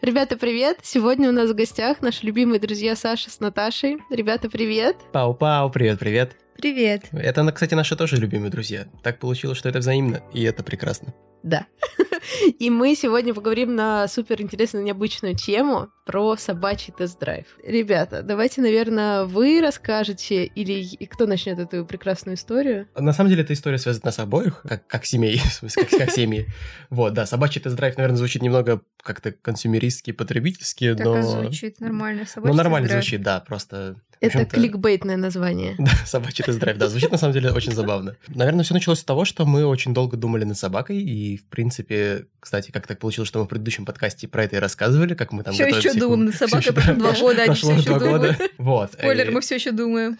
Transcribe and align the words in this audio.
Ребята, 0.00 0.36
привет! 0.38 0.78
Сегодня 0.82 1.28
у 1.28 1.32
нас 1.32 1.50
в 1.50 1.54
гостях 1.54 2.00
наши 2.00 2.24
любимые 2.24 2.58
друзья 2.58 2.96
Саша 2.96 3.30
с 3.30 3.38
Наташей. 3.38 3.98
Ребята, 4.08 4.48
привет! 4.48 4.96
Пау-пау, 5.12 5.70
привет-привет! 5.70 6.36
Привет! 6.56 7.04
Это, 7.12 7.50
кстати, 7.52 7.74
наши 7.74 7.96
тоже 7.96 8.16
любимые 8.16 8.50
друзья. 8.50 8.86
Так 9.02 9.18
получилось, 9.18 9.58
что 9.58 9.68
это 9.68 9.80
взаимно, 9.80 10.22
и 10.32 10.42
это 10.42 10.62
прекрасно. 10.62 11.12
Да. 11.42 11.66
И 12.58 12.70
мы 12.70 12.94
сегодня 12.94 13.34
поговорим 13.34 13.74
на 13.74 14.06
супер 14.08 14.40
интересную, 14.40 14.84
необычную 14.84 15.34
тему 15.34 15.88
про 16.04 16.36
собачий 16.36 16.92
тест-драйв. 16.96 17.46
Ребята, 17.64 18.22
давайте, 18.22 18.60
наверное, 18.60 19.24
вы 19.24 19.60
расскажете, 19.60 20.44
или 20.44 20.84
кто 21.06 21.26
начнет 21.26 21.58
эту 21.58 21.84
прекрасную 21.84 22.36
историю? 22.36 22.88
На 22.96 23.12
самом 23.12 23.30
деле, 23.30 23.42
эта 23.42 23.52
история 23.52 23.78
связана 23.78 24.10
с 24.10 24.18
обоих, 24.18 24.62
как, 24.62 24.86
как 24.86 25.04
семей, 25.04 25.38
в 25.44 25.52
смысле, 25.52 25.84
как, 25.84 25.98
как 25.98 26.10
семьи. 26.10 26.46
Вот, 26.90 27.12
да, 27.14 27.26
собачий 27.26 27.60
тест-драйв, 27.60 27.96
наверное, 27.96 28.16
звучит 28.16 28.42
немного 28.42 28.82
как-то 29.02 29.32
консюмеристски, 29.32 30.12
потребительски, 30.12 30.94
так 30.94 31.04
но... 31.04 31.18
и 31.18 31.22
звучит 31.22 31.80
нормально, 31.80 32.26
собачий 32.26 32.50
Ну, 32.50 32.56
нормально 32.56 32.88
тест-драйв. 32.88 33.04
звучит, 33.04 33.22
да, 33.22 33.40
просто... 33.40 33.96
Это 34.20 34.44
кликбейтное 34.44 35.16
название. 35.16 35.76
Да, 35.82 35.90
собачий 36.06 36.44
тест-драйв, 36.44 36.78
да, 36.78 36.88
звучит 36.88 37.10
на 37.10 37.18
самом 37.18 37.34
деле 37.34 37.50
очень 37.50 37.72
забавно. 37.72 38.16
Наверное, 38.28 38.64
все 38.64 38.74
началось 38.74 39.00
с 39.00 39.04
того, 39.04 39.24
что 39.24 39.44
мы 39.44 39.64
очень 39.66 39.94
долго 39.94 40.16
думали 40.16 40.44
над 40.44 40.56
собакой, 40.56 40.98
и, 40.98 41.31
в 41.36 41.44
принципе, 41.46 42.26
кстати, 42.40 42.70
как 42.70 42.86
так 42.86 42.98
получилось, 42.98 43.28
что 43.28 43.38
мы 43.38 43.44
в 43.46 43.48
предыдущем 43.48 43.84
подкасте 43.84 44.28
про 44.28 44.44
это 44.44 44.56
и 44.56 44.58
рассказывали, 44.58 45.14
как 45.14 45.32
мы 45.32 45.42
там 45.42 45.54
готовимся 45.54 45.88
еще 45.88 45.98
думаем 45.98 46.32
собакой, 46.32 46.60
еще- 46.60 46.72
прошло 46.72 46.94
два 46.94 47.12
года, 47.14 47.42
они 47.42 47.54
всё 47.54 47.72
еще 47.72 47.98
думают. 47.98 48.52
Вот. 48.58 48.92
Спойлер, 48.92 49.30
мы 49.30 49.40
все 49.40 49.54
еще 49.56 49.72
думаем. 49.72 50.18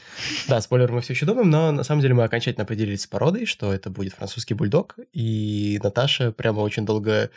Да, 0.49 0.61
спойлер, 0.61 0.91
мы 0.93 1.01
все 1.01 1.13
еще 1.13 1.27
думаем, 1.27 1.51
но 1.51 1.73
на 1.73 1.83
самом 1.85 2.01
деле 2.03 2.15
мы 2.15 2.25
окончательно 2.25 2.65
определились 2.65 3.03
с 3.03 3.07
породой, 3.07 3.47
что 3.47 3.73
это 3.73 3.91
будет 3.91 4.15
французский 4.15 4.55
бульдог, 4.55 4.97
и 5.13 5.79
Наташа 5.83 6.33
прямо 6.33 6.61
очень 6.61 6.85
долго 6.87 7.31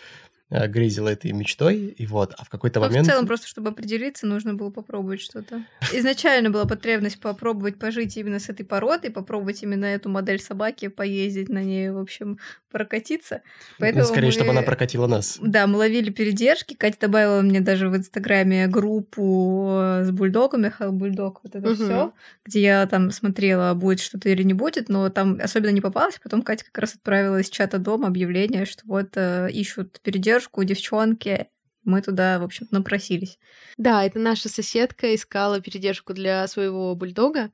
э, 0.49 0.67
грезила 0.67 1.09
этой 1.09 1.31
мечтой, 1.31 1.77
и 1.87 2.05
вот, 2.05 2.33
а 2.37 2.43
в 2.45 2.49
какой-то 2.49 2.79
Но 2.79 2.87
момент... 2.87 3.07
в 3.07 3.09
целом, 3.09 3.25
просто 3.27 3.47
чтобы 3.47 3.69
определиться, 3.69 4.27
нужно 4.27 4.53
было 4.53 4.69
попробовать 4.69 5.21
что-то. 5.21 5.63
Изначально 5.93 6.49
была 6.49 6.65
потребность 6.65 7.19
попробовать 7.19 7.79
пожить 7.79 8.15
именно 8.17 8.39
с 8.39 8.49
этой 8.49 8.65
породой, 8.65 9.11
попробовать 9.11 9.63
именно 9.63 9.85
эту 9.85 10.09
модель 10.09 10.39
собаки, 10.41 10.87
поездить 10.87 11.49
на 11.49 11.63
ней, 11.63 11.89
в 11.89 11.97
общем, 11.97 12.37
прокатиться. 12.71 13.41
ну, 13.45 13.75
Поэтому 13.79 14.03
скорее, 14.05 14.25
мы- 14.27 14.31
чтобы 14.33 14.49
она 14.51 14.61
прокатила 14.61 15.07
нас. 15.07 15.37
Да, 15.41 15.65
мы 15.65 15.77
ловили 15.77 16.09
передержки. 16.09 16.73
Катя 16.73 16.97
добавила 17.01 17.41
мне 17.41 17.61
даже 17.61 17.89
в 17.89 17.95
Инстаграме 17.95 18.67
группу 18.67 19.67
э, 19.79 20.03
с 20.05 20.11
бульдогом, 20.11 20.63
Михаил 20.63 20.91
Бульдог, 20.91 21.39
вот 21.43 21.55
это 21.55 21.67
Мгм. 21.69 21.75
все, 21.75 22.13
где 22.45 22.61
я 22.61 22.85
там 22.87 23.11
смотрела, 23.11 23.73
будет 23.73 23.99
что-то 24.01 24.29
или 24.29 24.43
не 24.43 24.53
будет, 24.53 24.89
но 24.89 25.09
там 25.09 25.39
особенно 25.41 25.69
не 25.71 25.81
попалось. 25.81 26.19
Потом 26.21 26.41
Катя 26.41 26.65
как 26.65 26.77
раз 26.79 26.95
отправила 26.95 27.39
из 27.39 27.49
чата 27.49 27.77
дома 27.77 28.07
объявление, 28.07 28.65
что 28.65 28.83
вот 28.85 29.09
э, 29.15 29.49
ищут 29.51 29.99
передержку 30.35 30.63
девчонки. 30.63 31.47
Мы 31.83 32.01
туда, 32.01 32.39
в 32.39 32.43
общем, 32.43 32.67
напросились. 32.71 33.37
Да, 33.77 34.03
это 34.03 34.19
наша 34.19 34.49
соседка 34.49 35.13
искала 35.13 35.61
передержку 35.61 36.13
для 36.13 36.47
своего 36.47 36.95
бульдога. 36.95 37.51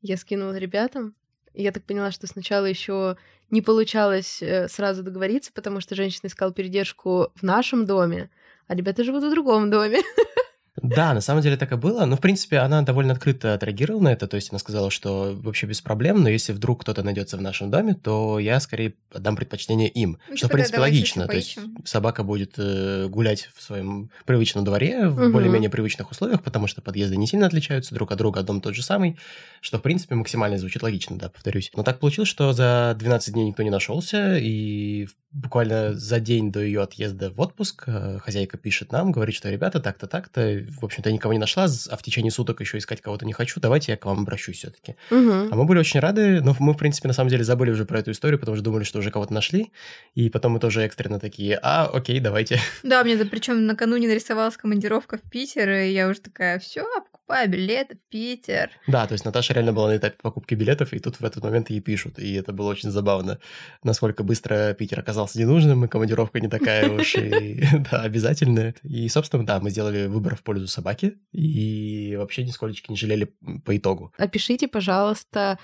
Я 0.00 0.16
скинула 0.16 0.56
ребятам. 0.56 1.14
И 1.52 1.62
я 1.62 1.70
так 1.70 1.84
поняла, 1.84 2.10
что 2.10 2.26
сначала 2.26 2.64
еще 2.64 3.16
не 3.50 3.62
получалось 3.62 4.42
э, 4.42 4.68
сразу 4.68 5.02
договориться, 5.02 5.52
потому 5.52 5.80
что 5.80 5.94
женщина 5.94 6.26
искала 6.26 6.52
передержку 6.52 7.30
в 7.36 7.42
нашем 7.42 7.86
доме, 7.86 8.30
а 8.66 8.74
ребята 8.74 9.04
живут 9.04 9.22
в 9.22 9.30
другом 9.30 9.70
доме. 9.70 10.00
Да, 10.82 11.14
на 11.14 11.20
самом 11.20 11.40
деле 11.42 11.56
так 11.56 11.70
и 11.72 11.76
было. 11.76 12.04
Но, 12.04 12.16
в 12.16 12.20
принципе, 12.20 12.58
она 12.58 12.82
довольно 12.82 13.12
открыто 13.12 13.54
отреагировала 13.54 14.02
на 14.02 14.12
это. 14.12 14.26
То 14.26 14.34
есть 14.34 14.50
она 14.50 14.58
сказала, 14.58 14.90
что 14.90 15.32
вообще 15.36 15.66
без 15.66 15.80
проблем, 15.80 16.22
но 16.22 16.28
если 16.28 16.52
вдруг 16.52 16.80
кто-то 16.82 17.02
найдется 17.04 17.36
в 17.36 17.42
нашем 17.42 17.70
доме, 17.70 17.94
то 17.94 18.38
я 18.40 18.58
скорее 18.58 18.94
отдам 19.12 19.36
предпочтение 19.36 19.88
им. 19.88 20.18
Ну, 20.28 20.36
что, 20.36 20.46
в 20.46 20.48
типа, 20.48 20.52
принципе, 20.54 20.80
логично. 20.80 21.26
То 21.28 21.36
есть 21.36 21.54
поищем. 21.54 21.76
собака 21.84 22.24
будет 22.24 22.54
э, 22.58 23.06
гулять 23.08 23.50
в 23.54 23.62
своем 23.62 24.10
привычном 24.26 24.64
дворе, 24.64 25.08
в 25.08 25.20
Мгм. 25.20 25.32
более-менее 25.32 25.70
привычных 25.70 26.10
условиях, 26.10 26.42
потому 26.42 26.66
что 26.66 26.82
подъезды 26.82 27.16
не 27.16 27.26
сильно 27.26 27.46
отличаются 27.46 27.94
друг 27.94 28.10
от 28.10 28.18
друга, 28.18 28.40
а 28.40 28.42
дом 28.42 28.60
тот 28.60 28.74
же 28.74 28.82
самый, 28.82 29.16
что, 29.60 29.78
в 29.78 29.82
принципе, 29.82 30.16
максимально 30.16 30.58
звучит 30.58 30.82
логично, 30.82 31.16
да, 31.16 31.28
повторюсь. 31.28 31.70
Но 31.76 31.84
так 31.84 32.00
получилось, 32.00 32.28
что 32.28 32.52
за 32.52 32.94
12 32.98 33.32
дней 33.32 33.46
никто 33.46 33.62
не 33.62 33.70
нашелся, 33.70 34.36
и 34.38 35.06
буквально 35.30 35.94
за 35.94 36.20
день 36.20 36.52
до 36.52 36.60
ее 36.60 36.82
отъезда 36.82 37.30
в 37.30 37.40
отпуск 37.40 37.84
э, 37.86 38.18
хозяйка 38.20 38.56
пишет 38.58 38.92
нам, 38.92 39.12
говорит, 39.12 39.34
что 39.34 39.50
ребята, 39.50 39.80
так-то, 39.80 40.06
так-то, 40.06 40.63
в 40.64 40.84
общем-то, 40.84 41.08
я 41.08 41.14
никого 41.14 41.32
не 41.32 41.38
нашла, 41.38 41.64
а 41.64 41.96
в 41.96 42.02
течение 42.02 42.30
суток 42.30 42.60
еще 42.60 42.78
искать 42.78 43.00
кого-то 43.00 43.26
не 43.26 43.32
хочу, 43.32 43.60
давайте 43.60 43.92
я 43.92 43.98
к 43.98 44.04
вам 44.06 44.20
обращусь 44.20 44.58
все-таки. 44.58 44.96
Мгм. 45.10 45.48
А 45.52 45.56
мы 45.56 45.64
были 45.64 45.78
очень 45.78 46.00
рады, 46.00 46.40
но 46.40 46.54
мы, 46.58 46.72
в 46.72 46.76
принципе, 46.76 47.08
на 47.08 47.14
самом 47.14 47.30
деле 47.30 47.44
забыли 47.44 47.70
уже 47.70 47.84
про 47.84 48.00
эту 48.00 48.10
историю, 48.10 48.38
потому 48.38 48.56
что 48.56 48.64
думали, 48.64 48.84
что 48.84 48.98
уже 48.98 49.10
кого-то 49.10 49.32
нашли, 49.32 49.72
и 50.14 50.28
потом 50.28 50.52
мы 50.52 50.60
тоже 50.60 50.82
экстренно 50.82 51.20
такие, 51.20 51.58
а, 51.62 51.86
окей, 51.86 52.20
давайте. 52.20 52.60
Да, 52.82 53.02
мне 53.02 53.16
причем 53.24 53.66
накануне 53.66 54.08
нарисовалась 54.08 54.56
командировка 54.56 55.18
в 55.18 55.30
Питер, 55.30 55.70
и 55.70 55.92
я 55.92 56.08
уже 56.08 56.20
такая, 56.20 56.58
все, 56.58 56.86
покупаю 57.24 57.50
билеты 57.50 57.96
в 57.96 58.10
Питер. 58.10 58.70
Да, 58.86 59.06
то 59.06 59.12
есть 59.12 59.24
Наташа 59.24 59.54
реально 59.54 59.72
была 59.72 59.88
на 59.88 59.96
этапе 59.96 60.16
покупки 60.20 60.54
билетов, 60.54 60.92
и 60.92 60.98
тут 60.98 61.20
в 61.20 61.24
этот 61.24 61.42
момент 61.42 61.70
ей 61.70 61.80
пишут, 61.80 62.18
и 62.18 62.34
это 62.34 62.52
было 62.52 62.70
очень 62.70 62.90
забавно, 62.90 63.38
насколько 63.82 64.22
быстро 64.22 64.74
Питер 64.74 65.00
оказался 65.00 65.38
ненужным, 65.38 65.84
и 65.84 65.88
командировка 65.88 66.40
не 66.40 66.48
такая 66.48 66.90
уж 66.92 67.14
и 67.14 67.64
да, 67.90 68.02
обязательная. 68.02 68.74
И, 68.82 69.08
собственно, 69.08 69.46
да, 69.46 69.60
мы 69.60 69.70
сделали 69.70 70.06
выбор 70.06 70.36
в 70.36 70.42
пользу 70.42 70.66
собаки, 70.68 71.18
и 71.32 72.14
вообще 72.18 72.44
нисколечко 72.44 72.92
не 72.92 72.96
жалели 72.96 73.34
по 73.64 73.76
итогу. 73.76 74.12
Опишите, 74.18 74.68
пожалуйста, 74.68 75.58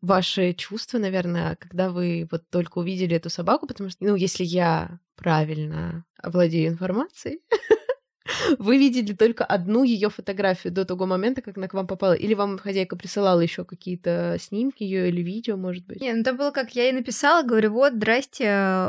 ваши 0.00 0.52
чувства, 0.52 0.98
наверное, 0.98 1.56
когда 1.56 1.90
вы 1.90 2.28
вот 2.30 2.48
только 2.50 2.78
увидели 2.78 3.16
эту 3.16 3.28
собаку, 3.28 3.66
потому 3.66 3.90
что, 3.90 4.04
ну, 4.04 4.14
если 4.14 4.44
я 4.44 5.00
правильно 5.16 6.04
владею 6.22 6.68
информацией, 6.70 7.40
вы 8.58 8.78
видели 8.78 9.12
только 9.12 9.44
одну 9.44 9.84
ее 9.84 10.10
фотографию 10.10 10.72
до 10.72 10.84
того 10.84 11.06
момента, 11.06 11.42
как 11.42 11.56
она 11.56 11.68
к 11.68 11.74
вам 11.74 11.86
попала, 11.86 12.12
или 12.12 12.34
вам 12.34 12.58
хозяйка 12.58 12.96
присылала 12.96 13.40
еще 13.40 13.64
какие-то 13.64 14.36
снимки 14.40 14.82
ее 14.82 15.08
или 15.08 15.22
видео, 15.22 15.56
может 15.56 15.86
быть? 15.86 16.00
Не, 16.00 16.12
ну 16.12 16.20
это 16.20 16.32
было 16.32 16.50
как, 16.50 16.74
я 16.74 16.84
ей 16.84 16.92
написала, 16.92 17.42
говорю, 17.42 17.72
вот, 17.72 17.94
здрасте, 17.94 18.88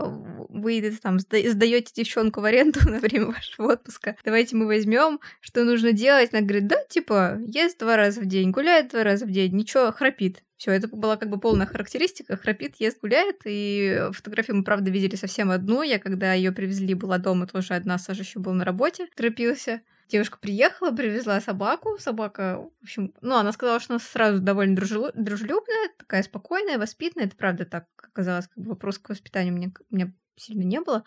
вы 0.50 0.98
там 1.02 1.18
сда- 1.18 1.50
сдаете 1.50 1.92
девчонку 1.94 2.42
в 2.42 2.46
аренду 2.46 2.80
на 2.90 3.00
время 3.00 3.28
вашего 3.28 3.74
отпуска, 3.74 4.16
давайте 4.24 4.56
мы 4.56 4.66
возьмем, 4.66 5.20
что 5.42 5.64
нужно 5.64 5.92
делать? 5.92 6.34
Она 6.34 6.42
говорит, 6.42 6.68
да, 6.68 6.78
типа, 6.90 7.40
ест 7.46 7.80
два 7.80 7.98
раза 7.98 8.22
в 8.22 8.26
день, 8.26 8.52
гуляет 8.52 8.90
два 8.90 9.04
раза 9.04 9.26
в 9.26 9.32
день, 9.32 9.54
ничего, 9.56 9.92
храпит. 9.92 10.44
Все, 10.64 10.72
это 10.72 10.88
была 10.88 11.18
как 11.18 11.30
бы 11.30 11.42
полная 11.42 11.66
характеристика. 11.66 12.38
Храпит, 12.38 12.78
ест, 12.80 13.02
гуляет. 13.02 13.42
И 13.44 14.08
фотографию 14.14 14.56
мы, 14.56 14.64
правда, 14.64 14.92
видели 14.92 15.18
совсем 15.18 15.52
одну. 15.52 15.82
Я, 15.82 16.00
когда 16.00 16.32
ее 16.32 16.54
привезли, 16.54 16.94
была 16.94 17.18
дома 17.18 17.48
тоже 17.48 17.74
одна. 17.74 17.98
Саша 17.98 18.22
еще 18.22 18.40
был 18.40 18.54
на 18.54 18.64
работе, 18.64 19.08
торопился. 19.14 19.82
Девушка 20.08 20.38
приехала, 20.40 20.92
привезла 20.92 21.42
собаку. 21.42 21.98
Собака, 22.00 22.62
в 22.80 22.84
общем, 22.84 23.14
ну, 23.20 23.36
она 23.36 23.52
сказала, 23.52 23.82
что 23.82 23.96
она 23.96 24.00
сразу 24.00 24.40
довольно 24.42 24.78
дружелю- 24.78 25.12
дружелюбная, 25.16 25.90
такая 25.98 26.24
спокойная, 26.24 26.78
воспитанная. 26.78 27.28
Это 27.28 27.36
правда 27.36 27.66
так 27.66 27.88
оказалось. 27.98 28.48
Как 28.48 28.64
бы 28.64 28.70
вопрос 28.70 29.00
к 29.00 29.10
воспитанию 29.10 29.54
у 29.54 29.58
меня 29.58 30.14
сильно 30.36 30.64
не 30.64 30.82
было. 30.82 31.04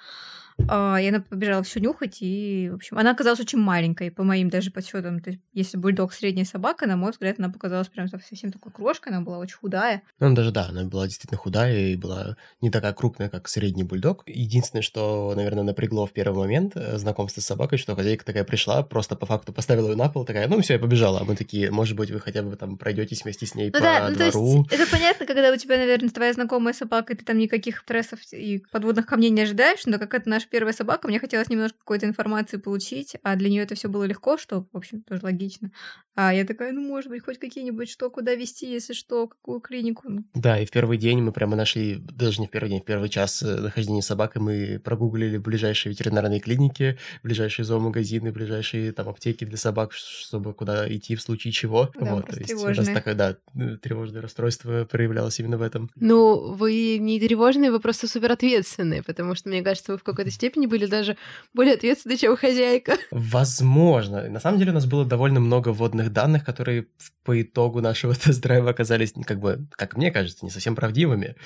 А, 0.69 0.97
и 1.01 1.07
она 1.09 1.21
побежала 1.21 1.63
все 1.63 1.81
нюхать, 1.81 2.19
и, 2.21 2.71
в 2.73 2.77
общем, 2.77 2.97
она 2.97 3.11
оказалась 3.11 3.41
очень 3.41 3.59
маленькой, 3.59 4.11
по 4.11 4.23
моим 4.23 4.49
даже 4.49 4.71
подсчетам. 4.71 5.21
То 5.21 5.31
есть, 5.31 5.43
если 5.53 5.77
бульдог 5.77 6.15
средняя 6.15 6.47
собака, 6.47 6.87
на 6.87 6.97
мой 6.97 7.11
взгляд, 7.13 7.37
она 7.39 7.51
показалась 7.51 7.89
прям 7.89 8.09
совсем 8.09 8.51
такой 8.51 8.73
крошкой, 8.73 9.13
она 9.13 9.21
была 9.23 9.39
очень 9.39 9.57
худая. 9.57 10.03
Ну, 10.19 10.35
даже 10.35 10.53
да, 10.53 10.69
она 10.71 10.85
была 10.85 11.07
действительно 11.07 11.39
худая 11.39 11.77
и 11.89 11.97
была 11.97 12.37
не 12.63 12.71
такая 12.71 12.95
крупная, 12.95 13.29
как 13.29 13.49
средний 13.49 13.85
бульдог. 13.85 14.23
Единственное, 14.27 14.83
что, 14.83 15.35
наверное, 15.37 15.63
напрягло 15.63 16.07
в 16.07 16.13
первый 16.13 16.39
момент 16.39 16.73
э, 16.75 16.97
знакомство 16.97 17.43
с 17.43 17.47
собакой, 17.47 17.77
что 17.77 17.95
хозяйка 17.95 18.25
такая 18.25 18.45
пришла, 18.45 18.83
просто 18.83 19.15
по 19.15 19.27
факту 19.27 19.53
поставила 19.53 19.91
ее 19.91 19.97
на 19.97 20.09
пол, 20.09 20.25
такая, 20.25 20.49
ну 20.49 20.63
все, 20.63 20.75
я 20.75 20.79
побежала. 20.79 21.21
А 21.21 21.25
мы 21.25 21.37
такие, 21.37 21.71
может 21.71 21.97
быть, 21.97 22.11
вы 22.11 22.19
хотя 22.19 22.43
бы 22.43 22.57
там 22.57 22.79
пройдетесь 22.79 23.25
вместе 23.25 23.45
с 23.45 23.55
ней 23.55 23.67
Ну 23.67 23.73
по 23.73 23.81
да, 23.81 24.09
ну 24.09 24.17
то 24.17 24.31
двору. 24.31 24.65
есть 24.71 24.73
это 24.73 24.91
понятно, 24.91 25.27
когда 25.27 25.53
у 25.53 25.57
тебя, 25.57 25.77
наверное, 25.77 26.09
твоя 26.09 26.33
знакомая 26.33 26.73
собака, 26.73 27.13
и 27.13 27.17
ты 27.17 27.25
там 27.27 27.37
никаких 27.37 27.81
стрессов 27.81 28.21
и 28.33 28.65
подводных 28.73 29.05
камней 29.17 29.31
не 29.31 29.43
ожидаешь, 29.43 29.87
но 29.87 29.99
как 29.99 30.13
это 30.13 30.29
наша 30.29 30.47
первая 30.47 30.75
собака, 30.75 31.09
мне 31.09 31.19
хотелось 31.19 31.49
немножко 31.49 31.79
какой-то 31.79 32.05
информации 32.05 32.59
получить, 32.59 33.17
а 33.23 33.35
для 33.37 33.49
нее 33.49 33.63
это 33.63 33.75
все 33.75 33.89
было 33.89 34.05
легко, 34.05 34.37
что, 34.37 34.67
в 34.71 34.77
общем, 34.77 35.01
тоже 35.03 35.23
логично. 35.23 35.71
А 36.17 36.33
я 36.33 36.47
такая, 36.47 36.73
ну, 36.73 36.81
может 36.81 37.11
быть, 37.11 37.23
хоть 37.23 37.39
какие-нибудь, 37.39 37.91
что, 37.91 38.09
куда 38.09 38.35
вести, 38.35 38.71
если 38.71 38.95
что, 38.95 39.29
какую 39.29 39.61
клинику. 39.61 40.09
Ну, 40.09 40.25
Да, 40.33 40.59
и 40.59 40.65
в 40.65 40.71
первый 40.71 40.97
день 40.97 41.21
мы 41.21 41.31
прямо 41.31 41.57
нашли, 41.57 41.97
даже 41.97 42.41
не 42.41 42.47
в 42.47 42.51
первый 42.51 42.71
день, 42.71 42.81
в 42.81 42.87
первый 42.87 43.11
час 43.11 43.43
э, 43.43 43.61
нахождения 43.61 44.01
собакой 44.01 44.41
мы 44.41 44.81
прогуглили 44.83 45.37
ближайшие 45.37 45.91
ветеринарные 45.91 46.41
клиники, 46.41 46.99
ближайшие 47.23 47.67
зоомагазины, 47.67 48.33
ближайшие 48.33 48.93
там 48.93 49.11
аптеки 49.11 49.45
для 49.45 49.59
собак, 49.59 49.93
чтобы 49.93 50.55
куда 50.55 50.91
идти 50.91 51.17
в 51.17 51.21
случае 51.21 51.53
чего. 51.53 51.91
Да, 52.01 52.15
вот, 52.15 52.25
просто 52.25 52.33
то 52.33 52.41
есть 52.41 52.53
раз 52.53 52.61
тревожные. 52.63 52.95
такое, 52.95 53.15
да, 53.15 53.37
э, 53.55 53.77
тревожное 53.77 54.23
расстройство 54.23 54.87
проявлялось 54.87 55.39
именно 55.39 55.59
в 55.59 55.63
этом. 55.63 55.91
Ну, 55.97 56.55
вы 56.55 56.97
не 56.97 57.21
тревожные, 57.21 57.71
вы 57.71 57.79
просто 57.79 58.09
супер 58.09 58.33
ответственные, 58.33 59.03
потому 59.07 59.35
что, 59.35 59.49
мне 59.49 59.63
кажется, 59.63 59.93
вы 59.93 59.99
в 59.99 60.03
какой-то 60.03 60.31
степени 60.31 60.67
были 60.67 60.87
даже 60.87 61.17
более 61.55 61.75
ответственны, 61.75 62.17
чем 62.17 62.37
хозяйка. 62.37 62.97
Возможно. 63.11 64.29
На 64.29 64.41
самом 64.41 64.59
деле 64.59 64.73
у 64.73 64.75
нас 64.75 64.87
было 64.87 65.05
довольно 65.05 65.41
много 65.41 65.71
вводных 65.71 66.13
данных, 66.13 66.45
которые 66.45 66.87
по 67.25 67.41
итогу 67.41 67.81
нашего 67.81 68.15
тест-драйва 68.25 68.71
оказались, 68.71 69.13
как 69.25 69.41
бы, 69.41 69.67
как 69.71 69.97
мне 69.97 70.11
кажется, 70.11 70.45
не 70.45 70.51
совсем 70.51 70.75
правдивыми. 70.75 71.37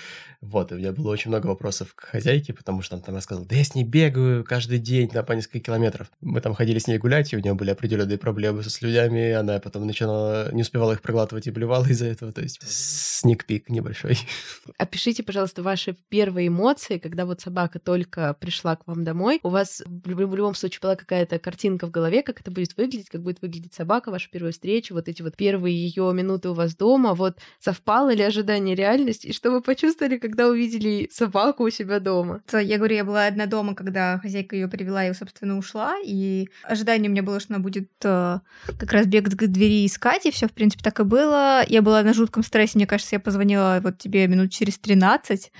Вот, 0.40 0.72
и 0.72 0.74
у 0.74 0.78
меня 0.78 0.92
было 0.92 1.10
очень 1.10 1.30
много 1.30 1.46
вопросов 1.46 1.94
к 1.94 2.00
хозяйке, 2.00 2.52
потому 2.52 2.82
что 2.82 2.96
она 2.96 3.04
там 3.04 3.14
рассказывала, 3.14 3.48
да 3.48 3.56
я 3.56 3.64
с 3.64 3.74
ней 3.74 3.84
бегаю 3.84 4.44
каждый 4.44 4.78
день, 4.78 5.10
да, 5.12 5.22
по 5.22 5.32
несколько 5.32 5.60
километров. 5.60 6.10
Мы 6.20 6.40
там 6.40 6.54
ходили 6.54 6.78
с 6.78 6.86
ней 6.86 6.98
гулять, 6.98 7.32
и 7.32 7.36
у 7.36 7.40
нее 7.40 7.54
были 7.54 7.70
определенные 7.70 8.18
проблемы 8.18 8.62
со 8.62 8.70
слюнями, 8.70 9.32
она 9.32 9.58
потом 9.58 9.86
начинала, 9.86 10.52
не 10.52 10.62
успевала 10.62 10.92
их 10.92 11.02
проглатывать 11.02 11.46
и 11.46 11.50
блевала 11.50 11.86
из-за 11.86 12.06
этого, 12.06 12.32
то 12.32 12.40
есть 12.40 12.60
сник-пик 12.62 13.68
небольшой. 13.68 14.18
Опишите, 14.78 15.22
пожалуйста, 15.22 15.62
ваши 15.62 15.96
первые 16.08 16.48
эмоции, 16.48 16.98
когда 16.98 17.26
вот 17.26 17.40
собака 17.50 17.81
только 17.81 18.35
пришла 18.38 18.76
к 18.76 18.87
вам 18.87 19.02
домой. 19.02 19.41
У 19.43 19.49
вас 19.49 19.82
в 19.85 20.20
любом 20.20 20.55
случае 20.55 20.79
была 20.82 20.94
какая-то 20.94 21.41
картинка 21.41 21.88
в 21.88 21.91
голове, 21.91 22.23
как 22.23 22.41
это 22.41 22.52
будет 22.52 22.76
выглядеть, 22.76 23.11
как 23.11 23.23
будет 23.23 23.43
выглядеть 23.43 23.75
собака, 23.75 24.12
ваша 24.12 24.31
первая 24.31 24.52
встреча, 24.52 24.93
вот 24.93 25.08
эти 25.08 25.20
вот 25.23 25.37
первые 25.37 25.75
ее 25.75 26.12
минуты 26.14 26.50
у 26.50 26.55
вас 26.55 26.76
дома, 26.76 27.14
вот 27.14 27.38
совпало 27.58 28.14
ли 28.14 28.23
ожидание 28.23 28.76
реальность, 28.76 29.25
и 29.25 29.32
что 29.32 29.50
вы 29.50 29.62
почувствовали, 29.62 30.19
когда 30.19 30.47
увидели 30.47 31.08
собаку 31.12 31.64
у 31.64 31.70
себя 31.70 31.99
дома? 31.99 32.41
Я 32.52 32.79
говорю, 32.79 32.94
я 32.94 33.05
была 33.05 33.26
одна 33.26 33.47
дома, 33.47 33.75
когда 33.75 34.20
хозяйка 34.20 34.55
ее 34.55 34.69
привела 34.69 35.05
и, 35.05 35.12
собственно, 35.12 35.58
ушла, 35.58 35.96
и 36.05 36.49
ожидание 36.62 37.08
у 37.08 37.12
меня 37.12 37.25
было, 37.25 37.41
что 37.41 37.55
она 37.55 37.62
будет 37.62 37.91
э, 38.05 38.38
как 38.79 38.93
раз 38.93 39.06
бегать 39.06 39.35
к 39.35 39.46
двери 39.49 39.87
искать, 39.87 40.25
и 40.26 40.31
все, 40.31 40.46
в 40.46 40.53
принципе, 40.53 40.85
так 40.85 41.00
и 41.00 41.03
было. 41.03 41.64
Я 41.67 41.82
была 41.82 42.05
на 42.05 42.14
жутком 42.14 42.44
стрессе, 42.44 42.79
мне 42.79 42.87
кажется, 42.87 43.17
я 43.17 43.20
позвонила 43.20 43.81
вот 43.82 43.99
тебе 43.99 44.29
минут 44.29 44.53
через 44.53 44.79
13, 44.79 45.50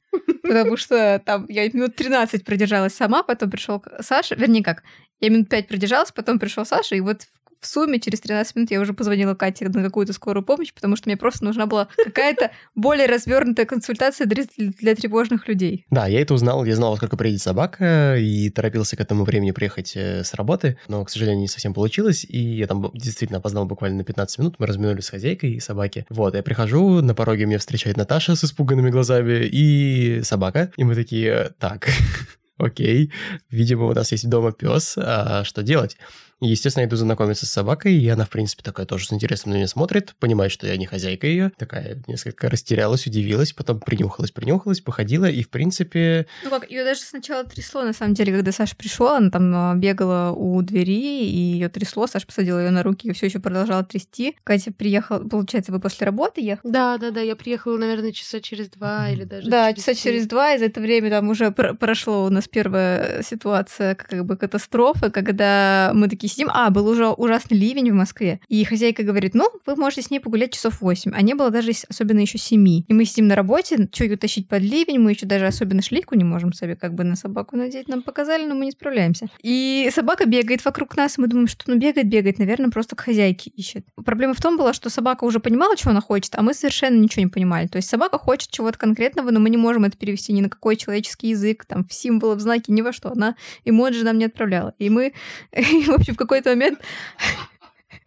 потому 0.43 0.77
что 0.77 1.21
там 1.25 1.47
я 1.49 1.65
минут 1.67 1.97
13 1.97 2.45
продержалась 2.45 2.95
сама, 2.95 3.23
потом 3.23 3.51
пришел 3.51 3.83
Саша, 4.01 4.35
вернее 4.35 4.63
как, 4.63 4.83
я 5.21 5.31
минут 5.31 5.49
5 5.49 5.69
продержалась, 5.69 6.13
потом 6.13 6.39
пришел 6.39 6.65
Саша, 6.65 6.97
и 6.97 7.01
вот 7.01 7.23
в 7.61 7.67
сумме 7.67 8.01
через 8.01 8.21
13 8.21 8.57
минут 8.57 8.71
я 8.71 8.81
уже 8.81 8.95
позвонила 8.95 9.35
Кате 9.35 9.69
на 9.69 9.83
какую-то 9.83 10.13
скорую 10.13 10.45
помощь, 10.45 10.73
потому 10.73 10.97
что 10.97 11.09
мне 11.09 11.17
просто 11.17 11.45
нужна 11.45 11.67
была 11.67 11.89
какая-то 11.97 12.51
более 12.75 13.07
развернутая 13.07 13.67
консультация 13.67 14.27
для, 14.27 14.45
для 14.57 14.95
тревожных 14.95 15.47
людей. 15.47 15.85
Да, 15.91 16.07
я 16.07 16.21
это 16.21 16.35
узнал, 16.35 16.65
я 16.65 16.75
знал, 16.75 16.97
сколько 16.97 17.17
приедет 17.17 17.43
собака, 17.43 18.17
и 18.19 18.49
торопился 18.51 18.97
к 18.97 19.01
этому 19.01 19.25
времени 19.25 19.51
приехать 19.51 19.93
э, 19.95 20.25
с 20.25 20.35
работы, 20.35 20.79
но, 20.89 21.05
к 21.05 21.11
сожалению, 21.11 21.43
не 21.43 21.49
совсем 21.49 21.75
получилось, 21.75 22.25
и 22.29 22.39
я 22.39 22.67
там 22.67 22.91
действительно 22.95 23.39
опоздал 23.39 23.67
буквально 23.67 23.99
на 23.99 24.05
15 24.05 24.39
минут, 24.39 24.57
мы 24.59 24.67
разминулись 24.67 25.05
с 25.05 25.11
хозяйкой 25.11 25.53
и 25.53 25.61
собаки. 25.61 26.07
Вот, 26.09 26.35
я 26.35 26.43
прихожу, 26.43 27.03
на 27.03 27.15
пороге 27.15 27.45
меня 27.45 27.59
встречает 27.59 27.97
Наташа 27.97 28.37
с 28.37 28.45
испуганными 28.45 28.91
глазами 28.91 29.47
и 29.47 30.23
собака, 30.23 30.73
и 30.77 30.85
мы 30.85 30.95
такие, 30.95 31.53
так, 31.59 31.89
окей, 32.57 33.13
видимо, 33.51 33.87
у 33.87 33.93
нас 33.93 34.13
есть 34.13 34.29
дома 34.29 34.53
пес, 34.53 34.95
а 34.97 35.45
что 35.45 35.63
делать? 35.63 35.97
И, 36.41 36.49
естественно, 36.49 36.83
я 36.83 36.89
иду 36.89 36.97
знакомиться 36.97 37.47
с 37.47 37.51
собакой, 37.51 37.95
и 37.95 38.09
она, 38.09 38.25
в 38.25 38.31
принципе, 38.31 38.63
такая 38.63 38.87
тоже 38.87 39.07
с 39.07 39.13
интересом 39.13 39.53
на 39.53 39.57
меня 39.57 39.69
смотрит, 39.69 40.15
понимает, 40.19 40.51
что 40.53 40.67
я 40.67 40.77
не 40.77 40.87
хозяйка 40.87 41.27
ее, 41.27 41.53
такая 41.59 42.03
несколько 42.07 42.49
растерялась, 42.49 43.07
удивилась, 43.07 43.53
потом 43.53 43.81
принюхалась, 43.81 44.31
принюхалась, 44.31 44.81
походила, 44.81 45.27
и, 45.27 45.43
в 45.43 45.51
принципе... 45.51 46.27
Ну 46.45 46.51
как, 46.51 46.71
ее 46.71 46.85
даже 46.85 47.01
сначала 47.01 47.45
трясло, 47.45 47.83
на 47.83 47.93
самом 47.93 48.15
деле, 48.15 48.33
когда 48.33 48.53
Саша 48.53 48.75
пришел, 48.75 49.09
она 49.09 49.31
там 49.31 49.53
а, 49.55 49.75
бегала 49.75 50.33
у 50.33 50.63
двери, 50.63 51.25
и 51.25 51.37
ее 51.37 51.69
трясло, 51.69 52.07
Саша 52.07 52.27
посадила 52.27 52.59
ее 52.59 52.71
на 52.71 52.83
руки, 52.83 53.09
и 53.09 53.13
все 53.13 53.27
еще 53.27 53.39
продолжала 53.39 53.85
трясти. 53.85 54.37
Катя 54.43 54.73
приехала, 54.73 55.19
получается, 55.19 55.73
вы 55.73 55.81
после 55.81 56.07
работы 56.07 56.41
ехали? 56.41 56.73
Да, 56.73 56.97
да, 56.97 57.11
да, 57.11 57.21
я 57.21 57.37
приехала, 57.37 57.77
наверное, 57.77 58.13
часа 58.13 58.41
через 58.41 58.71
два 58.71 59.11
или 59.11 59.25
даже 59.25 59.51
Да, 59.51 59.73
через 59.73 59.85
часа 59.85 59.95
через 59.95 60.27
два, 60.27 60.55
и 60.55 60.59
за 60.59 60.67
это 60.67 60.81
время 60.81 61.11
там 61.11 61.29
уже 61.29 61.51
прошло 61.51 62.25
у 62.25 62.31
нас 62.31 62.49
первая 62.49 63.23
ситуация, 63.23 63.95
как 63.95 64.25
бы 64.25 64.39
катастрофы, 64.39 65.11
когда 65.11 65.93
мы 65.95 66.09
такие 66.09 66.30
сидим. 66.31 66.49
А, 66.53 66.71
был 66.71 66.89
уже 66.89 67.09
ужасный 67.09 67.59
ливень 67.59 67.91
в 67.91 67.95
Москве. 67.95 68.41
И 68.49 68.65
хозяйка 68.65 69.03
говорит, 69.03 69.35
ну, 69.35 69.51
вы 69.67 69.77
можете 69.77 70.03
с 70.03 70.11
ней 70.11 70.21
погулять 70.21 70.55
часов 70.55 70.81
8. 70.81 71.13
А 71.15 71.23
не 71.23 71.35
было 71.35 71.51
даже 71.51 71.73
особенно 71.89 72.21
еще 72.21 72.39
7. 72.39 72.61
И 72.67 72.85
мы 72.89 73.05
сидим 73.05 73.29
на 73.29 73.35
работе, 73.35 73.89
что 73.93 74.05
ее 74.05 74.17
тащить 74.17 74.49
под 74.49 74.63
ливень, 74.63 74.99
мы 74.99 75.13
еще 75.13 75.27
даже 75.27 75.47
особенно 75.47 75.83
шлейку 75.83 76.15
не 76.15 76.25
можем 76.25 76.53
себе 76.53 76.77
как 76.77 76.95
бы 76.95 77.05
на 77.05 77.17
собаку 77.17 77.57
надеть. 77.57 77.89
Нам 77.89 78.03
показали, 78.03 78.47
но 78.47 78.55
мы 78.55 78.67
не 78.67 78.73
справляемся. 78.73 79.29
И 79.43 79.91
собака 79.93 80.27
бегает 80.27 80.65
вокруг 80.65 80.97
нас, 80.97 81.19
мы 81.19 81.27
думаем, 81.27 81.49
что 81.49 81.65
ну 81.67 81.77
бегает, 81.77 82.09
бегает, 82.09 82.39
наверное, 82.39 82.71
просто 82.71 82.97
к 82.97 83.01
хозяйке 83.01 83.51
ищет. 83.51 83.85
Проблема 84.05 84.35
в 84.35 84.41
том 84.41 84.57
была, 84.57 84.73
что 84.73 84.91
собака 84.91 85.25
уже 85.25 85.41
понимала, 85.41 85.77
что 85.77 85.91
она 85.91 86.01
хочет, 86.01 86.35
а 86.37 86.43
мы 86.43 86.55
совершенно 86.55 86.97
ничего 86.97 87.25
не 87.25 87.31
понимали. 87.31 87.67
То 87.67 87.77
есть 87.77 87.89
собака 87.89 88.19
хочет 88.19 88.51
чего-то 88.51 88.79
конкретного, 88.79 89.31
но 89.31 89.41
мы 89.41 89.51
не 89.51 89.57
можем 89.57 89.85
это 89.85 89.97
перевести 89.97 90.33
ни 90.33 90.41
на 90.41 90.49
какой 90.49 90.77
человеческий 90.77 91.29
язык, 91.29 91.65
там, 91.65 91.85
в 91.85 91.93
символы, 91.93 92.35
в 92.35 92.41
знаки, 92.41 92.71
ни 92.71 92.83
во 92.83 92.93
что. 92.93 93.11
Она 93.11 93.37
эмоджи 93.65 94.05
нам 94.05 94.19
не 94.19 94.27
отправляла. 94.27 94.75
И 94.79 94.91
мы, 94.91 95.13
в 95.53 95.91
общем, 95.91 96.15
какой-то 96.21 96.51
момент 96.51 96.79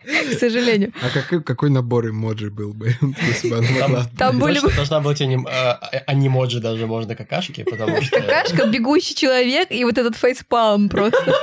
к 0.05 0.39
сожалению. 0.39 0.91
А 1.01 1.09
какой, 1.09 1.43
какой 1.43 1.69
набор 1.69 2.09
эмоджи 2.09 2.49
был 2.49 2.73
бы, 2.73 2.95
если 3.27 3.49
бы 3.49 3.57
она 3.57 3.87
могла? 3.87 4.05
Там 4.17 4.39
были 4.39 4.59
бы... 4.59 4.71
Должна 4.71 4.99
быть 4.99 5.21
аним, 5.21 5.47
а, 5.49 5.79
анимоджи 6.07 6.59
даже 6.59 6.87
можно 6.87 7.15
какашки, 7.15 7.63
потому 7.63 8.01
что... 8.01 8.19
Какашка, 8.19 8.67
бегущий 8.67 9.15
человек 9.15 9.71
и 9.71 9.83
вот 9.85 9.97
этот 9.97 10.15
фейспалм 10.15 10.89
просто. 10.89 11.33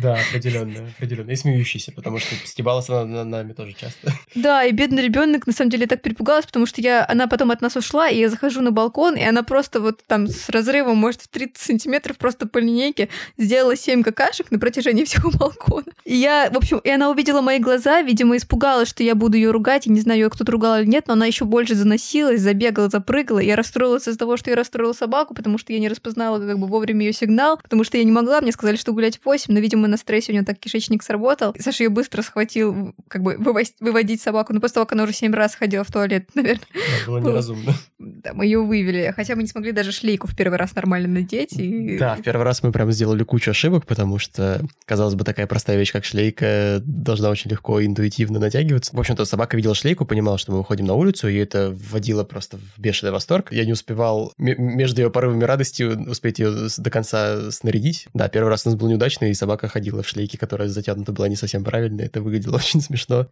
Да, 0.00 0.18
определенно, 0.28 0.88
определенно. 0.96 1.30
И 1.30 1.36
смеющийся, 1.36 1.92
потому 1.92 2.18
что 2.18 2.34
стебалась 2.46 2.88
она 2.88 3.04
над 3.04 3.26
нами 3.26 3.52
тоже 3.52 3.74
часто. 3.74 4.12
Да, 4.34 4.64
и 4.64 4.72
бедный 4.72 5.02
ребенок 5.02 5.46
на 5.46 5.52
самом 5.52 5.70
деле 5.70 5.86
так 5.86 6.02
перепугалась, 6.02 6.46
потому 6.46 6.66
что 6.66 6.80
я, 6.80 7.04
она 7.08 7.26
потом 7.26 7.50
от 7.50 7.60
нас 7.60 7.76
ушла, 7.76 8.08
и 8.08 8.18
я 8.18 8.28
захожу 8.28 8.60
на 8.62 8.70
балкон, 8.70 9.16
и 9.16 9.22
она 9.22 9.42
просто 9.42 9.80
вот 9.80 10.00
там 10.06 10.26
с 10.26 10.48
разрывом, 10.48 10.96
может, 10.96 11.22
в 11.22 11.28
30 11.28 11.58
сантиметров 11.58 12.16
просто 12.16 12.46
по 12.46 12.58
линейке 12.58 13.08
сделала 13.36 13.76
7 13.76 14.02
какашек 14.02 14.50
на 14.50 14.58
протяжении 14.58 15.04
всего 15.04 15.30
балкона. 15.30 15.86
И 16.04 16.16
я, 16.16 16.50
в 16.50 16.56
общем, 16.56 16.78
и 16.78 16.90
она 16.90 17.10
увидела 17.10 17.40
мои 17.40 17.58
глаза, 17.58 18.02
видимо, 18.02 18.36
испугалась, 18.36 18.88
что 18.88 19.02
я 19.02 19.14
буду 19.14 19.36
ее 19.36 19.50
ругать, 19.50 19.86
и 19.86 19.90
не 19.90 20.00
знаю, 20.00 20.20
ее 20.20 20.30
кто-то 20.30 20.50
ругал 20.52 20.78
или 20.78 20.86
нет, 20.86 21.06
но 21.06 21.14
она 21.14 21.26
еще 21.26 21.44
больше 21.44 21.74
заносилась, 21.74 22.40
забегала, 22.40 22.88
запрыгала. 22.88 23.38
Я 23.38 23.56
расстроилась 23.56 24.08
из-за 24.08 24.18
того, 24.18 24.36
что 24.36 24.50
я 24.50 24.56
расстроила 24.56 24.92
собаку, 24.92 25.34
потому 25.34 25.58
что 25.58 25.72
я 25.72 25.78
не 25.78 25.88
распознала 25.88 26.38
как 26.38 26.58
бы 26.58 26.66
вовремя 26.66 27.06
ее 27.06 27.12
сигнал, 27.12 27.58
потому 27.62 27.84
что 27.84 27.98
я 27.98 28.04
не 28.04 28.12
могла, 28.12 28.40
мне 28.40 28.52
сказали, 28.52 28.76
что 28.76 28.92
гулять 28.92 29.18
в 29.18 29.24
8, 29.24 29.52
но, 29.52 29.60
видимо, 29.60 29.81
на 29.88 29.96
стрессе 29.96 30.32
у 30.32 30.34
нее 30.34 30.44
так 30.44 30.58
кишечник 30.58 31.02
сработал. 31.02 31.54
Саша 31.58 31.84
ее 31.84 31.90
быстро 31.90 32.22
схватил, 32.22 32.94
как 33.08 33.22
бы 33.22 33.36
выводить 33.38 34.20
собаку. 34.20 34.52
Но 34.52 34.60
после 34.60 34.74
того, 34.74 34.86
как 34.86 34.92
она 34.92 35.04
уже 35.04 35.12
семь 35.12 35.32
раз 35.32 35.54
ходила 35.54 35.84
в 35.84 35.92
туалет, 35.92 36.28
наверное. 36.34 36.66
Да, 36.74 37.06
было 37.06 37.18
неразумно. 37.18 37.74
Да, 37.98 38.32
мы 38.34 38.46
ее 38.46 38.62
вывели. 38.62 39.12
Хотя 39.14 39.36
мы 39.36 39.42
не 39.42 39.48
смогли 39.48 39.72
даже 39.72 39.92
шлейку 39.92 40.26
в 40.26 40.36
первый 40.36 40.58
раз 40.58 40.74
нормально 40.74 41.08
надеть. 41.08 41.52
И... 41.52 41.98
Да, 41.98 42.16
в 42.16 42.22
первый 42.22 42.42
раз 42.42 42.62
мы 42.62 42.72
прям 42.72 42.90
сделали 42.92 43.22
кучу 43.22 43.50
ошибок, 43.50 43.86
потому 43.86 44.18
что, 44.18 44.62
казалось 44.84 45.14
бы, 45.14 45.24
такая 45.24 45.46
простая 45.46 45.76
вещь, 45.78 45.92
как 45.92 46.04
шлейка, 46.04 46.82
должна 46.84 47.30
очень 47.30 47.50
легко 47.50 47.80
и 47.80 47.86
интуитивно 47.86 48.38
натягиваться. 48.38 48.94
В 48.94 49.00
общем-то, 49.00 49.24
собака 49.24 49.56
видела 49.56 49.74
шлейку, 49.74 50.04
понимала, 50.04 50.38
что 50.38 50.52
мы 50.52 50.58
выходим 50.58 50.86
на 50.86 50.94
улицу, 50.94 51.28
и 51.28 51.36
это 51.36 51.70
вводило 51.70 52.24
просто 52.24 52.58
в 52.58 52.78
бешеный 52.78 53.12
восторг. 53.12 53.52
Я 53.52 53.64
не 53.64 53.72
успевал 53.72 54.32
между 54.38 55.02
ее 55.02 55.10
порывами 55.10 55.44
радости 55.44 55.82
успеть 55.82 56.38
ее 56.38 56.68
до 56.76 56.90
конца 56.90 57.50
снарядить. 57.50 58.08
Да, 58.14 58.28
первый 58.28 58.48
раз 58.48 58.66
у 58.66 58.70
нас 58.70 58.78
был 58.78 58.88
неудачный, 58.88 59.30
и 59.30 59.34
собака 59.34 59.61
ходила 59.68 60.02
в 60.02 60.08
шлейке, 60.08 60.38
которая 60.38 60.68
затянута 60.68 61.12
была 61.12 61.28
не 61.28 61.36
совсем 61.36 61.64
правильно. 61.64 62.02
Это 62.02 62.20
выглядело 62.22 62.56
очень 62.56 62.80
смешно. 62.80 63.28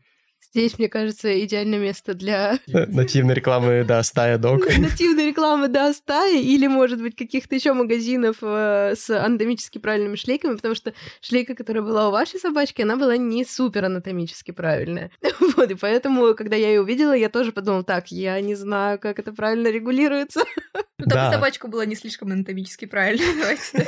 Здесь, 0.53 0.79
мне 0.79 0.89
кажется, 0.89 1.45
идеальное 1.45 1.79
место 1.79 2.15
для... 2.15 2.59
Нативной 2.67 3.35
рекламы, 3.35 3.85
да, 3.87 4.03
стая 4.03 4.37
док. 4.39 4.67
Нативной 4.67 5.29
рекламы, 5.29 5.69
да, 5.69 5.93
стая, 5.93 6.41
или, 6.41 6.67
может 6.67 7.01
быть, 7.01 7.15
каких-то 7.15 7.55
еще 7.55 7.73
магазинов 7.73 8.39
э, 8.43 8.95
с 8.97 9.11
анатомически 9.11 9.79
правильными 9.79 10.17
шлейками, 10.17 10.57
потому 10.57 10.75
что 10.75 10.93
шлейка, 11.21 11.55
которая 11.55 11.85
была 11.85 12.09
у 12.09 12.11
вашей 12.11 12.41
собачки, 12.41 12.83
она 12.83 12.97
была 12.97 13.17
не 13.17 13.45
супер 13.45 13.85
анатомически 13.85 14.51
правильная. 14.51 15.11
Вот, 15.57 15.71
и 15.71 15.75
поэтому, 15.75 16.35
когда 16.35 16.57
я 16.57 16.69
ее 16.69 16.81
увидела, 16.81 17.13
я 17.13 17.29
тоже 17.29 17.53
подумала, 17.53 17.83
так, 17.83 18.09
я 18.09 18.41
не 18.41 18.55
знаю, 18.55 18.99
как 18.99 19.19
это 19.19 19.33
правильно 19.33 19.69
регулируется. 19.69 20.45
Ну, 20.97 21.07
там 21.07 21.33
собачка 21.33 21.69
была 21.69 21.85
не 21.85 21.97
слишком 21.97 22.31
анатомически 22.31 22.87
правильная, 22.87 23.35
давайте. 23.37 23.87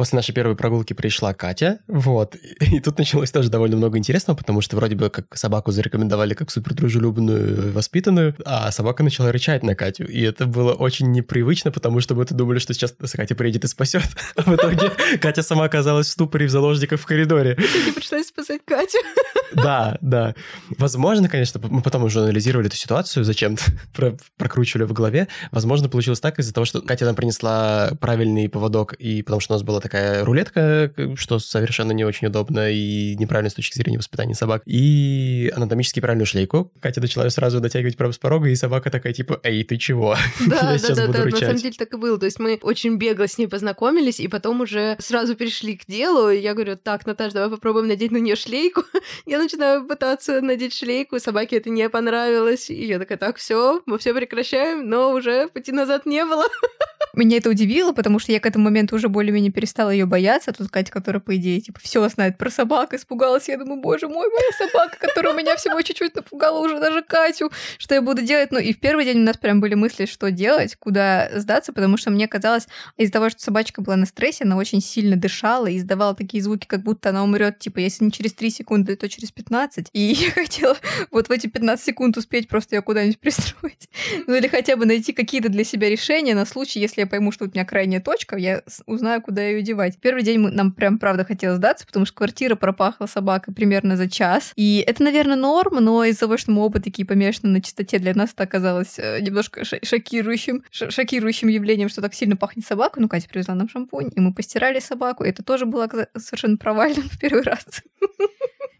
После 0.00 0.16
нашей 0.16 0.32
первой 0.32 0.56
прогулки 0.56 0.94
пришла 0.94 1.34
Катя, 1.34 1.80
вот, 1.86 2.34
и 2.34 2.80
тут 2.80 2.96
началось 2.96 3.30
тоже 3.30 3.50
довольно 3.50 3.76
много 3.76 3.98
интересного, 3.98 4.34
потому 4.34 4.62
что 4.62 4.76
вроде 4.76 4.96
бы 4.96 5.10
как 5.10 5.36
собаку 5.36 5.72
зарекомендовали 5.72 6.32
как 6.32 6.50
супер 6.50 6.72
дружелюбную, 6.72 7.70
воспитанную, 7.70 8.34
а 8.46 8.72
собака 8.72 9.02
начала 9.02 9.30
рычать 9.30 9.62
на 9.62 9.74
Катю, 9.74 10.06
и 10.06 10.22
это 10.22 10.46
было 10.46 10.72
очень 10.72 11.12
непривычно, 11.12 11.70
потому 11.70 12.00
что 12.00 12.14
мы-то 12.14 12.34
думали, 12.34 12.60
что 12.60 12.72
сейчас 12.72 12.94
Катя 13.12 13.34
приедет 13.34 13.64
и 13.64 13.68
спасет, 13.68 14.08
а 14.36 14.50
в 14.50 14.56
итоге 14.56 14.90
Катя 15.20 15.42
сама 15.42 15.64
оказалась 15.64 16.06
в 16.06 16.12
ступоре 16.12 16.46
в 16.46 16.50
заложниках 16.50 16.98
в 16.98 17.04
коридоре. 17.04 17.56
Тебе 17.56 17.92
пришлось 17.92 18.28
спасать 18.28 18.62
Катю. 18.64 18.96
Да, 19.52 19.98
да. 20.00 20.34
Возможно, 20.78 21.28
конечно, 21.28 21.60
мы 21.68 21.82
потом 21.82 22.04
уже 22.04 22.20
анализировали 22.20 22.68
эту 22.68 22.76
ситуацию, 22.76 23.24
зачем-то 23.24 23.64
прокручивали 24.36 24.84
в 24.84 24.92
голове. 24.92 25.26
Возможно, 25.50 25.88
получилось 25.88 26.20
так 26.20 26.38
из-за 26.38 26.54
того, 26.54 26.64
что 26.64 26.80
Катя 26.80 27.04
нам 27.04 27.16
принесла 27.16 27.90
правильный 28.00 28.48
поводок, 28.48 28.94
и 28.94 29.22
потому 29.22 29.40
что 29.40 29.54
у 29.54 29.56
нас 29.56 29.64
была 29.64 29.80
такая 29.80 29.89
такая 29.90 30.24
рулетка, 30.24 30.92
что 31.16 31.40
совершенно 31.40 31.90
не 31.90 32.04
очень 32.04 32.28
удобно 32.28 32.70
и 32.70 33.16
неправильно 33.16 33.50
с 33.50 33.54
точки 33.54 33.76
зрения 33.76 33.98
воспитания 33.98 34.34
собак, 34.34 34.62
и 34.64 35.52
анатомически 35.54 35.98
правильную 35.98 36.26
шлейку. 36.26 36.70
Катя 36.80 37.00
начала 37.00 37.24
ее 37.24 37.30
сразу 37.30 37.60
дотягивать 37.60 37.96
прямо 37.96 38.12
с 38.12 38.18
порога, 38.18 38.48
и 38.48 38.54
собака 38.54 38.90
такая, 38.90 39.12
типа, 39.12 39.40
эй, 39.42 39.64
ты 39.64 39.76
чего? 39.76 40.16
Да, 40.46 40.72
Я 40.72 40.78
да, 40.78 40.94
да, 40.94 41.06
буду 41.06 41.18
да, 41.18 41.24
на 41.24 41.36
самом 41.36 41.56
деле 41.56 41.74
так 41.76 41.92
и 41.92 41.96
было. 41.96 42.18
То 42.18 42.26
есть 42.26 42.38
мы 42.38 42.58
очень 42.62 42.96
бегло 42.96 43.26
с 43.26 43.36
ней 43.38 43.46
познакомились, 43.46 44.20
и 44.20 44.28
потом 44.28 44.60
уже 44.60 44.96
сразу 45.00 45.34
перешли 45.34 45.76
к 45.76 45.86
делу. 45.86 46.30
Я 46.30 46.54
говорю, 46.54 46.76
так, 46.76 47.06
Наташа, 47.06 47.34
давай 47.34 47.50
попробуем 47.50 47.88
надеть 47.88 48.12
на 48.12 48.18
нее 48.18 48.36
шлейку. 48.36 48.84
Я 49.26 49.38
начинаю 49.38 49.86
пытаться 49.86 50.40
надеть 50.40 50.74
шлейку, 50.74 51.18
собаке 51.18 51.56
это 51.56 51.70
не 51.70 51.88
понравилось. 51.88 52.70
И 52.70 52.86
я 52.86 52.98
такая, 52.98 53.18
так, 53.18 53.36
все, 53.36 53.82
мы 53.86 53.98
все 53.98 54.14
прекращаем, 54.14 54.88
но 54.88 55.12
уже 55.12 55.48
пути 55.48 55.72
назад 55.72 56.06
не 56.06 56.24
было. 56.24 56.44
Меня 57.14 57.38
это 57.38 57.50
удивило, 57.50 57.92
потому 57.92 58.18
что 58.18 58.32
я 58.32 58.40
к 58.40 58.46
этому 58.46 58.66
моменту 58.66 58.94
уже 58.96 59.08
более-менее 59.08 59.50
перестала 59.50 59.79
ее 59.88 60.04
бояться. 60.04 60.52
Тут 60.52 60.70
Катя, 60.70 60.92
которая, 60.92 61.20
по 61.20 61.34
идее, 61.36 61.62
типа, 61.62 61.80
все 61.82 62.06
знает 62.10 62.36
про 62.36 62.50
собак, 62.50 62.92
испугалась. 62.92 63.48
Я 63.48 63.56
думаю, 63.56 63.80
боже 63.80 64.08
мой, 64.08 64.28
моя 64.28 64.68
собака, 64.68 64.98
которая 64.98 65.32
меня 65.32 65.56
всего 65.56 65.80
чуть-чуть 65.80 66.14
напугала 66.14 66.58
уже 66.58 66.78
даже 66.78 67.00
Катю, 67.02 67.50
что 67.78 67.94
я 67.94 68.02
буду 68.02 68.20
делать. 68.20 68.52
Ну, 68.52 68.58
и 68.58 68.74
в 68.74 68.80
первый 68.80 69.06
день 69.06 69.20
у 69.20 69.24
нас 69.24 69.38
прям 69.38 69.60
были 69.60 69.74
мысли, 69.74 70.04
что 70.04 70.30
делать, 70.30 70.76
куда 70.76 71.30
сдаться, 71.34 71.72
потому 71.72 71.96
что 71.96 72.10
мне 72.10 72.28
казалось, 72.28 72.68
из-за 72.98 73.12
того, 73.12 73.30
что 73.30 73.40
собачка 73.40 73.80
была 73.80 73.96
на 73.96 74.06
стрессе, 74.06 74.44
она 74.44 74.56
очень 74.56 74.82
сильно 74.82 75.16
дышала 75.16 75.66
и 75.66 75.78
издавала 75.78 76.14
такие 76.14 76.42
звуки, 76.42 76.66
как 76.66 76.82
будто 76.82 77.08
она 77.08 77.24
умрет, 77.24 77.58
типа, 77.58 77.78
если 77.78 78.04
не 78.04 78.12
через 78.12 78.34
3 78.34 78.50
секунды, 78.50 78.96
то 78.96 79.08
через 79.08 79.32
15. 79.32 79.88
И 79.92 80.00
я 80.12 80.30
хотела 80.30 80.76
вот 81.10 81.28
в 81.28 81.30
эти 81.30 81.46
15 81.46 81.84
секунд 81.84 82.16
успеть 82.16 82.48
просто 82.48 82.76
ее 82.76 82.82
куда-нибудь 82.82 83.18
пристроить. 83.20 83.88
Ну 84.26 84.34
или 84.34 84.48
хотя 84.48 84.76
бы 84.76 84.86
найти 84.86 85.12
какие-то 85.12 85.48
для 85.48 85.64
себя 85.64 85.88
решения 85.88 86.34
на 86.34 86.44
случай, 86.44 86.80
если 86.80 87.02
я 87.02 87.06
пойму, 87.06 87.32
что 87.32 87.44
у 87.44 87.48
меня 87.48 87.64
крайняя 87.64 88.00
точка, 88.00 88.36
я 88.36 88.62
узнаю, 88.86 89.22
куда 89.22 89.42
ее 89.42 89.59
девать. 89.62 89.98
Первый 90.00 90.22
день 90.22 90.38
мы- 90.38 90.50
нам 90.50 90.72
прям 90.72 90.98
правда 90.98 91.24
хотелось 91.24 91.58
сдаться, 91.58 91.86
потому 91.86 92.06
что 92.06 92.14
квартира 92.14 92.54
пропахла 92.56 93.06
собакой 93.06 93.54
примерно 93.54 93.96
за 93.96 94.08
час. 94.08 94.52
И 94.56 94.84
это, 94.86 95.02
наверное, 95.02 95.36
норм, 95.36 95.76
но 95.84 96.04
из-за 96.04 96.20
того, 96.20 96.36
что 96.36 96.50
мы 96.52 96.62
оба 96.62 96.80
такие 96.80 97.06
помешаны 97.06 97.52
на 97.52 97.62
чистоте, 97.62 97.98
для 97.98 98.14
нас 98.14 98.32
это 98.32 98.42
оказалось 98.44 98.98
э, 98.98 99.20
немножко 99.20 99.64
шокирующим, 99.64 100.64
шокирующим 100.70 101.48
явлением, 101.48 101.88
что 101.88 102.02
так 102.02 102.14
сильно 102.14 102.36
пахнет 102.36 102.66
собаку. 102.66 103.00
Ну, 103.00 103.08
Катя 103.08 103.28
привезла 103.28 103.54
нам 103.54 103.68
шампунь, 103.68 104.10
и 104.14 104.20
мы 104.20 104.32
постирали 104.34 104.80
собаку. 104.80 105.24
И 105.24 105.28
это 105.28 105.42
тоже 105.42 105.66
было 105.66 105.88
совершенно 106.16 106.56
провально 106.56 107.02
в 107.02 107.18
первый 107.18 107.42
раз. 107.42 107.66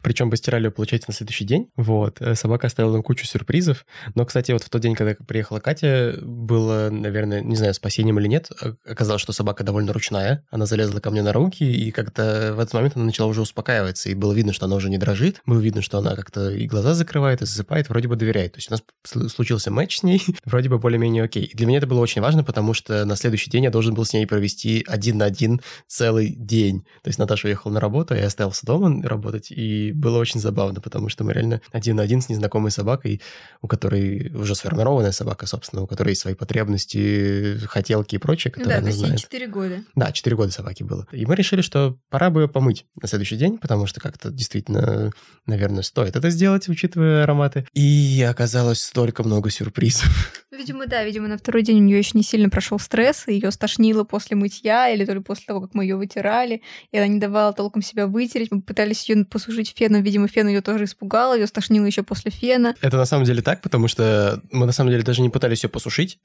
Причем 0.03 0.31
постирали 0.31 0.65
ее, 0.67 0.71
получается, 0.71 1.11
на 1.11 1.15
следующий 1.15 1.45
день. 1.45 1.69
Вот. 1.77 2.21
Э, 2.21 2.35
Собака 2.35 2.67
оставила 2.67 2.93
нам 2.95 3.03
кучу 3.03 3.27
сюрпризов. 3.27 3.85
Но, 4.15 4.25
кстати, 4.25 4.53
вот 4.53 4.63
в 4.63 4.71
тот 4.71 4.81
день, 4.81 4.95
когда 4.95 5.15
приехала 5.27 5.61
Катя, 5.61 6.19
было, 6.23 6.89
наверное, 6.91 7.41
не 7.43 7.57
знаю, 7.57 7.75
спасением 7.75 8.19
или 8.19 8.29
нет. 8.29 8.51
о- 8.63 8.77
Оказалось, 8.91 9.23
что 9.23 9.33
собака 9.33 9.65
довольно 9.65 9.93
ручная. 9.93 10.45
Она 10.51 10.67
залезла 10.67 11.01
ко 11.01 11.11
мне 11.11 11.23
на 11.23 11.33
руки, 11.33 11.65
и 11.65 11.91
как-то 11.91 12.53
в 12.57 12.61
этот 12.61 12.75
момент 12.75 12.97
она 12.97 13.05
начала 13.05 13.29
уже 13.29 13.41
успокаиваться. 13.43 14.09
И 14.09 14.15
было 14.15 14.33
видно, 14.33 14.53
что 14.53 14.67
она 14.67 14.77
уже 14.77 14.91
не 14.91 14.99
дрожит. 14.99 15.41
Было 15.47 15.61
видно, 15.61 15.83
что 15.83 15.99
она 15.99 16.15
как-то 16.17 16.51
и 16.51 16.67
глаза 16.67 16.95
закрывает, 16.95 17.43
и 17.43 17.47
засыпает, 17.47 17.89
вроде 17.89 18.09
бы 18.09 18.17
доверяет. 18.17 18.53
То 18.53 18.59
есть 18.59 18.71
у 18.71 18.73
нас 18.75 18.83
сл- 19.07 19.29
случился 19.29 19.71
матч 19.71 19.99
с 19.99 20.03
ней, 20.03 20.23
вроде 20.45 20.69
бы 20.69 20.79
более-менее 20.79 21.25
окей. 21.25 21.45
И 21.45 21.57
для 21.57 21.67
меня 21.67 21.79
это 21.79 21.87
было 21.87 22.01
очень 22.01 22.23
важно, 22.23 22.43
потому 22.45 22.75
что 22.75 23.05
на 23.05 23.17
следующий 23.17 23.51
день 23.51 23.65
я 23.65 23.71
должен 23.71 23.95
был 23.95 24.05
с 24.05 24.13
ней 24.13 24.27
провести 24.27 24.85
один 24.87 25.19
на 25.19 25.27
один 25.27 25.61
целый 25.87 26.35
день. 26.35 26.81
То 27.03 27.09
есть 27.09 27.19
Наташа 27.19 27.49
уехала 27.49 27.73
на 27.73 27.81
работу, 27.81 28.15
а 28.15 28.17
я 28.17 28.27
остался 28.27 28.65
дома 28.67 29.03
работать, 29.07 29.51
и 29.51 29.90
было 29.93 30.19
очень 30.19 30.41
забавно, 30.41 30.81
потому 30.81 31.09
что 31.09 31.25
мы 31.25 31.33
реально 31.33 31.61
один 31.73 31.97
на 31.97 32.03
один 32.03 32.21
с 32.21 32.29
незнакомой 32.29 32.71
собакой, 32.71 33.21
у 33.63 33.69
которой 33.69 34.31
уже 34.35 34.55
сформированная 34.55 35.13
собака, 35.13 35.47
собственно, 35.47 35.83
у 35.83 35.87
которой 35.87 36.11
есть 36.11 36.23
свои 36.23 36.35
потребности, 36.35 37.59
хотелки 37.67 38.17
и 38.17 38.19
прочее, 38.19 38.53
которые 38.53 38.79
она 38.79 38.91
знает. 38.91 39.21
4 39.21 39.47
года. 39.49 39.85
Да, 39.95 40.13
4 40.13 40.37
года 40.37 40.53
собаке 40.53 40.85
было. 40.85 41.07
И 41.13 41.27
мы 41.27 41.35
решили, 41.35 41.61
что 41.61 41.99
пора 42.09 42.31
бы 42.31 42.43
ее 42.43 42.49
помыть 42.49 42.87
на 43.01 43.09
следующий 43.09 43.37
день, 43.37 43.59
потому 43.59 43.87
что 43.87 44.01
как-то 44.01 44.31
действительно, 44.31 45.13
наверное, 45.47 45.83
стоит 45.83 46.17
это 46.17 46.31
сделать, 46.31 46.69
учитывая 46.69 47.25
ароматы. 47.25 47.67
И 47.75 48.27
оказалось 48.29 48.81
столько 48.81 49.23
много 49.23 49.51
сюрпризов. 49.51 50.09
Видимо, 50.51 50.87
да, 50.87 51.05
видимо, 51.05 51.29
на 51.29 51.39
второй 51.39 51.63
день 51.63 51.79
у 51.79 51.85
нее 51.85 51.99
еще 51.99 52.11
не 52.15 52.23
сильно 52.23 52.51
прошел 52.51 52.79
стресс, 52.79 53.29
и 53.29 53.35
ее 53.35 53.51
стошнило 53.51 54.05
после 54.05 54.37
мытья, 54.37 54.91
или 54.91 55.05
то 55.05 55.15
ли 55.15 55.21
после 55.21 55.45
того, 55.47 55.61
как 55.61 55.75
мы 55.75 55.85
ее 55.85 55.97
вытирали, 55.97 56.63
и 56.91 56.99
она 56.99 57.07
не 57.07 57.19
давала 57.19 57.53
толком 57.53 57.83
себя 57.83 58.07
вытереть. 58.07 58.51
Мы 58.51 58.61
пытались 58.61 59.09
ее 59.09 59.25
посушить 59.25 59.73
феном, 59.81 60.03
видимо, 60.03 60.29
фен 60.29 60.47
ее 60.47 60.61
тоже 60.61 60.85
испугал, 60.85 61.35
ее 61.35 61.47
стошнило 61.47 61.87
еще 61.87 62.03
после 62.03 62.31
фена. 62.31 62.75
Это 62.83 62.99
на 62.99 63.07
самом 63.07 63.25
деле 63.25 63.41
так, 63.41 63.63
потому 63.63 63.89
что 63.89 64.43
мы 64.53 64.67
на 64.67 64.73
самом 64.73 64.91
деле 64.91 65.03
даже 65.03 65.23
не 65.23 65.31
пытались 65.31 65.65
ее 65.65 65.71
посушить 65.71 66.21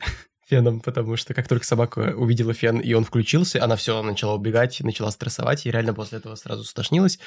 феном, 0.48 0.80
потому 0.80 1.16
что 1.18 1.34
как 1.34 1.48
только 1.48 1.66
собака 1.66 2.14
увидела 2.16 2.54
фен 2.54 2.80
и 2.80 2.94
он 2.94 3.04
включился, 3.04 3.64
она 3.64 3.76
все 3.76 4.02
начала 4.04 4.34
убегать, 4.34 4.80
начала 4.82 5.12
стрессовать, 5.12 5.66
и 5.66 5.72
реально 5.72 5.94
после 5.94 6.20
этого 6.20 6.36
сразу 6.36 6.64
стошнилась. 6.64 7.20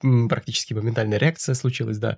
Практически 0.00 0.72
моментальная 0.74 1.18
реакция 1.18 1.54
случилась, 1.54 1.98
да. 1.98 2.16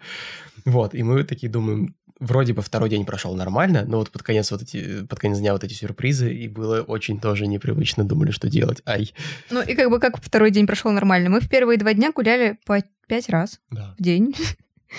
Вот, 0.64 0.94
и 0.94 1.02
мы 1.02 1.24
такие 1.24 1.50
думаем, 1.50 1.96
вроде 2.20 2.52
бы 2.52 2.62
второй 2.62 2.88
день 2.90 3.04
прошел 3.04 3.34
нормально, 3.34 3.84
но 3.86 3.98
вот 3.98 4.10
под 4.10 4.22
конец 4.22 4.50
вот 4.52 4.62
эти, 4.62 5.04
под 5.06 5.18
конец 5.18 5.38
дня 5.38 5.52
вот 5.52 5.64
эти 5.64 5.74
сюрпризы, 5.74 6.32
и 6.32 6.46
было 6.48 6.82
очень 6.82 7.18
тоже 7.18 7.46
непривычно, 7.46 8.04
думали, 8.04 8.30
что 8.30 8.48
делать. 8.48 8.82
Ай. 8.86 9.12
Ну 9.50 9.60
и 9.62 9.74
как 9.74 9.90
бы 9.90 9.98
как 9.98 10.22
второй 10.22 10.50
день 10.50 10.66
прошел 10.66 10.92
нормально. 10.92 11.30
Мы 11.30 11.40
в 11.40 11.48
первые 11.48 11.78
два 11.78 11.94
дня 11.94 12.12
гуляли 12.12 12.58
по 12.64 12.82
пять 13.08 13.28
раз 13.28 13.58
Да. 13.70 13.94
в 13.98 14.02
день. 14.02 14.34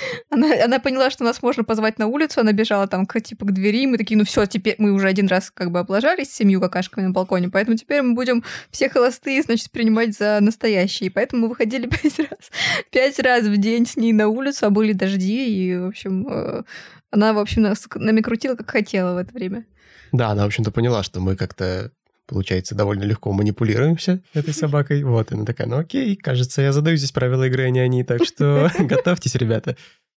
Она, 0.30 0.64
она 0.64 0.80
поняла, 0.80 1.10
что 1.10 1.24
нас 1.24 1.42
можно 1.42 1.64
позвать 1.64 2.00
на 2.00 2.08
улицу, 2.08 2.42
она 2.42 2.52
бежала 2.52 2.88
там 2.88 3.06
к, 3.06 3.20
типа, 3.22 3.46
к 3.46 3.52
двери, 3.52 3.84
и 3.84 3.88
мы 3.88 3.98
такие, 3.98 4.18
ну 4.18 4.26
все, 4.26 4.46
теперь 4.46 4.76
мы 4.78 4.92
уже 4.92 5.08
один 5.08 5.28
раз 5.28 5.52
как 5.52 5.72
бы 5.72 5.80
облажались 5.80 6.32
с 6.32 6.36
семью 6.36 6.60
какашками 6.62 7.06
на 7.06 7.12
балконе, 7.12 7.50
поэтому 7.50 7.78
теперь 7.78 8.02
мы 8.02 8.14
будем 8.14 8.44
все 8.72 8.90
холостые, 8.90 9.42
значит, 9.42 9.72
принимать 9.72 10.16
за 10.18 10.40
настоящие. 10.42 11.12
Поэтому 11.12 11.44
мы 11.44 11.50
выходили 11.50 11.88
пять 12.02 12.20
раз, 12.20 12.52
пять 12.92 13.20
раз 13.20 13.46
в 13.46 13.58
день 13.58 13.86
с 13.86 13.96
ней 13.96 14.14
на 14.14 14.28
улицу, 14.28 14.68
а 14.68 14.70
были 14.70 14.94
дожди, 14.94 15.48
и, 15.48 15.78
в 15.78 15.88
общем, 15.88 16.28
э, 16.28 16.64
она, 17.12 17.34
в 17.34 17.40
общем, 17.40 17.62
нас, 17.62 17.88
нами 17.96 18.22
крутила, 18.22 18.56
как 18.56 18.72
хотела 18.72 19.14
в 19.14 19.18
это 19.18 19.34
время. 19.34 19.66
Да, 20.12 20.30
она, 20.30 20.44
в 20.44 20.48
общем-то, 20.48 20.72
поняла, 20.72 21.04
что 21.04 21.20
мы 21.20 21.36
как-то 21.36 21.92
получается, 22.28 22.76
довольно 22.76 23.04
легко 23.04 23.32
манипулируемся 23.32 24.22
этой 24.34 24.54
собакой. 24.54 25.04
Вот, 25.04 25.32
она 25.32 25.46
такая, 25.46 25.68
ну 25.68 25.78
окей, 25.78 26.16
кажется, 26.16 26.62
я 26.62 26.72
задаю 26.72 26.98
здесь 26.98 27.12
правила 27.12 27.44
игры, 27.44 27.64
а 27.64 27.70
не 27.70 27.80
они, 27.80 28.04
так 28.04 28.24
что 28.26 28.72
готовьтесь, 28.80 29.36
ребята. 29.36 29.76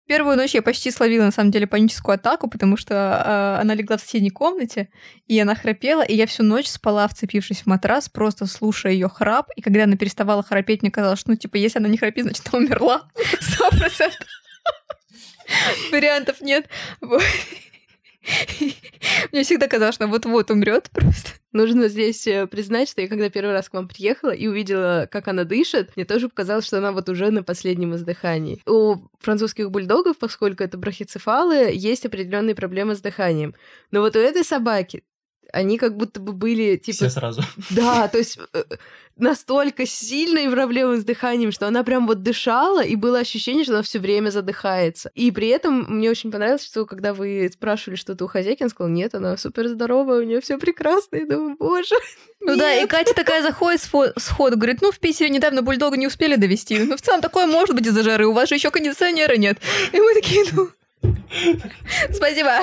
Первую 0.07 0.37
ночь 0.37 0.53
я 0.53 0.61
почти 0.61 0.91
словила, 0.91 1.23
на 1.23 1.31
самом 1.31 1.49
деле, 1.49 1.65
паническую 1.65 2.13
атаку, 2.13 2.47
потому 2.47 2.77
что 2.77 2.93
э, 2.93 3.61
она 3.61 3.73
легла 3.73 3.97
в 3.97 4.01
соседней 4.01 4.29
комнате, 4.29 4.89
и 5.25 5.39
она 5.39 5.55
храпела, 5.55 6.03
и 6.03 6.15
я 6.15 6.27
всю 6.27 6.43
ночь 6.43 6.67
спала, 6.67 7.07
вцепившись 7.07 7.61
в 7.61 7.65
матрас, 7.65 8.07
просто 8.07 8.45
слушая 8.45 8.93
ее 8.93 9.09
храп, 9.09 9.49
и 9.55 9.61
когда 9.61 9.85
она 9.85 9.97
переставала 9.97 10.43
храпеть, 10.43 10.83
мне 10.83 10.91
казалось, 10.91 11.19
что, 11.19 11.31
ну, 11.31 11.37
типа, 11.37 11.55
если 11.55 11.79
она 11.79 11.87
не 11.87 11.97
храпит, 11.97 12.25
значит, 12.25 12.47
она 12.51 12.63
умерла. 12.63 13.09
Сто 13.39 13.69
процентов. 13.71 14.27
Вариантов 15.91 16.39
нет. 16.41 16.67
Мне 19.31 19.43
всегда 19.43 19.67
казалось, 19.67 19.95
что 19.95 20.07
вот-вот 20.07 20.51
умрет 20.51 20.89
просто. 20.91 21.31
Нужно 21.51 21.87
здесь 21.87 22.27
э, 22.27 22.47
признать, 22.47 22.89
что 22.89 23.01
я 23.01 23.07
когда 23.07 23.29
первый 23.29 23.53
раз 23.53 23.69
к 23.69 23.73
вам 23.73 23.87
приехала 23.87 24.31
и 24.31 24.47
увидела, 24.47 25.07
как 25.09 25.27
она 25.27 25.45
дышит, 25.45 25.95
мне 25.95 26.05
тоже 26.05 26.27
показалось, 26.27 26.65
что 26.65 26.79
она 26.79 26.91
вот 26.91 27.07
уже 27.07 27.31
на 27.31 27.43
последнем 27.43 27.95
издыхании. 27.95 28.61
У 28.65 28.97
французских 29.19 29.71
бульдогов, 29.71 30.17
поскольку 30.17 30.63
это 30.63 30.77
брахицефалы, 30.77 31.71
есть 31.73 32.05
определенные 32.05 32.55
проблемы 32.55 32.95
с 32.95 33.01
дыханием. 33.01 33.55
Но 33.91 34.01
вот 34.01 34.15
у 34.15 34.19
этой 34.19 34.43
собаки 34.43 35.03
они 35.55 35.77
как 35.77 35.95
будто 35.95 36.19
бы 36.19 36.33
были 36.33 36.75
типа... 36.75 36.97
Все 36.97 37.09
сразу. 37.09 37.41
Да, 37.69 38.07
то 38.09 38.17
есть 38.17 38.37
э, 38.53 38.63
настолько 39.15 39.85
сильные 39.85 40.51
проблемы 40.51 40.97
с 40.97 41.05
дыханием, 41.05 41.51
что 41.51 41.67
она 41.67 41.83
прям 41.83 42.07
вот 42.07 42.23
дышала, 42.23 42.83
и 42.83 42.95
было 42.95 43.19
ощущение, 43.19 43.63
что 43.63 43.73
она 43.73 43.81
все 43.81 43.99
время 43.99 44.29
задыхается. 44.29 45.11
И 45.15 45.31
при 45.31 45.47
этом 45.47 45.85
мне 45.87 46.09
очень 46.09 46.31
понравилось, 46.31 46.65
что 46.65 46.85
когда 46.85 47.13
вы 47.13 47.49
спрашивали 47.53 47.95
что-то 47.95 48.25
у 48.25 48.27
хозяйки, 48.27 48.63
она 48.63 48.69
сказала, 48.69 48.91
нет, 48.91 49.15
она 49.15 49.37
супер 49.37 49.69
здоровая, 49.69 50.19
у 50.19 50.23
нее 50.23 50.41
все 50.41 50.57
прекрасно. 50.57 51.15
Я 51.15 51.25
думаю, 51.25 51.55
боже. 51.57 51.95
Ну 52.41 52.57
да, 52.57 52.73
и 52.73 52.81
нет». 52.81 52.89
Катя 52.89 53.13
такая 53.13 53.41
заходит 53.41 53.81
сходу, 53.81 54.57
говорит, 54.57 54.81
ну 54.81 54.91
в 54.91 54.99
Питере 54.99 55.29
недавно 55.29 55.61
бульдога 55.61 55.95
не 55.95 56.07
успели 56.07 56.35
довести. 56.35 56.77
Ну 56.79 56.97
в 56.97 57.01
целом 57.01 57.21
такое 57.21 57.45
может 57.45 57.75
быть 57.75 57.87
из-за 57.87 58.03
жары, 58.03 58.27
у 58.27 58.33
вас 58.33 58.49
же 58.49 58.55
еще 58.55 58.71
кондиционера 58.71 59.37
нет. 59.37 59.57
И 59.93 59.99
мы 59.99 60.13
такие, 60.13 60.43
ну... 60.51 60.69
Спасибо. 62.13 62.59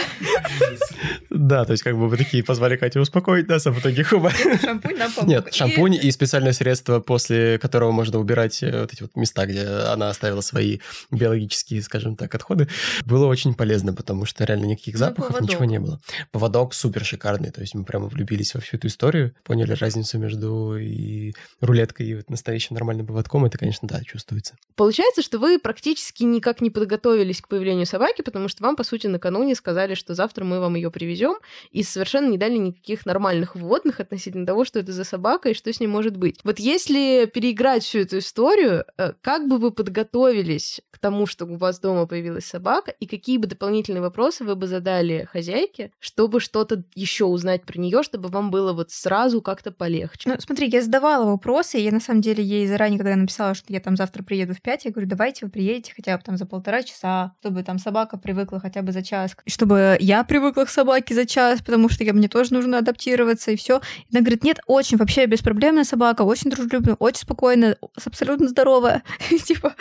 Да, 1.30 1.64
то 1.64 1.72
есть 1.72 1.82
как 1.82 1.96
бы 1.96 2.08
вы 2.08 2.16
такие 2.16 2.44
позвали 2.44 2.76
Катю 2.76 3.00
успокоить 3.00 3.48
нас, 3.48 3.66
а 3.66 3.70
в 3.72 3.80
итоге 3.80 4.04
хуба. 4.04 4.30
Шампунь 4.30 4.96
нам 4.96 5.12
помог. 5.12 5.28
Нет, 5.28 5.48
И- 5.48 5.52
шампунь 5.52 5.94
и 5.94 6.10
специальное 6.10 6.52
средство, 6.52 7.00
после 7.00 7.58
которого 7.58 7.90
можно 7.92 8.18
убирать 8.18 8.62
э, 8.62 8.80
вот 8.80 8.92
эти 8.92 9.02
вот 9.02 9.14
места, 9.16 9.46
где 9.46 9.62
она 9.66 10.10
оставила 10.10 10.40
свои 10.40 10.78
биологические, 11.10 11.82
скажем 11.82 12.16
так, 12.16 12.34
отходы, 12.34 12.68
было 13.04 13.26
очень 13.26 13.54
полезно, 13.54 13.92
потому 13.94 14.24
что 14.26 14.44
реально 14.44 14.66
никаких 14.66 14.94
Ну, 14.94 14.98
запахов, 14.98 15.28
поводок. 15.28 15.48
ничего 15.48 15.64
не 15.64 15.78
было. 15.80 16.00
Поводок 16.30 16.74
супер 16.74 17.04
шикарный, 17.04 17.50
то 17.50 17.60
есть 17.60 17.74
мы 17.74 17.84
прямо 17.84 18.06
влюбились 18.06 18.54
во 18.54 18.60
всю 18.60 18.76
эту 18.76 18.86
историю, 18.88 19.34
поняли 19.44 19.72
разницу 19.72 20.18
между 20.18 20.76
и 20.76 21.32
рулеткой 21.60 22.06
и 22.06 22.14
вот 22.16 22.30
настоящим 22.30 22.74
нормальным 22.74 23.06
поводком, 23.06 23.44
это, 23.44 23.58
конечно, 23.58 23.88
да, 23.88 24.00
чувствуется. 24.04 24.54
Получается, 24.76 25.22
что 25.22 25.38
вы 25.38 25.58
практически 25.58 26.22
никак 26.24 26.60
не 26.60 26.70
подготовились 26.70 27.40
к 27.40 27.48
появлению 27.48 27.86
собаки, 27.86 28.22
потому 28.32 28.48
что 28.48 28.64
вам, 28.64 28.76
по 28.76 28.82
сути, 28.82 29.06
накануне 29.06 29.54
сказали, 29.54 29.94
что 29.94 30.14
завтра 30.14 30.44
мы 30.44 30.58
вам 30.58 30.74
ее 30.74 30.90
привезем, 30.90 31.34
и 31.70 31.82
совершенно 31.82 32.28
не 32.28 32.38
дали 32.38 32.56
никаких 32.56 33.04
нормальных 33.04 33.54
вводных 33.54 34.00
относительно 34.00 34.46
того, 34.46 34.64
что 34.64 34.78
это 34.78 34.92
за 34.92 35.04
собака 35.04 35.50
и 35.50 35.54
что 35.54 35.70
с 35.72 35.80
ней 35.80 35.86
может 35.86 36.16
быть. 36.16 36.40
Вот 36.44 36.58
если 36.58 37.26
переиграть 37.26 37.84
всю 37.84 37.98
эту 38.00 38.18
историю, 38.18 38.84
э, 38.96 39.12
как 39.20 39.46
бы 39.48 39.58
вы 39.58 39.70
подготовились 39.70 40.80
к 40.90 40.98
тому, 40.98 41.26
чтобы 41.26 41.54
у 41.54 41.58
вас 41.58 41.78
дома 41.78 42.06
появилась 42.06 42.46
собака, 42.46 42.90
и 42.90 43.06
какие 43.06 43.36
бы 43.36 43.46
дополнительные 43.46 44.00
вопросы 44.00 44.44
вы 44.44 44.56
бы 44.56 44.66
задали 44.66 45.28
хозяйке, 45.30 45.92
чтобы 46.00 46.40
что-то 46.40 46.82
еще 46.94 47.26
узнать 47.26 47.64
про 47.64 47.78
нее, 47.78 48.02
чтобы 48.02 48.28
вам 48.28 48.50
было 48.50 48.72
вот 48.72 48.90
сразу 48.90 49.42
как-то 49.42 49.70
полегче? 49.70 50.30
Ну, 50.30 50.36
смотри, 50.38 50.68
я 50.68 50.80
задавала 50.80 51.26
вопросы, 51.26 51.78
я 51.78 51.92
на 51.92 52.00
самом 52.00 52.22
деле 52.22 52.42
ей 52.42 52.66
заранее, 52.66 52.98
когда 52.98 53.10
я 53.10 53.16
написала, 53.16 53.54
что 53.54 53.72
я 53.72 53.80
там 53.80 53.96
завтра 53.96 54.22
приеду 54.22 54.54
в 54.54 54.62
5, 54.62 54.86
я 54.86 54.90
говорю, 54.90 55.08
давайте 55.08 55.44
вы 55.44 55.50
приедете 55.50 55.92
хотя 55.94 56.16
бы 56.16 56.22
там 56.22 56.36
за 56.36 56.46
полтора 56.46 56.82
часа, 56.82 57.34
чтобы 57.40 57.62
там 57.62 57.78
собака 57.78 58.16
привыкла 58.22 58.60
хотя 58.60 58.82
бы 58.82 58.92
за 58.92 59.02
час, 59.02 59.36
чтобы 59.46 59.96
я 60.00 60.24
привыкла 60.24 60.64
к 60.64 60.70
собаке 60.70 61.14
за 61.14 61.26
час, 61.26 61.60
потому 61.60 61.88
что 61.88 62.04
я, 62.04 62.12
мне 62.12 62.28
тоже 62.28 62.54
нужно 62.54 62.78
адаптироваться, 62.78 63.50
и 63.50 63.56
все. 63.56 63.80
Она 64.10 64.20
говорит, 64.20 64.44
нет, 64.44 64.60
очень, 64.66 64.96
вообще 64.96 65.26
беспроблемная 65.26 65.84
собака, 65.84 66.22
очень 66.22 66.50
дружелюбная, 66.50 66.94
очень 66.94 67.22
спокойная, 67.22 67.76
абсолютно 68.04 68.48
здоровая. 68.48 69.02
Типа, 69.44 69.74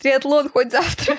триатлон 0.00 0.48
хоть 0.48 0.72
завтра. 0.72 1.18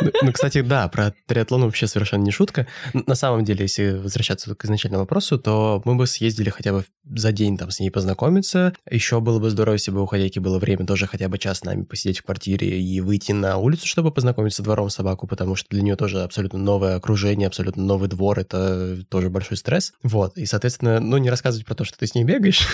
Ну, 0.00 0.10
ну, 0.22 0.32
кстати, 0.32 0.60
да, 0.62 0.88
про 0.88 1.14
триатлон 1.26 1.62
вообще 1.62 1.86
совершенно 1.86 2.22
не 2.22 2.30
шутка. 2.30 2.66
На 2.92 3.14
самом 3.14 3.44
деле, 3.44 3.62
если 3.62 3.92
возвращаться 3.92 4.54
к 4.54 4.64
изначальному 4.64 5.02
вопросу, 5.02 5.38
то 5.38 5.82
мы 5.84 5.94
бы 5.94 6.06
съездили 6.06 6.50
хотя 6.50 6.72
бы 6.72 6.84
за 7.04 7.32
день 7.32 7.56
там 7.56 7.70
с 7.70 7.80
ней 7.80 7.90
познакомиться. 7.90 8.74
Еще 8.90 9.20
было 9.20 9.38
бы 9.38 9.50
здорово, 9.50 9.74
если 9.74 9.90
бы 9.90 10.02
у 10.02 10.06
хозяйки 10.06 10.38
было 10.38 10.58
время 10.58 10.86
тоже 10.86 11.06
хотя 11.06 11.28
бы 11.28 11.38
час 11.38 11.58
с 11.58 11.64
нами 11.64 11.82
посидеть 11.84 12.20
в 12.20 12.24
квартире 12.24 12.80
и 12.80 13.00
выйти 13.00 13.32
на 13.32 13.58
улицу, 13.58 13.86
чтобы 13.86 14.10
познакомиться 14.10 14.62
с 14.62 14.64
двором 14.64 14.90
собаку, 14.90 15.26
потому 15.26 15.56
что 15.56 15.68
для 15.70 15.82
нее 15.82 15.96
тоже 15.96 16.22
абсолютно 16.22 16.58
новое 16.58 16.96
окружение, 16.96 17.46
абсолютно 17.46 17.82
новый 17.82 18.08
двор, 18.08 18.38
это 18.38 19.04
тоже 19.08 19.30
большой 19.30 19.56
стресс. 19.56 19.92
Вот, 20.02 20.36
и, 20.36 20.46
соответственно, 20.46 21.00
ну, 21.00 21.18
не 21.18 21.30
рассказывать 21.30 21.66
про 21.66 21.74
то, 21.74 21.84
что 21.84 21.98
ты 21.98 22.06
с 22.06 22.14
ней 22.14 22.24
бегаешь. 22.24 22.66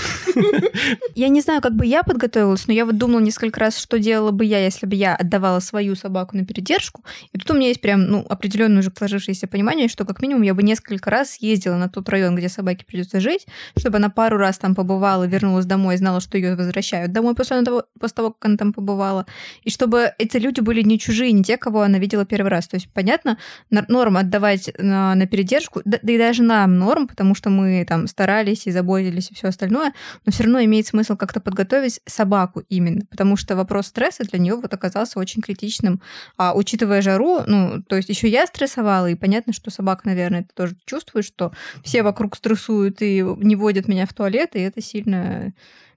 Я 1.15 1.29
не 1.29 1.41
знаю, 1.41 1.61
как 1.61 1.75
бы 1.75 1.85
я 1.85 2.03
подготовилась, 2.03 2.67
но 2.67 2.73
я 2.73 2.85
вот 2.85 2.97
думала 2.97 3.21
несколько 3.21 3.61
раз, 3.61 3.79
что 3.79 3.99
делала 3.99 4.31
бы 4.31 4.45
я, 4.45 4.65
если 4.65 4.87
бы 4.87 4.95
я 4.95 5.17
отдавала 5.17 5.61
свою 5.61 5.97
собаку 5.97 6.37
на 6.37 6.45
передержку. 6.59 7.05
И 7.33 7.39
тут 7.39 7.51
у 7.53 7.55
меня 7.55 7.69
есть 7.69 7.81
прям, 7.81 8.05
ну, 8.07 8.27
определенное 8.29 8.81
уже 8.81 8.91
сложившееся 8.97 9.47
понимание, 9.47 9.89
что 9.89 10.05
как 10.05 10.21
минимум 10.21 10.43
я 10.43 10.55
бы 10.55 10.63
несколько 10.65 11.09
раз 11.11 11.37
ездила 11.37 11.77
на 11.77 11.89
тот 11.89 12.09
район, 12.09 12.35
где 12.35 12.49
собаке 12.49 12.85
придется 12.85 13.21
жить, 13.21 13.47
чтобы 13.77 13.99
она 13.99 14.09
пару 14.09 14.39
раз 14.39 14.59
там 14.59 14.75
побывала, 14.75 15.25
вернулась 15.25 15.67
домой 15.67 15.97
знала, 15.97 16.21
что 16.21 16.37
ее 16.37 16.57
возвращают 16.57 17.13
домой 17.13 17.35
после 17.35 17.63
того, 17.63 17.85
после 18.01 18.15
того, 18.17 18.31
как 18.33 18.45
она 18.47 18.57
там 18.57 18.73
побывала. 18.73 19.27
И 19.63 19.71
чтобы 19.71 20.13
эти 20.19 20.37
люди 20.39 20.61
были 20.61 20.83
не 20.83 20.99
чужие, 20.99 21.31
не 21.33 21.45
те, 21.45 21.57
кого 21.57 21.83
она 21.83 21.99
видела 21.99 22.25
первый 22.25 22.49
раз. 22.49 22.67
То 22.67 22.77
есть, 22.77 22.89
понятно, 22.93 23.39
норм 23.71 24.17
отдавать 24.17 24.71
на, 24.79 25.15
на 25.15 25.27
передержку, 25.27 25.83
да, 25.85 25.99
да 26.03 26.13
и 26.13 26.19
даже 26.19 26.43
нам 26.43 26.79
норм, 26.79 27.07
потому 27.07 27.35
что 27.35 27.51
мы 27.51 27.85
там 27.89 28.09
старались 28.09 28.67
и 28.67 28.73
заботились 28.73 29.31
и 29.31 29.35
все 29.35 29.49
остальное, 29.49 29.93
но 30.27 30.33
все 30.33 30.43
равно 30.43 30.61
имеет 30.65 30.87
смысл 30.87 31.17
как-то 31.17 31.41
подготовить 31.41 32.01
собаку 32.07 32.63
именно, 32.69 33.03
потому 33.09 33.37
что 33.37 33.55
вопрос 33.55 33.87
стресса 33.87 34.25
для 34.25 34.39
нее 34.39 34.57
вот 34.57 34.75
оказался 34.75 35.21
очень 35.21 35.41
критичным. 35.41 36.01
А 36.49 36.55
учитывая 36.55 37.03
жару, 37.03 37.43
ну, 37.47 37.83
то 37.83 37.97
есть 37.97 38.09
еще 38.09 38.27
я 38.27 38.47
стрессовала, 38.47 39.11
и 39.11 39.15
понятно, 39.15 39.53
что 39.53 39.71
собака, 39.71 40.03
наверное, 40.07 40.41
это 40.41 40.49
тоже 40.55 40.77
чувствует, 40.87 41.27
что 41.27 41.53
все 41.85 42.03
вокруг 42.03 42.37
стрессуют 42.37 43.03
и 43.03 43.21
не 43.21 43.55
водят 43.55 43.87
меня 43.87 44.07
в 44.07 44.15
туалет, 44.15 44.51
и 44.55 44.61
это 44.61 44.81
сильно 44.81 45.53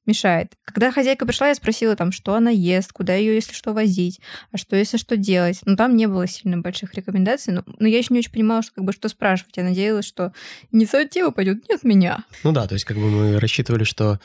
мешает. 0.06 0.54
Когда 0.66 0.92
хозяйка 0.92 1.26
пришла, 1.26 1.48
я 1.48 1.56
спросила 1.56 1.96
там, 1.96 2.12
что 2.12 2.34
она 2.34 2.50
ест, 2.50 2.92
куда 2.92 3.16
ее, 3.16 3.36
если 3.36 3.54
что, 3.54 3.72
возить, 3.72 4.20
а 4.52 4.58
что, 4.58 4.76
если 4.76 4.98
что, 4.98 5.16
делать. 5.16 5.62
Но 5.66 5.78
там 5.78 5.96
не 5.96 6.08
было 6.08 6.28
сильно 6.28 6.58
больших 6.58 6.96
рекомендаций, 6.96 7.54
но, 7.54 7.64
но 7.80 7.88
я 7.88 8.00
еще 8.00 8.14
не 8.14 8.20
очень 8.20 8.32
понимала, 8.32 8.62
что 8.62 8.74
как 8.74 8.84
бы 8.84 8.92
что 8.92 9.08
спрашивать. 9.08 9.56
Я 9.56 9.64
надеялась, 9.64 10.06
что 10.06 10.34
инициатива 10.72 11.32
пойдет 11.32 11.70
не 11.70 11.76
от 11.76 11.84
меня. 11.84 12.26
Ну 12.44 12.52
да, 12.52 12.68
то 12.68 12.74
есть 12.74 12.84
как 12.84 12.98
бы 12.98 13.10
мы 13.10 13.40
рассчитывали, 13.40 13.84
что 13.84 14.20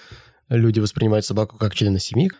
люди 0.48 0.80
воспринимают 0.80 1.24
собаку 1.24 1.56
как 1.56 1.74
члена 1.74 1.98
семьи. 1.98 2.30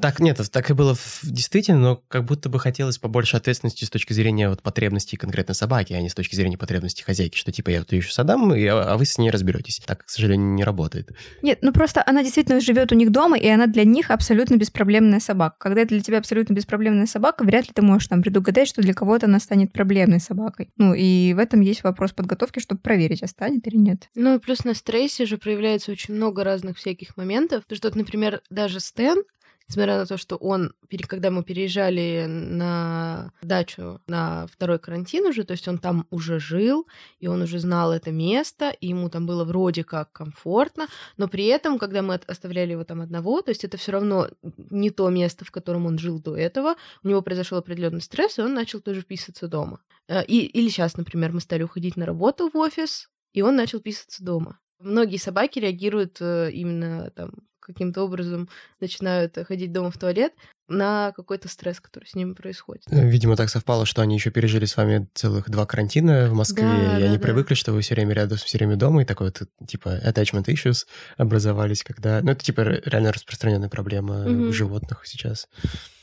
Так, 0.00 0.20
нет, 0.20 0.40
так 0.50 0.70
и 0.70 0.74
было 0.74 0.96
действительно, 1.22 1.78
но 1.78 2.02
как 2.08 2.24
будто 2.24 2.48
бы 2.48 2.58
хотелось 2.58 2.98
побольше 2.98 3.36
ответственности 3.36 3.84
с 3.84 3.90
точки 3.90 4.12
зрения 4.12 4.48
вот 4.48 4.62
потребностей 4.62 5.16
конкретно 5.16 5.54
собаки, 5.54 5.92
а 5.92 6.00
не 6.00 6.08
с 6.08 6.14
точки 6.14 6.34
зрения 6.34 6.58
потребностей 6.58 7.02
хозяйки, 7.02 7.36
что 7.36 7.52
типа 7.52 7.70
я 7.70 7.78
вот 7.80 7.92
ее 7.92 8.02
отдам, 8.16 8.54
и, 8.54 8.64
а, 8.66 8.92
а 8.92 8.96
вы 8.96 9.04
с 9.04 9.18
ней 9.18 9.30
разберетесь. 9.30 9.80
Так, 9.86 10.04
к 10.04 10.08
сожалению, 10.08 10.48
не 10.54 10.64
работает. 10.64 11.10
Нет, 11.42 11.60
ну 11.62 11.72
просто 11.72 12.02
она 12.04 12.22
действительно 12.22 12.60
живет 12.60 12.92
у 12.92 12.94
них 12.94 13.10
дома, 13.10 13.38
и 13.38 13.48
она 13.48 13.66
для 13.66 13.84
них 13.84 14.10
абсолютно 14.10 14.56
беспроблемная 14.56 15.20
собака. 15.20 15.56
Когда 15.58 15.82
это 15.82 15.90
для 15.90 16.00
тебя 16.00 16.18
абсолютно 16.18 16.54
беспроблемная 16.54 17.06
собака, 17.06 17.44
вряд 17.44 17.66
ли 17.66 17.72
ты 17.74 17.82
можешь 17.82 18.08
там 18.08 18.22
предугадать, 18.22 18.68
что 18.68 18.82
для 18.82 18.94
кого-то 18.94 19.26
она 19.26 19.40
станет 19.40 19.72
проблемной 19.72 20.20
собакой. 20.20 20.70
Ну 20.76 20.94
и 20.94 21.32
в 21.34 21.38
этом 21.38 21.60
есть 21.60 21.82
вопрос 21.84 22.12
подготовки, 22.12 22.60
чтобы 22.60 22.80
проверить, 22.80 23.22
а 23.22 23.26
станет 23.26 23.66
или 23.66 23.76
нет. 23.76 24.08
Ну 24.14 24.36
и 24.36 24.38
плюс 24.38 24.64
на 24.64 24.74
стрессе 24.74 25.26
же 25.26 25.38
проявляется 25.38 25.92
очень 25.92 26.14
много 26.14 26.44
разных 26.44 26.76
всяких 26.76 27.16
моментов. 27.16 27.37
Потому 27.46 27.76
что, 27.76 27.96
например, 27.96 28.42
даже 28.50 28.80
Стэн, 28.80 29.22
несмотря 29.68 29.98
на 29.98 30.06
то, 30.06 30.16
что 30.16 30.36
он, 30.36 30.72
когда 31.06 31.30
мы 31.30 31.44
переезжали 31.44 32.26
на 32.26 33.32
дачу 33.42 34.00
на 34.06 34.46
второй 34.46 34.78
карантин 34.78 35.26
уже, 35.26 35.44
то 35.44 35.52
есть 35.52 35.68
он 35.68 35.78
там 35.78 36.06
уже 36.10 36.40
жил, 36.40 36.86
и 37.20 37.26
он 37.26 37.42
уже 37.42 37.58
знал 37.58 37.92
это 37.92 38.10
место, 38.10 38.70
и 38.70 38.88
ему 38.88 39.10
там 39.10 39.26
было 39.26 39.44
вроде 39.44 39.84
как 39.84 40.12
комфортно, 40.12 40.88
но 41.16 41.28
при 41.28 41.46
этом, 41.46 41.78
когда 41.78 42.02
мы 42.02 42.14
оставляли 42.14 42.72
его 42.72 42.84
там 42.84 43.02
одного, 43.02 43.42
то 43.42 43.50
есть 43.50 43.64
это 43.64 43.76
все 43.76 43.92
равно 43.92 44.28
не 44.70 44.90
то 44.90 45.08
место, 45.10 45.44
в 45.44 45.50
котором 45.50 45.86
он 45.86 45.98
жил 45.98 46.18
до 46.20 46.36
этого, 46.36 46.76
у 47.02 47.08
него 47.08 47.22
произошел 47.22 47.58
определенный 47.58 48.00
стресс, 48.00 48.38
и 48.38 48.42
он 48.42 48.54
начал 48.54 48.80
тоже 48.80 49.02
писаться 49.02 49.48
дома. 49.48 49.80
Э, 50.08 50.24
и, 50.24 50.46
или 50.46 50.68
сейчас, 50.68 50.96
например, 50.96 51.32
мы 51.32 51.40
стали 51.40 51.62
уходить 51.62 51.96
на 51.96 52.06
работу 52.06 52.50
в 52.52 52.56
офис, 52.56 53.10
и 53.34 53.42
он 53.42 53.56
начал 53.56 53.80
писаться 53.80 54.24
дома. 54.24 54.58
Многие 54.80 55.16
собаки 55.16 55.58
реагируют 55.58 56.18
э, 56.20 56.50
именно 56.52 57.10
там 57.10 57.32
каким-то 57.68 58.02
образом 58.02 58.48
начинают 58.80 59.36
ходить 59.46 59.72
дома 59.72 59.90
в 59.90 59.98
туалет 59.98 60.32
на 60.68 61.12
какой-то 61.12 61.48
стресс, 61.48 61.80
который 61.80 62.06
с 62.06 62.14
ними 62.14 62.32
происходит. 62.32 62.84
Э, 62.90 63.06
видимо, 63.08 63.36
так 63.36 63.50
совпало, 63.50 63.86
что 63.86 64.02
они 64.02 64.14
еще 64.14 64.30
пережили 64.30 64.64
с 64.64 64.76
вами 64.76 65.08
целых 65.14 65.50
два 65.50 65.66
карантина 65.66 66.28
в 66.30 66.34
Москве, 66.34 66.62
да, 66.62 66.98
и 66.98 67.00
да, 67.00 67.06
они 67.08 67.18
да. 67.18 67.22
привыкли, 67.22 67.54
что 67.54 67.72
вы 67.72 67.82
все 67.82 67.94
время 67.94 68.14
рядом, 68.14 68.38
все 68.38 68.58
время 68.58 68.76
дома, 68.76 69.02
и 69.02 69.04
такой 69.04 69.28
вот, 69.28 69.48
типа, 69.66 70.00
attachment 70.04 70.44
issues 70.46 70.86
образовались, 71.16 71.82
когда... 71.82 72.20
Ну, 72.22 72.32
это, 72.32 72.44
типа, 72.44 72.60
реально 72.84 73.12
распространенная 73.12 73.68
проблема 73.68 74.24
угу. 74.24 74.48
у 74.48 74.52
животных 74.52 75.02
сейчас. 75.04 75.48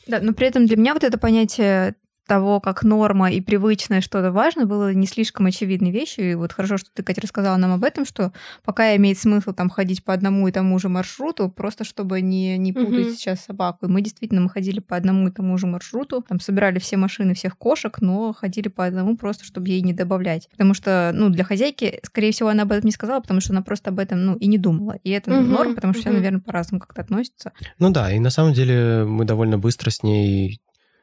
Да, 0.06 0.20
но 0.20 0.34
при 0.34 0.46
этом 0.46 0.66
для 0.66 0.76
меня 0.76 0.94
вот 0.94 1.02
это 1.04 1.18
понятие 1.18 1.96
того, 2.26 2.60
как 2.60 2.82
норма 2.82 3.30
и 3.30 3.40
привычное 3.40 4.00
что-то 4.00 4.32
важно, 4.32 4.66
было 4.66 4.92
не 4.92 5.06
слишком 5.06 5.46
очевидной 5.46 5.90
вещью. 5.90 6.30
И 6.30 6.34
вот 6.34 6.52
хорошо, 6.52 6.76
что 6.76 6.90
ты, 6.92 7.02
Катя, 7.02 7.20
рассказала 7.20 7.56
нам 7.56 7.72
об 7.72 7.84
этом, 7.84 8.04
что 8.04 8.32
пока 8.64 8.94
имеет 8.96 9.18
смысл 9.18 9.52
там 9.52 9.70
ходить 9.70 10.04
по 10.04 10.12
одному 10.12 10.48
и 10.48 10.52
тому 10.52 10.78
же 10.78 10.88
маршруту, 10.88 11.48
просто 11.48 11.84
чтобы 11.84 12.20
не, 12.20 12.58
не 12.58 12.72
путать 12.72 13.06
угу. 13.06 13.14
сейчас 13.14 13.44
собаку. 13.44 13.86
И 13.86 13.88
мы 13.88 14.02
действительно 14.02 14.40
мы 14.40 14.50
ходили 14.50 14.80
по 14.80 14.96
одному 14.96 15.28
и 15.28 15.30
тому 15.30 15.56
же 15.58 15.66
маршруту, 15.66 16.22
там 16.22 16.40
собирали 16.40 16.78
все 16.78 16.96
машины 16.96 17.34
всех 17.34 17.56
кошек, 17.56 17.96
но 18.00 18.32
ходили 18.32 18.68
по 18.68 18.84
одному 18.84 19.16
просто, 19.16 19.44
чтобы 19.44 19.68
ей 19.68 19.80
не 19.82 19.92
добавлять. 19.92 20.48
Потому 20.50 20.74
что, 20.74 21.12
ну, 21.14 21.30
для 21.30 21.44
хозяйки, 21.44 22.00
скорее 22.02 22.32
всего, 22.32 22.48
она 22.48 22.64
об 22.64 22.72
этом 22.72 22.86
не 22.86 22.92
сказала, 22.92 23.20
потому 23.20 23.40
что 23.40 23.52
она 23.52 23.62
просто 23.62 23.90
об 23.90 23.98
этом, 23.98 24.24
ну, 24.24 24.36
и 24.36 24.46
не 24.46 24.58
думала. 24.58 24.98
И 25.04 25.10
это 25.10 25.32
угу. 25.32 25.42
норм, 25.42 25.74
потому 25.74 25.92
что 25.92 26.00
угу. 26.00 26.08
все, 26.08 26.16
наверное, 26.16 26.40
по-разному 26.40 26.80
как-то 26.80 27.02
относятся. 27.02 27.52
Ну 27.78 27.90
да, 27.90 28.12
и 28.12 28.18
на 28.18 28.30
самом 28.30 28.52
деле 28.52 29.04
мы 29.04 29.24
довольно 29.24 29.58
быстро 29.58 29.90
с 29.90 30.02
ней 30.02 30.60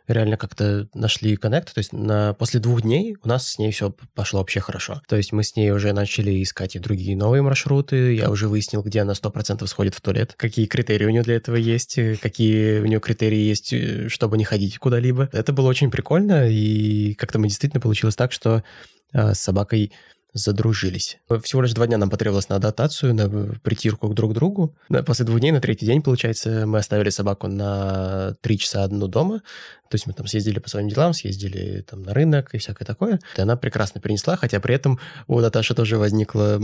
реально 0.08 0.38
как-то 0.38 0.88
нашли 0.94 1.36
коннект. 1.36 1.74
То 1.74 1.80
есть 1.80 1.94
на, 1.94 2.34
после 2.34 2.60
двух 2.60 2.82
дней 2.82 3.16
у 3.24 3.28
нас 3.28 3.48
с 3.48 3.60
ней 3.60 3.72
все 3.72 3.94
пошло 4.14 4.40
вообще 4.40 4.60
хорошо. 4.60 5.02
То 5.08 5.16
есть 5.16 5.32
мы 5.32 5.44
с 5.44 5.56
ней 5.56 5.72
уже 5.72 5.94
начали 5.94 6.42
искать 6.44 6.76
и 6.76 6.80
другие 6.80 7.16
новые 7.16 7.42
маршруты. 7.42 8.14
Я 8.16 8.30
уже 8.30 8.48
выяснил, 8.48 8.82
где 8.82 9.02
она 9.02 9.14
100% 9.14 9.66
сходит 9.68 9.96
в 9.96 10.02
туалет, 10.02 10.34
какие 10.36 10.66
критерии 10.66 11.06
у 11.06 11.10
нее 11.10 11.24
для 11.24 11.36
этого 11.36 11.56
есть, 11.56 11.98
какие 12.22 12.80
у 12.80 12.86
нее 12.86 13.00
критерии 13.00 13.40
есть, 13.40 13.74
э, 13.74 14.10
чтобы 14.10 14.38
не 14.38 14.44
ходить 14.44 14.78
куда-либо. 14.78 15.30
Это 15.32 15.54
было 15.54 15.70
очень 15.70 15.92
прикольно, 15.92 16.50
и 16.50 17.14
как-то 17.14 17.40
мы 17.40 17.48
действительно 17.48 17.82
получилось 17.82 18.16
так, 18.16 18.32
что 18.32 18.64
э, 19.14 19.34
с 19.34 19.40
собакой 19.40 19.94
задружились. 20.34 21.20
Всего 21.44 21.62
лишь 21.62 21.74
два 21.74 21.88
дня 21.88 21.98
нам 21.98 22.10
потребовалось 22.10 22.50
на 22.50 22.56
адаптацию, 22.56 23.14
на 23.14 23.30
притирку 23.60 24.08
друг 24.14 24.32
к 24.32 24.34
другу. 24.34 24.76
После 25.06 25.26
двух 25.26 25.40
дней, 25.40 25.52
на 25.52 25.62
третий 25.62 25.86
день, 25.86 26.02
получается, 26.02 26.66
мы 26.66 26.80
оставили 26.80 27.10
собаку 27.10 27.48
на 27.48 28.36
три 28.42 28.58
часа 28.58 28.84
одну 28.84 29.08
дома. 29.08 29.42
То 29.90 29.96
есть 29.96 30.08
мы 30.08 30.14
там 30.14 30.26
съездили 30.26 30.58
по 30.58 30.70
своим 30.70 30.90
делам, 30.90 31.14
съездили 31.14 31.82
там 31.82 32.02
на 32.02 32.14
рынок 32.14 32.54
и 32.56 32.58
всякое 32.58 32.86
такое. 32.86 33.20
И 33.38 33.42
она 33.42 33.56
прекрасно 33.56 34.02
принесла, 34.02 34.36
хотя 34.36 34.60
при 34.60 34.74
этом 34.74 35.00
у 35.28 35.40
Наташи 35.40 35.76
тоже 35.76 35.98
возникла 35.98 36.60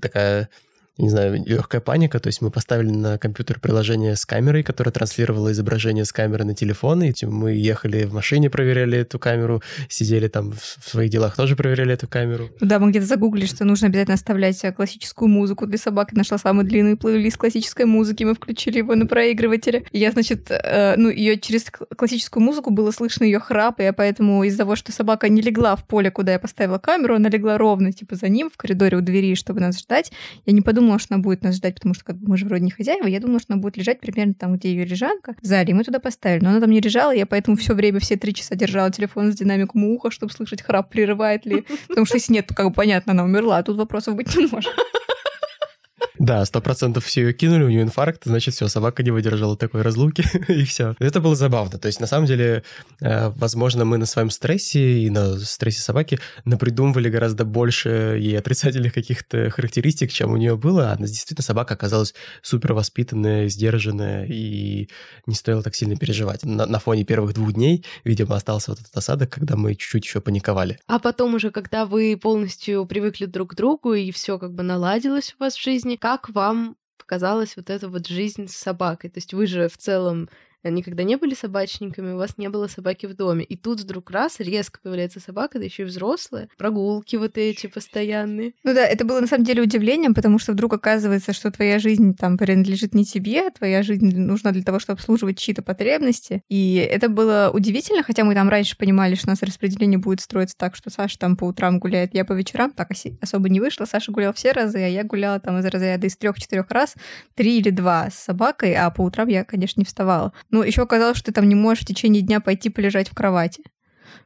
такая 0.00 0.48
не 0.98 1.08
знаю, 1.08 1.42
легкая 1.46 1.80
паника. 1.80 2.20
То 2.20 2.28
есть 2.28 2.42
мы 2.42 2.50
поставили 2.50 2.90
на 2.90 3.18
компьютер 3.18 3.58
приложение 3.60 4.16
с 4.16 4.26
камерой, 4.26 4.62
которое 4.62 4.90
транслировало 4.90 5.52
изображение 5.52 6.04
с 6.04 6.12
камеры 6.12 6.44
на 6.44 6.54
телефон, 6.54 7.02
и 7.02 7.12
мы 7.24 7.52
ехали 7.52 8.04
в 8.04 8.14
машине, 8.14 8.50
проверяли 8.50 8.98
эту 8.98 9.18
камеру, 9.18 9.62
сидели 9.88 10.28
там 10.28 10.52
в 10.52 10.88
своих 10.88 11.10
делах, 11.10 11.36
тоже 11.36 11.56
проверяли 11.56 11.94
эту 11.94 12.08
камеру. 12.08 12.50
Да, 12.60 12.78
мы 12.78 12.90
где-то 12.90 13.06
загуглили, 13.06 13.46
что 13.46 13.64
нужно 13.64 13.88
обязательно 13.88 14.14
оставлять 14.14 14.62
э, 14.64 14.72
классическую 14.72 15.28
музыку 15.28 15.66
для 15.66 15.78
собак. 15.78 16.12
нашла 16.12 16.38
самый 16.38 16.64
длинный 16.64 16.96
плейлист 16.96 17.36
классической 17.36 17.86
музыки, 17.86 18.24
мы 18.24 18.34
включили 18.34 18.78
его 18.78 18.94
на 18.94 19.06
проигрывателе. 19.06 19.84
Я, 19.92 20.12
значит, 20.12 20.50
э, 20.50 20.96
ну, 20.96 21.08
ее 21.08 21.38
через 21.38 21.66
классическую 21.96 22.42
музыку 22.42 22.70
было 22.70 22.90
слышно 22.90 23.24
ее 23.24 23.40
храп, 23.40 23.80
и 23.80 23.84
я 23.84 23.92
поэтому 23.92 24.44
из-за 24.44 24.58
того, 24.58 24.76
что 24.76 24.92
собака 24.92 25.28
не 25.28 25.40
легла 25.40 25.76
в 25.76 25.86
поле, 25.86 26.10
куда 26.10 26.32
я 26.32 26.38
поставила 26.38 26.78
камеру, 26.78 27.14
она 27.14 27.28
легла 27.28 27.58
ровно, 27.58 27.92
типа, 27.92 28.16
за 28.16 28.28
ним 28.28 28.50
в 28.50 28.56
коридоре 28.56 28.98
у 28.98 29.00
двери, 29.00 29.34
чтобы 29.34 29.60
нас 29.60 29.78
ждать. 29.80 30.12
Я 30.46 30.52
не 30.52 30.60
подумала, 30.60 30.79
что 30.98 31.14
она 31.14 31.22
будет 31.22 31.42
нас 31.42 31.56
ждать, 31.56 31.74
потому 31.74 31.94
что 31.94 32.04
как 32.04 32.16
бы 32.16 32.28
мы 32.28 32.36
же 32.36 32.46
вроде 32.46 32.64
не 32.64 32.70
хозяева. 32.70 33.06
Я 33.06 33.20
думала, 33.20 33.40
что 33.40 33.52
она 33.52 33.62
будет 33.62 33.76
лежать 33.76 34.00
примерно 34.00 34.34
там, 34.34 34.56
где 34.56 34.70
ее 34.70 34.84
лежанка, 34.84 35.36
в 35.40 35.46
зале. 35.46 35.70
И 35.70 35.74
мы 35.74 35.84
туда 35.84 35.98
поставили. 35.98 36.44
Но 36.44 36.50
она 36.50 36.60
там 36.60 36.70
не 36.70 36.80
лежала, 36.80 37.12
я 37.12 37.26
поэтому 37.26 37.56
все 37.56 37.74
время, 37.74 38.00
все 38.00 38.16
три 38.16 38.34
часа 38.34 38.54
держала 38.54 38.90
телефон 38.90 39.32
с 39.32 39.36
динамиком 39.36 39.84
у 39.84 39.94
уха, 39.94 40.10
чтобы 40.10 40.32
слышать 40.32 40.62
храп, 40.62 40.90
прерывает 40.90 41.46
ли. 41.46 41.64
Потому 41.88 42.06
что 42.06 42.16
если 42.16 42.32
нет, 42.32 42.46
то 42.46 42.54
как 42.54 42.68
бы 42.68 42.72
понятно, 42.72 43.12
она 43.12 43.24
умерла, 43.24 43.58
а 43.58 43.62
тут 43.62 43.76
вопросов 43.76 44.16
быть 44.16 44.34
не 44.36 44.46
может. 44.46 44.72
Да, 46.20 46.44
сто 46.44 46.60
процентов 46.60 47.06
все 47.06 47.22
ее 47.22 47.32
кинули, 47.32 47.62
у 47.62 47.70
нее 47.70 47.80
инфаркт, 47.80 48.24
значит, 48.26 48.52
все, 48.52 48.68
собака 48.68 49.02
не 49.02 49.10
выдержала 49.10 49.56
такой 49.56 49.80
разлуки, 49.80 50.22
и 50.52 50.64
все. 50.64 50.94
Это 50.98 51.18
было 51.18 51.34
забавно. 51.34 51.78
То 51.78 51.86
есть, 51.86 51.98
на 51.98 52.06
самом 52.06 52.26
деле, 52.26 52.62
э, 53.00 53.30
возможно, 53.30 53.86
мы 53.86 53.96
на 53.96 54.04
своем 54.04 54.28
стрессе 54.28 54.98
и 54.98 55.08
на 55.08 55.38
стрессе 55.38 55.80
собаки 55.80 56.20
напридумывали 56.44 57.08
гораздо 57.08 57.46
больше 57.46 58.18
ей 58.20 58.38
отрицательных 58.38 58.92
каких-то 58.92 59.48
характеристик, 59.48 60.12
чем 60.12 60.32
у 60.32 60.36
нее 60.36 60.58
было. 60.58 60.92
Она 60.92 61.06
действительно 61.06 61.42
собака 61.42 61.72
оказалась 61.72 62.12
супер 62.42 62.74
воспитанная, 62.74 63.48
сдержанная, 63.48 64.26
и 64.26 64.90
не 65.24 65.34
стоило 65.34 65.62
так 65.62 65.74
сильно 65.74 65.96
переживать. 65.96 66.44
На, 66.44 66.66
на 66.66 66.80
фоне 66.80 67.04
первых 67.04 67.32
двух 67.32 67.54
дней, 67.54 67.86
видимо, 68.04 68.36
остался 68.36 68.72
вот 68.72 68.80
этот 68.80 68.94
осадок, 68.94 69.30
когда 69.30 69.56
мы 69.56 69.74
чуть-чуть 69.74 70.04
еще 70.04 70.20
паниковали. 70.20 70.80
А 70.86 70.98
потом 70.98 71.32
уже, 71.32 71.50
когда 71.50 71.86
вы 71.86 72.14
полностью 72.20 72.84
привыкли 72.84 73.24
друг 73.24 73.52
к 73.52 73.54
другу, 73.54 73.94
и 73.94 74.10
все 74.10 74.38
как 74.38 74.52
бы 74.52 74.62
наладилось 74.62 75.34
у 75.38 75.42
вас 75.42 75.54
в 75.54 75.62
жизни, 75.62 75.96
как 75.96 76.09
вам 76.28 76.76
показалась 76.98 77.56
вот 77.56 77.70
эта 77.70 77.88
вот 77.88 78.06
жизнь 78.06 78.48
с 78.48 78.56
собакой? 78.56 79.10
То 79.10 79.18
есть 79.18 79.34
вы 79.34 79.46
же 79.46 79.68
в 79.68 79.76
целом 79.76 80.28
никогда 80.68 81.02
не 81.02 81.16
были 81.16 81.34
собачниками, 81.34 82.12
у 82.12 82.16
вас 82.16 82.36
не 82.36 82.48
было 82.48 82.66
собаки 82.66 83.06
в 83.06 83.14
доме. 83.14 83.44
И 83.44 83.56
тут 83.56 83.80
вдруг 83.80 84.10
раз 84.10 84.40
резко 84.40 84.80
появляется 84.82 85.20
собака, 85.20 85.58
да 85.58 85.64
еще 85.64 85.82
и 85.82 85.86
взрослая, 85.86 86.48
прогулки 86.58 87.16
вот 87.16 87.38
эти 87.38 87.66
постоянные. 87.66 88.52
Ну 88.64 88.74
да, 88.74 88.86
это 88.86 89.04
было 89.04 89.20
на 89.20 89.26
самом 89.26 89.44
деле 89.44 89.62
удивлением, 89.62 90.14
потому 90.14 90.38
что 90.38 90.52
вдруг 90.52 90.74
оказывается, 90.74 91.32
что 91.32 91.50
твоя 91.50 91.78
жизнь 91.78 92.14
там 92.14 92.36
принадлежит 92.36 92.94
не 92.94 93.04
тебе, 93.04 93.46
а 93.46 93.50
твоя 93.50 93.82
жизнь 93.82 94.16
нужна 94.16 94.52
для 94.52 94.62
того, 94.62 94.78
чтобы 94.78 94.98
обслуживать 94.98 95.38
чьи-то 95.38 95.62
потребности. 95.62 96.42
И 96.48 96.76
это 96.76 97.08
было 97.08 97.50
удивительно, 97.52 98.02
хотя 98.02 98.24
мы 98.24 98.34
там 98.34 98.48
раньше 98.48 98.76
понимали, 98.76 99.14
что 99.14 99.28
у 99.28 99.30
нас 99.30 99.42
распределение 99.42 99.98
будет 99.98 100.20
строиться 100.20 100.56
так, 100.56 100.76
что 100.76 100.90
Саша 100.90 101.18
там 101.18 101.36
по 101.36 101.44
утрам 101.44 101.78
гуляет, 101.78 102.14
я 102.14 102.24
по 102.24 102.32
вечерам, 102.32 102.72
так 102.72 102.90
особо 103.20 103.48
не 103.48 103.60
вышло. 103.60 103.84
Саша 103.84 104.12
гулял 104.12 104.32
все 104.32 104.52
разы, 104.52 104.78
а 104.78 104.88
я 104.88 105.04
гуляла 105.04 105.40
там 105.40 105.58
из 105.58 105.64
разряда 105.64 106.06
из 106.06 106.16
трех-четырех 106.16 106.70
раз, 106.70 106.94
три 107.34 107.58
или 107.58 107.70
два 107.70 108.10
с 108.10 108.14
собакой, 108.14 108.74
а 108.74 108.90
по 108.90 109.02
утрам 109.02 109.28
я, 109.28 109.44
конечно, 109.44 109.80
не 109.80 109.84
вставала. 109.84 110.32
Ну, 110.50 110.62
еще 110.62 110.82
оказалось, 110.82 111.16
что 111.16 111.26
ты 111.26 111.32
там 111.32 111.48
не 111.48 111.54
можешь 111.54 111.84
в 111.84 111.86
течение 111.86 112.22
дня 112.22 112.40
пойти 112.40 112.70
полежать 112.70 113.08
в 113.08 113.14
кровати 113.14 113.62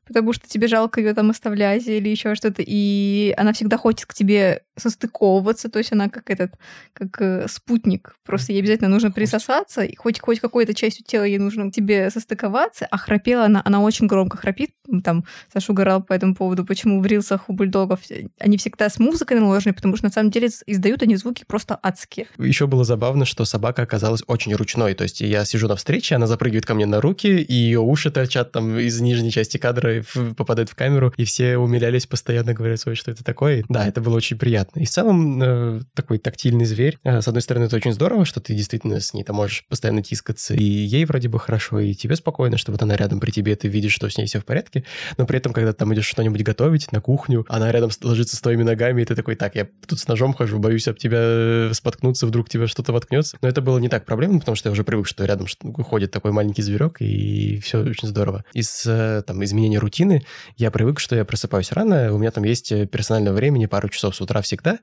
потому 0.07 0.33
что 0.33 0.49
тебе 0.49 0.69
жалко 0.69 1.01
ее 1.01 1.15
там 1.15 1.31
оставлять 1.31 1.87
или 1.87 2.09
еще 2.09 2.35
что-то, 2.35 2.63
и 2.65 3.35
она 3.37 3.53
всегда 3.53 3.77
хочет 3.77 4.07
к 4.07 4.15
тебе 4.15 4.63
состыковываться, 4.77 5.69
то 5.69 5.79
есть 5.79 5.93
она 5.93 6.09
как 6.09 6.31
этот, 6.31 6.53
как 6.93 7.21
э, 7.21 7.47
спутник, 7.49 8.17
просто 8.25 8.53
ей 8.53 8.61
обязательно 8.61 8.89
нужно 8.89 9.11
присосаться, 9.11 9.83
и 9.83 9.95
хоть, 9.95 10.21
хоть 10.21 10.41
какой-то 10.41 10.75
частью 10.75 11.05
тела 11.05 11.25
ей 11.25 11.39
нужно 11.39 11.71
к 11.71 11.75
тебе 11.75 12.11
состыковаться, 12.11 12.87
а 12.91 12.99
храпела 12.99 13.45
она, 13.45 13.63
она 13.65 13.81
очень 13.81 14.07
громко 14.07 14.37
храпит, 14.37 14.71
там 15.03 15.25
Саша 15.53 15.73
угорал 15.73 16.03
по 16.03 16.13
этому 16.13 16.35
поводу, 16.35 16.65
почему 16.65 17.01
в 17.01 17.07
рилсах 17.07 17.49
у 17.49 17.53
бульдогов 17.53 18.01
они 18.39 18.57
всегда 18.57 18.89
с 18.89 18.99
музыкой 18.99 19.39
наложены, 19.39 19.75
потому 19.75 19.97
что 19.97 20.07
на 20.07 20.13
самом 20.13 20.31
деле 20.31 20.49
издают 20.67 21.03
они 21.03 21.17
звуки 21.17 21.45
просто 21.47 21.79
адские. 21.81 22.27
Еще 22.39 22.67
было 22.67 22.85
забавно, 22.85 23.25
что 23.25 23.45
собака 23.45 23.83
оказалась 23.83 24.23
очень 24.27 24.55
ручной, 24.55 24.95
то 24.95 25.05
есть 25.05 25.21
я 25.21 25.45
сижу 25.45 25.69
на 25.69 25.77
встрече, 25.77 26.17
она 26.17 26.27
запрыгивает 26.27 26.67
ко 26.67 26.75
мне 26.75 26.87
на 26.87 27.01
руки, 27.01 27.29
и 27.29 27.55
ее 27.55 27.81
уши 27.81 28.11
торчат 28.11 28.53
там 28.53 28.79
из 28.79 29.01
нижней 29.01 29.31
части 29.31 29.57
кадра, 29.57 29.94
попадает 30.37 30.69
в 30.69 30.75
камеру, 30.75 31.13
и 31.17 31.25
все 31.25 31.57
умилялись, 31.57 32.07
постоянно 32.07 32.55
говорят, 32.55 32.81
ой, 32.87 32.95
что 32.95 33.11
это 33.11 33.25
такое. 33.25 33.65
Да, 33.69 33.87
это 33.87 34.01
было 34.01 34.17
очень 34.17 34.39
приятно. 34.39 34.81
И 34.81 34.85
в 34.85 34.91
целом 34.91 35.43
э, 35.43 35.81
такой 35.95 36.19
тактильный 36.19 36.65
зверь. 36.65 36.99
Э, 37.05 37.21
с 37.21 37.29
одной 37.29 37.43
стороны, 37.43 37.65
это 37.65 37.77
очень 37.77 37.93
здорово, 37.93 38.25
что 38.25 38.41
ты 38.41 38.55
действительно 38.55 39.01
с 39.01 39.15
ней 39.15 39.25
там 39.25 39.37
можешь 39.37 39.65
постоянно 39.69 40.03
тискаться, 40.03 40.55
и 40.55 40.63
ей 40.63 41.05
вроде 41.05 41.29
бы 41.29 41.39
хорошо, 41.39 41.81
и 41.81 41.95
тебе 41.95 42.17
спокойно, 42.17 42.57
что 42.57 42.73
вот 42.73 42.83
она 42.83 42.97
рядом 42.97 43.21
при 43.21 43.31
тебе, 43.31 43.57
ты 43.57 43.69
видишь, 43.69 43.93
что 43.93 44.09
с 44.09 44.17
ней 44.17 44.27
все 44.27 44.41
в 44.41 44.45
порядке, 44.45 44.85
но 45.17 45.27
при 45.27 45.39
этом, 45.39 45.53
когда 45.53 45.73
ты 45.73 45.79
там 45.79 45.95
идешь 45.95 46.07
что-нибудь 46.07 46.43
готовить 46.43 46.93
на 46.93 47.01
кухню, 47.01 47.45
она 47.49 47.71
рядом 47.73 47.91
ложится 48.03 48.37
с 48.37 48.41
твоими 48.41 48.63
ногами, 48.63 49.03
и 49.03 49.05
ты 49.05 49.15
такой, 49.15 49.37
так, 49.37 49.55
я 49.55 49.69
тут 49.87 49.99
с 49.99 50.09
ножом 50.09 50.35
хожу, 50.35 50.59
боюсь 50.59 50.89
об 50.89 50.97
тебя 50.97 51.19
э, 51.21 51.71
споткнуться, 51.73 52.27
вдруг 52.27 52.49
тебе 52.49 52.67
что-то 52.67 52.93
воткнется. 52.93 53.37
Но 53.41 53.49
это 53.49 53.61
было 53.61 53.79
не 53.79 53.89
так 53.89 54.05
проблемно, 54.05 54.39
потому 54.41 54.57
что 54.57 54.69
я 54.69 54.73
уже 54.73 54.85
привык, 54.85 55.07
что 55.07 55.25
рядом 55.25 55.47
ходит 55.83 56.11
такой 56.11 56.33
маленький 56.33 56.63
зверек, 56.63 57.01
и 57.01 57.59
все 57.61 57.83
очень 57.83 58.09
здорово. 58.09 58.45
Из 58.53 58.83
там 59.27 59.43
изменения 59.45 59.79
рутины. 59.85 60.25
Я 60.57 60.71
привык, 60.71 60.99
что 60.99 61.15
я 61.15 61.25
просыпаюсь 61.25 61.73
рано, 61.73 62.13
у 62.13 62.19
меня 62.19 62.31
там 62.31 62.45
есть 62.45 62.73
э, 62.73 62.87
персонального 62.87 63.35
времени 63.35 63.67
пару 63.67 63.89
часов 63.89 64.17
с 64.17 64.21
утра 64.21 64.43
всегда, 64.43 64.79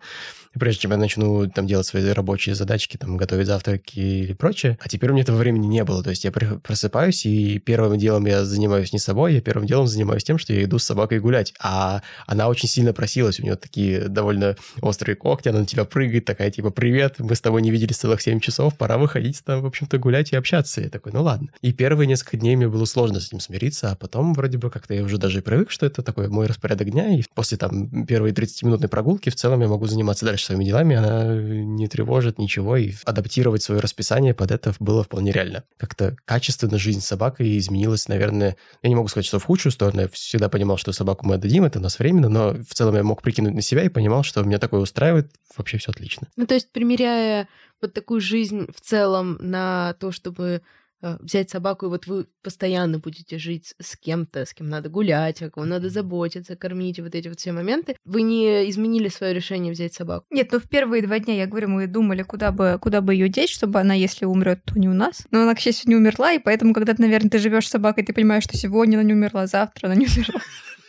прежде 0.59 0.81
чем 0.81 0.91
я 0.91 0.97
начну 0.97 1.47
там 1.47 1.67
делать 1.67 1.85
свои 1.85 2.09
рабочие 2.09 2.55
задачки, 2.55 2.97
там 2.97 3.17
готовить 3.17 3.47
завтраки 3.47 3.99
или 3.99 4.33
прочее. 4.33 4.77
А 4.81 4.89
теперь 4.89 5.09
у 5.09 5.13
меня 5.13 5.23
этого 5.23 5.37
времени 5.37 5.67
не 5.67 5.83
было. 5.83 6.03
То 6.03 6.09
есть 6.09 6.23
я 6.23 6.31
просыпаюсь, 6.31 7.25
и 7.25 7.59
первым 7.59 7.97
делом 7.97 8.25
я 8.25 8.43
занимаюсь 8.45 8.93
не 8.93 8.99
собой, 8.99 9.35
я 9.35 9.41
первым 9.41 9.67
делом 9.67 9.87
занимаюсь 9.87 10.23
тем, 10.23 10.37
что 10.37 10.53
я 10.53 10.63
иду 10.63 10.79
с 10.79 10.83
собакой 10.83 11.19
гулять. 11.19 11.53
А 11.59 12.01
она 12.27 12.47
очень 12.47 12.67
сильно 12.67 12.93
просилась, 12.93 13.39
у 13.39 13.43
нее 13.43 13.55
такие 13.55 14.07
довольно 14.07 14.55
острые 14.81 15.15
когти, 15.15 15.49
она 15.49 15.59
на 15.59 15.65
тебя 15.65 15.85
прыгает, 15.85 16.25
такая 16.25 16.51
типа 16.51 16.69
«Привет, 16.71 17.15
мы 17.19 17.35
с 17.35 17.41
тобой 17.41 17.61
не 17.61 17.71
виделись 17.71 17.97
целых 17.97 18.21
7 18.21 18.39
часов, 18.39 18.77
пора 18.77 18.97
выходить 18.97 19.41
там, 19.43 19.61
в 19.61 19.65
общем-то, 19.65 19.97
гулять 19.97 20.33
и 20.33 20.35
общаться». 20.35 20.81
Я 20.81 20.89
такой 20.89 21.11
«Ну 21.11 21.23
ладно». 21.23 21.49
И 21.61 21.71
первые 21.73 22.07
несколько 22.07 22.37
дней 22.37 22.55
мне 22.55 22.67
было 22.67 22.85
сложно 22.85 23.19
с 23.19 23.27
этим 23.27 23.39
смириться, 23.39 23.91
а 23.91 23.95
потом 23.95 24.33
вроде 24.33 24.57
бы 24.57 24.69
как-то 24.69 24.93
я 24.93 25.03
уже 25.03 25.17
даже 25.17 25.41
привык, 25.41 25.71
что 25.71 25.85
это 25.85 26.01
такой 26.01 26.27
мой 26.27 26.47
распорядок 26.47 26.89
дня, 26.89 27.15
и 27.15 27.23
после 27.33 27.57
там 27.57 28.05
первой 28.05 28.31
30-минутной 28.31 28.89
прогулки 28.89 29.29
в 29.29 29.35
целом 29.35 29.61
я 29.61 29.67
могу 29.67 29.85
заниматься 29.87 30.25
дальше 30.25 30.40
своими 30.45 30.65
делами, 30.65 30.95
она 30.95 31.25
не 31.35 31.87
тревожит 31.87 32.37
ничего, 32.37 32.77
и 32.77 32.93
адаптировать 33.05 33.63
свое 33.63 33.81
расписание 33.81 34.33
под 34.33 34.51
это 34.51 34.73
было 34.79 35.03
вполне 35.03 35.31
реально. 35.31 35.63
Как-то 35.77 36.15
качественно 36.25 36.77
жизнь 36.77 37.01
собакой 37.01 37.57
изменилась, 37.57 38.07
наверное, 38.07 38.57
я 38.81 38.89
не 38.89 38.95
могу 38.95 39.07
сказать, 39.07 39.25
что 39.25 39.39
в 39.39 39.45
худшую 39.45 39.71
сторону, 39.71 40.01
я 40.01 40.07
всегда 40.09 40.49
понимал, 40.49 40.77
что 40.77 40.91
собаку 40.91 41.25
мы 41.25 41.35
отдадим, 41.35 41.63
это 41.63 41.79
у 41.79 41.81
нас 41.81 41.99
временно, 41.99 42.29
но 42.29 42.53
в 42.53 42.73
целом 42.73 42.95
я 42.95 43.03
мог 43.03 43.21
прикинуть 43.21 43.53
на 43.53 43.61
себя 43.61 43.83
и 43.83 43.89
понимал, 43.89 44.23
что 44.23 44.43
меня 44.43 44.59
такое 44.59 44.81
устраивает, 44.81 45.31
вообще 45.55 45.77
все 45.77 45.91
отлично. 45.91 46.27
Ну, 46.35 46.45
то 46.45 46.53
есть, 46.53 46.71
примеряя 46.71 47.47
вот 47.81 47.93
такую 47.93 48.21
жизнь 48.21 48.67
в 48.75 48.81
целом 48.81 49.37
на 49.41 49.95
то, 49.99 50.11
чтобы 50.11 50.61
Э, 50.61 50.61
взять 51.01 51.49
собаку, 51.49 51.85
и 51.85 51.89
вот 51.89 52.07
вы 52.07 52.27
постоянно 52.43 52.99
будете 52.99 53.37
жить 53.37 53.73
с 53.79 53.97
кем-то, 53.97 54.45
с 54.45 54.53
кем 54.53 54.69
надо 54.69 54.89
гулять, 54.89 55.41
о 55.41 55.49
ком 55.49 55.69
надо 55.69 55.89
заботиться, 55.89 56.55
кормить, 56.55 56.99
вот 56.99 57.15
эти 57.15 57.27
вот 57.27 57.39
все 57.39 57.51
моменты, 57.51 57.95
вы 58.05 58.21
не 58.21 58.69
изменили 58.69 59.09
свое 59.09 59.33
решение 59.33 59.73
взять 59.73 59.93
собаку? 59.93 60.25
Нет, 60.29 60.49
ну 60.51 60.59
в 60.59 60.69
первые 60.69 61.01
два 61.03 61.19
дня, 61.19 61.35
я 61.35 61.47
говорю, 61.47 61.69
мы 61.69 61.87
думали, 61.87 62.23
куда 62.23 62.51
бы, 62.51 62.77
куда 62.81 63.01
бы 63.01 63.13
ее 63.13 63.29
деть, 63.29 63.49
чтобы 63.49 63.79
она, 63.79 63.93
если 63.93 64.25
умрет, 64.25 64.63
то 64.65 64.77
не 64.79 64.89
у 64.89 64.93
нас. 64.93 65.27
Но 65.31 65.41
она, 65.41 65.55
к 65.55 65.59
счастью, 65.59 65.89
не 65.89 65.95
умерла, 65.95 66.33
и 66.33 66.39
поэтому, 66.39 66.73
когда 66.73 66.93
наверное, 66.97 67.29
ты 67.29 67.39
живешь 67.39 67.67
с 67.67 67.71
собакой, 67.71 68.03
ты 68.03 68.13
понимаешь, 68.13 68.43
что 68.43 68.57
сегодня 68.57 68.97
она 68.97 69.03
не 69.03 69.13
умерла, 69.13 69.47
завтра 69.47 69.87
она 69.87 69.95
не 69.95 70.07
умерла. 70.07 70.41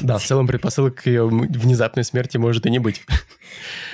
Да, 0.00 0.18
в 0.18 0.24
целом 0.24 0.46
предпосылок 0.46 1.02
к 1.02 1.06
ее 1.06 1.26
внезапной 1.26 2.04
смерти 2.04 2.36
может 2.36 2.66
и 2.66 2.70
не 2.70 2.78
быть. 2.78 3.02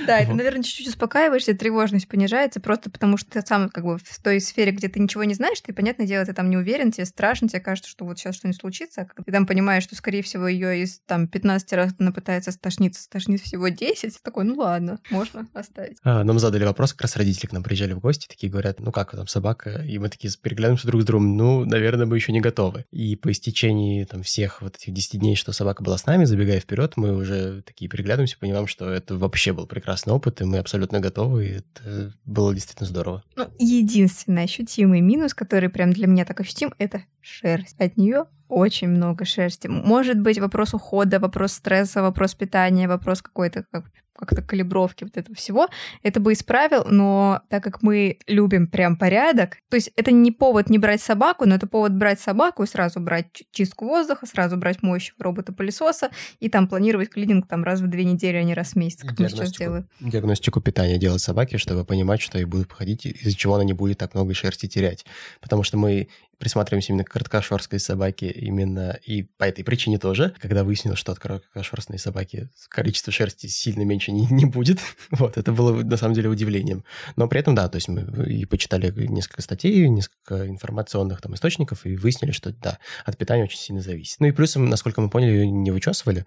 Да, 0.07 0.19
это, 0.19 0.35
наверное, 0.35 0.63
чуть-чуть 0.63 0.89
успокаиваешься, 0.89 1.57
тревожность 1.57 2.09
понижается, 2.09 2.61
просто 2.61 2.91
потому 2.91 3.17
что 3.17 3.31
ты 3.31 3.43
сам 3.43 3.71
как 3.71 3.85
бы 3.85 3.99
в 3.99 4.23
той 4.23 4.41
сфере, 4.41 4.73
где 4.73 4.89
ты 4.89 5.01
ничего 5.01 5.25
не 5.25 5.35
знаешь, 5.35 5.61
ты, 5.61 5.73
понятное 5.73 6.07
дело, 6.07 6.25
ты 6.25 6.33
там 6.33 6.51
не 6.51 6.57
уверен, 6.57 6.93
тебе 6.93 7.07
страшно, 7.07 7.49
тебе 7.49 7.61
кажется, 7.61 7.91
что 7.91 8.05
вот 8.05 8.19
сейчас 8.19 8.37
что-нибудь 8.37 8.61
случится, 8.61 9.09
а 9.17 9.23
ты 9.23 9.33
там 9.33 9.47
понимаешь, 9.47 9.85
что, 9.85 9.97
скорее 9.97 10.23
всего, 10.23 10.47
ее 10.47 10.83
из 10.83 11.01
там 11.07 11.27
15 11.29 11.73
раз 11.73 11.95
она 11.99 12.13
пытается 12.13 12.53
стошниться, 12.53 13.03
стошнит 13.03 13.41
всего 13.41 13.69
10, 13.69 14.23
такой, 14.23 14.45
ну 14.45 14.57
ладно, 14.57 15.01
можно 15.11 15.47
оставить. 15.55 15.97
А, 16.03 16.25
нам 16.25 16.39
задали 16.39 16.65
вопрос, 16.65 16.93
как 16.93 17.03
раз 17.03 17.17
родители 17.17 17.47
к 17.47 17.53
нам 17.53 17.63
приезжали 17.63 17.93
в 17.95 18.01
гости, 18.01 18.27
такие 18.29 18.51
говорят, 18.51 18.81
ну 18.81 18.93
как 18.93 19.13
там 19.13 19.27
собака, 19.27 19.83
и 19.83 19.99
мы 19.99 20.09
такие 20.09 20.33
переглянемся 20.41 20.87
друг 20.87 21.03
с 21.03 21.05
другом, 21.05 21.37
ну, 21.37 21.65
наверное, 21.65 22.07
мы 22.07 22.17
еще 22.17 22.33
не 22.33 22.41
готовы. 22.41 22.85
И 22.91 23.17
по 23.17 23.33
истечении 23.33 24.05
там 24.05 24.23
всех 24.23 24.63
вот 24.63 24.77
этих 24.77 24.93
10 24.93 25.21
дней, 25.21 25.37
что 25.37 25.53
собака 25.53 25.76
была 25.83 25.99
с 25.99 26.07
нами, 26.07 26.25
забегая 26.25 26.61
вперед, 26.61 26.95
мы 26.97 27.15
уже 27.15 27.63
такие 27.63 27.89
переглядываемся, 27.91 28.39
понимаем, 28.39 28.67
что 28.67 28.91
это 28.91 29.17
вообще 29.17 29.53
был 29.53 29.67
прекрасный 29.67 30.13
опыт, 30.13 30.41
и 30.41 30.45
мы 30.45 30.59
абсолютно 30.59 31.01
готовы, 31.01 31.47
и 31.47 31.51
это 31.59 32.13
было 32.25 32.55
действительно 32.55 32.89
здорово. 32.89 33.23
Ну, 33.37 33.49
единственный 33.59 34.45
ощутимый 34.45 35.01
минус, 35.01 35.35
который 35.35 35.69
прям 35.69 35.93
для 35.93 36.07
меня 36.07 36.25
так 36.25 36.41
ощутим, 36.41 36.75
это 36.79 37.03
шерсть. 37.21 37.79
От 37.81 37.97
нее 37.97 38.27
очень 38.49 38.89
много 38.89 39.25
шерсти. 39.25 39.67
Может 39.67 40.21
быть, 40.21 40.39
вопрос 40.39 40.75
ухода, 40.75 41.19
вопрос 41.19 41.53
стресса, 41.53 42.03
вопрос 42.03 42.35
питания, 42.35 42.89
вопрос 42.89 43.23
какой-то 43.23 43.65
как 43.71 43.87
как-то 44.17 44.43
калибровки 44.43 45.05
вот 45.05 45.17
этого 45.17 45.35
всего, 45.37 45.69
это 46.03 46.21
бы 46.21 46.33
исправил, 46.33 46.85
но 46.85 47.43
так 47.49 47.63
как 47.63 47.83
мы 47.83 48.19
любим 48.27 48.67
прям 48.67 48.97
порядок, 48.97 49.59
то 49.69 49.77
есть 49.77 49.91
это 49.97 50.11
не 50.11 50.33
повод 50.33 50.71
не 50.71 50.79
брать 50.79 51.01
собаку, 51.01 51.47
но 51.47 51.55
это 51.55 51.67
повод 51.67 51.93
брать 51.93 52.21
собаку 52.21 52.63
и 52.63 52.67
сразу 52.67 53.01
брать 53.01 53.27
чистку 53.53 53.87
воздуха, 53.87 54.27
сразу 54.27 54.57
брать 54.57 54.83
мощь 54.83 55.13
робота-пылесоса 55.19 56.11
и 56.41 56.49
там 56.49 56.69
планировать 56.69 57.11
клининг 57.11 57.47
там 57.47 57.65
раз 57.65 57.81
в 57.81 57.87
две 57.89 58.05
недели, 58.05 58.37
а 58.37 58.43
не 58.43 58.55
раз 58.55 58.73
в 58.73 58.77
месяц, 58.77 59.03
как 59.03 59.19
мы 59.19 59.29
сейчас 59.29 59.53
делаем. 59.53 59.89
Диагностику 60.01 60.61
питания 60.61 60.99
делать 60.99 61.23
собаке, 61.23 61.59
чтобы 61.59 61.85
понимать, 61.85 62.21
что 62.21 62.39
ей 62.39 62.45
будут 62.45 62.69
походить, 62.69 63.07
из-за 63.07 63.37
чего 63.37 63.55
она 63.55 63.65
не 63.65 63.73
будет 63.73 63.99
так 63.99 64.15
много 64.15 64.35
шерсти 64.35 64.67
терять. 64.67 65.05
Потому 65.41 65.63
что 65.63 65.77
мы 65.77 66.09
присматриваемся 66.39 66.93
именно 66.93 67.05
к 67.05 67.11
короткошерстной 67.11 67.81
собаке 67.81 68.31
именно 68.31 68.99
и 69.05 69.23
по 69.23 69.45
этой 69.45 69.65
причине 69.65 69.99
тоже, 69.99 70.35
когда 70.41 70.65
выяснилось, 70.65 70.99
что 70.99 71.13
от 71.13 71.19
короткошерстной 71.19 71.99
собаки 71.99 72.51
количество 72.69 73.13
шерсти 73.13 73.47
сильно 73.47 73.83
меньше 73.83 74.13
не, 74.13 74.27
не 74.27 74.45
будет. 74.45 74.81
вот, 75.11 75.37
это 75.37 75.53
было 75.53 75.83
на 75.83 75.97
самом 75.97 76.15
деле 76.15 76.29
удивлением. 76.29 76.85
Но 77.17 77.29
при 77.29 77.41
этом, 77.41 77.55
да, 77.55 77.69
то 77.69 77.77
есть 77.77 77.89
мы 77.89 78.03
и 78.27 78.45
почитали 78.45 78.93
несколько 79.09 79.43
статей, 79.43 79.89
несколько 79.89 80.47
информационных 80.47 81.21
там 81.21 81.35
источников 81.35 81.87
и 81.87 81.97
выяснили, 81.97 82.33
что 82.33 82.53
да, 82.53 82.79
от 83.05 83.17
питания 83.17 83.45
очень 83.45 83.59
сильно 83.59 83.81
зависит. 83.81 84.21
Ну 84.21 84.27
и 84.27 84.33
плюсом, 84.33 84.69
насколько 84.69 85.01
мы 85.01 85.11
поняли, 85.11 85.33
ее 85.33 85.51
не 85.51 85.71
вычесывали, 85.71 86.27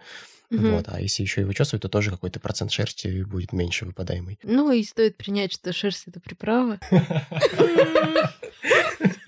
Угу. 0.51 0.67
Вот, 0.67 0.85
а 0.87 0.99
если 0.99 1.21
еще 1.21 1.41
и 1.41 1.43
вычесывать, 1.43 1.83
то 1.83 1.89
тоже 1.89 2.09
какой-то 2.09 2.39
процент 2.39 2.71
шерсти 2.71 3.21
будет 3.21 3.53
меньше 3.53 3.85
выпадаемый. 3.85 4.39
Ну 4.41 4.71
и 4.71 4.83
стоит 4.83 5.15
принять, 5.15 5.53
что 5.53 5.71
шерсть 5.73 6.07
это 6.07 6.19
приправа. 6.19 6.79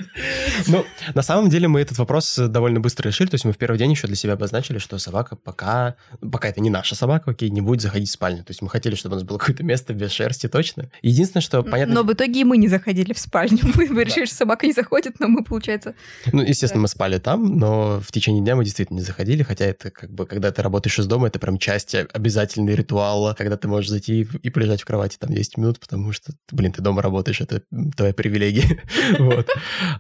Ну, 0.67 0.85
на 1.13 1.21
самом 1.21 1.49
деле 1.49 1.67
мы 1.67 1.81
этот 1.81 1.97
вопрос 1.97 2.35
довольно 2.37 2.79
быстро 2.79 3.07
решили. 3.07 3.29
То 3.29 3.35
есть 3.35 3.45
мы 3.45 3.53
в 3.53 3.57
первый 3.57 3.77
день 3.77 3.91
еще 3.91 4.07
для 4.07 4.15
себя 4.15 4.33
обозначили, 4.33 4.77
что 4.77 4.97
собака 4.97 5.35
пока, 5.35 5.95
пока 6.31 6.49
это 6.49 6.61
не 6.61 6.69
наша 6.69 6.95
собака, 6.95 7.31
окей, 7.31 7.49
не 7.49 7.61
будет 7.61 7.81
заходить 7.81 8.09
в 8.09 8.11
спальню. 8.11 8.43
То 8.43 8.51
есть 8.51 8.61
мы 8.61 8.69
хотели, 8.69 8.95
чтобы 8.95 9.15
у 9.15 9.19
нас 9.19 9.23
было 9.23 9.37
какое-то 9.37 9.63
место 9.63 9.93
без 9.93 10.11
шерсти 10.11 10.47
точно. 10.47 10.89
Единственное, 11.01 11.41
что 11.41 11.63
понятно... 11.63 11.95
Но 11.95 12.03
в 12.03 12.13
итоге 12.13 12.41
и 12.41 12.43
мы 12.43 12.57
не 12.57 12.67
заходили 12.67 13.13
в 13.13 13.19
спальню. 13.19 13.59
Мы 13.91 14.03
решили, 14.03 14.25
что 14.25 14.35
собака 14.35 14.65
не 14.65 14.73
заходит, 14.73 15.19
но 15.19 15.27
мы, 15.27 15.43
получается... 15.43 15.95
Ну, 16.31 16.41
естественно, 16.41 16.81
мы 16.81 16.87
спали 16.87 17.19
там, 17.19 17.57
но 17.57 17.99
в 17.99 18.11
течение 18.11 18.41
дня 18.41 18.55
мы 18.55 18.63
действительно 18.63 18.97
не 18.97 19.03
заходили, 19.03 19.43
хотя 19.43 19.65
это 19.65 19.91
как 19.91 20.11
бы, 20.11 20.25
когда 20.25 20.51
ты 20.51 20.61
работаешь 20.61 20.97
из 20.97 21.07
дома, 21.07 21.27
это 21.27 21.39
прям 21.39 21.57
часть 21.57 21.93
обязательный 21.93 22.75
ритуала, 22.75 23.35
когда 23.37 23.57
ты 23.57 23.67
можешь 23.67 23.89
зайти 23.89 24.21
и 24.21 24.49
полежать 24.49 24.81
в 24.81 24.85
кровати 24.85 25.17
там 25.19 25.33
10 25.33 25.57
минут, 25.57 25.79
потому 25.79 26.13
что, 26.13 26.33
блин, 26.51 26.71
ты 26.71 26.81
дома 26.81 27.01
работаешь, 27.01 27.41
это 27.41 27.61
твоя 27.95 28.13
привилегия. 28.13 28.81
Вот. 29.19 29.47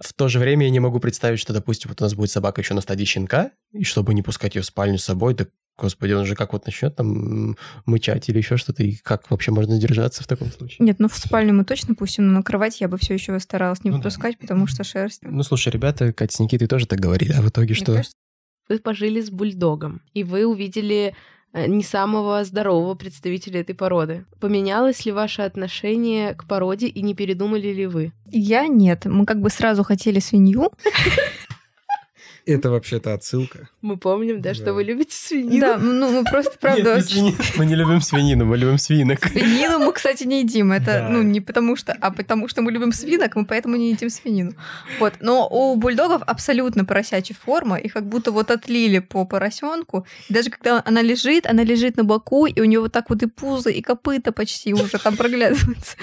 В 0.01 0.13
то 0.21 0.27
же 0.27 0.37
время 0.37 0.67
я 0.67 0.69
не 0.69 0.79
могу 0.79 0.99
представить, 0.99 1.39
что, 1.39 1.51
допустим, 1.51 1.89
вот 1.89 1.99
у 1.99 2.03
нас 2.03 2.13
будет 2.13 2.29
собака 2.29 2.61
еще 2.61 2.75
на 2.75 2.81
стадии 2.81 3.05
щенка, 3.05 3.49
и 3.71 3.83
чтобы 3.83 4.13
не 4.13 4.21
пускать 4.21 4.53
ее 4.53 4.61
в 4.61 4.65
спальню 4.65 4.99
с 4.99 5.03
собой, 5.03 5.33
так 5.33 5.49
Господи, 5.79 6.13
он 6.13 6.27
же 6.27 6.35
как 6.35 6.53
вот 6.53 6.67
начнет 6.67 6.95
там 6.95 7.57
мычать 7.87 8.29
или 8.29 8.37
еще 8.37 8.57
что-то, 8.57 8.83
и 8.83 8.97
как 8.97 9.31
вообще 9.31 9.49
можно 9.49 9.77
сдержаться 9.77 10.21
в 10.23 10.27
таком 10.27 10.51
случае? 10.51 10.85
Нет, 10.85 10.99
ну 10.99 11.07
в 11.07 11.17
спальню 11.17 11.55
мы 11.55 11.65
точно 11.65 11.95
пустим, 11.95 12.27
но 12.27 12.33
на 12.33 12.43
кровать 12.43 12.81
я 12.81 12.87
бы 12.87 12.99
все 12.99 13.15
еще 13.15 13.39
старалась 13.39 13.83
не 13.83 13.89
ну, 13.89 13.97
выпускать, 13.97 14.35
да. 14.35 14.41
потому 14.41 14.67
что 14.67 14.83
шерсть. 14.83 15.21
Ну 15.23 15.41
слушай, 15.41 15.69
ребята, 15.69 16.13
Катя 16.13 16.35
с 16.35 16.39
Никитой 16.39 16.67
тоже 16.67 16.85
так 16.85 16.99
говорили, 16.99 17.31
а 17.31 17.41
в 17.41 17.49
итоге 17.49 17.69
Мне 17.69 17.75
что? 17.75 17.93
Кажется... 17.93 18.13
Вы 18.69 18.77
пожили 18.77 19.21
с 19.21 19.31
бульдогом, 19.31 20.03
и 20.13 20.23
вы 20.23 20.45
увидели 20.45 21.15
не 21.53 21.83
самого 21.83 22.43
здорового 22.43 22.95
представителя 22.95 23.61
этой 23.61 23.75
породы. 23.75 24.25
Поменялось 24.39 25.05
ли 25.05 25.11
ваше 25.11 25.41
отношение 25.41 26.33
к 26.33 26.45
породе 26.45 26.87
и 26.87 27.01
не 27.01 27.13
передумали 27.13 27.67
ли 27.73 27.87
вы? 27.87 28.13
Я 28.25 28.67
нет. 28.67 29.05
Мы 29.05 29.25
как 29.25 29.41
бы 29.41 29.49
сразу 29.49 29.83
хотели 29.83 30.19
свинью. 30.19 30.71
Это 32.45 32.71
вообще-то 32.71 33.13
отсылка. 33.13 33.69
Мы 33.81 33.97
помним, 33.97 34.41
да, 34.41 34.53
что 34.53 34.73
вы 34.73 34.83
любите 34.83 35.15
свинину. 35.15 35.59
Да, 35.59 35.77
ну 35.77 36.09
мы 36.09 36.23
просто, 36.23 36.57
правда... 36.59 36.99
Мы 37.57 37.65
не 37.65 37.75
любим 37.75 38.01
свинину, 38.01 38.45
мы 38.45 38.57
любим 38.57 38.77
свинок. 38.77 39.25
Свинину 39.25 39.79
мы, 39.79 39.93
кстати, 39.93 40.23
не 40.23 40.41
едим. 40.41 40.71
Это, 40.71 41.07
ну, 41.09 41.21
не 41.21 41.41
потому 41.41 41.75
что, 41.75 41.93
а 41.93 42.11
потому 42.11 42.47
что 42.47 42.61
мы 42.61 42.71
любим 42.71 42.91
свинок, 42.91 43.35
мы 43.35 43.45
поэтому 43.45 43.75
не 43.75 43.91
едим 43.91 44.09
свинину. 44.09 44.53
Вот. 44.99 45.13
Но 45.19 45.47
у 45.47 45.75
бульдогов 45.75 46.23
абсолютно 46.25 46.85
поросячья 46.85 47.35
форма, 47.35 47.77
и 47.77 47.87
как 47.87 48.05
будто 48.07 48.31
вот 48.31 48.51
отлили 48.51 48.99
по 48.99 49.25
поросенку. 49.25 50.05
Даже 50.29 50.49
когда 50.49 50.81
она 50.85 51.01
лежит, 51.01 51.45
она 51.45 51.63
лежит 51.63 51.97
на 51.97 52.03
боку, 52.03 52.45
и 52.45 52.59
у 52.59 52.65
нее 52.65 52.79
вот 52.79 52.91
так 52.91 53.09
вот 53.09 53.21
и 53.23 53.27
пузо, 53.27 53.69
и 53.69 53.81
копыта 53.81 54.31
почти 54.31 54.73
уже 54.73 54.97
там 54.97 55.15
проглядываются. 55.15 55.95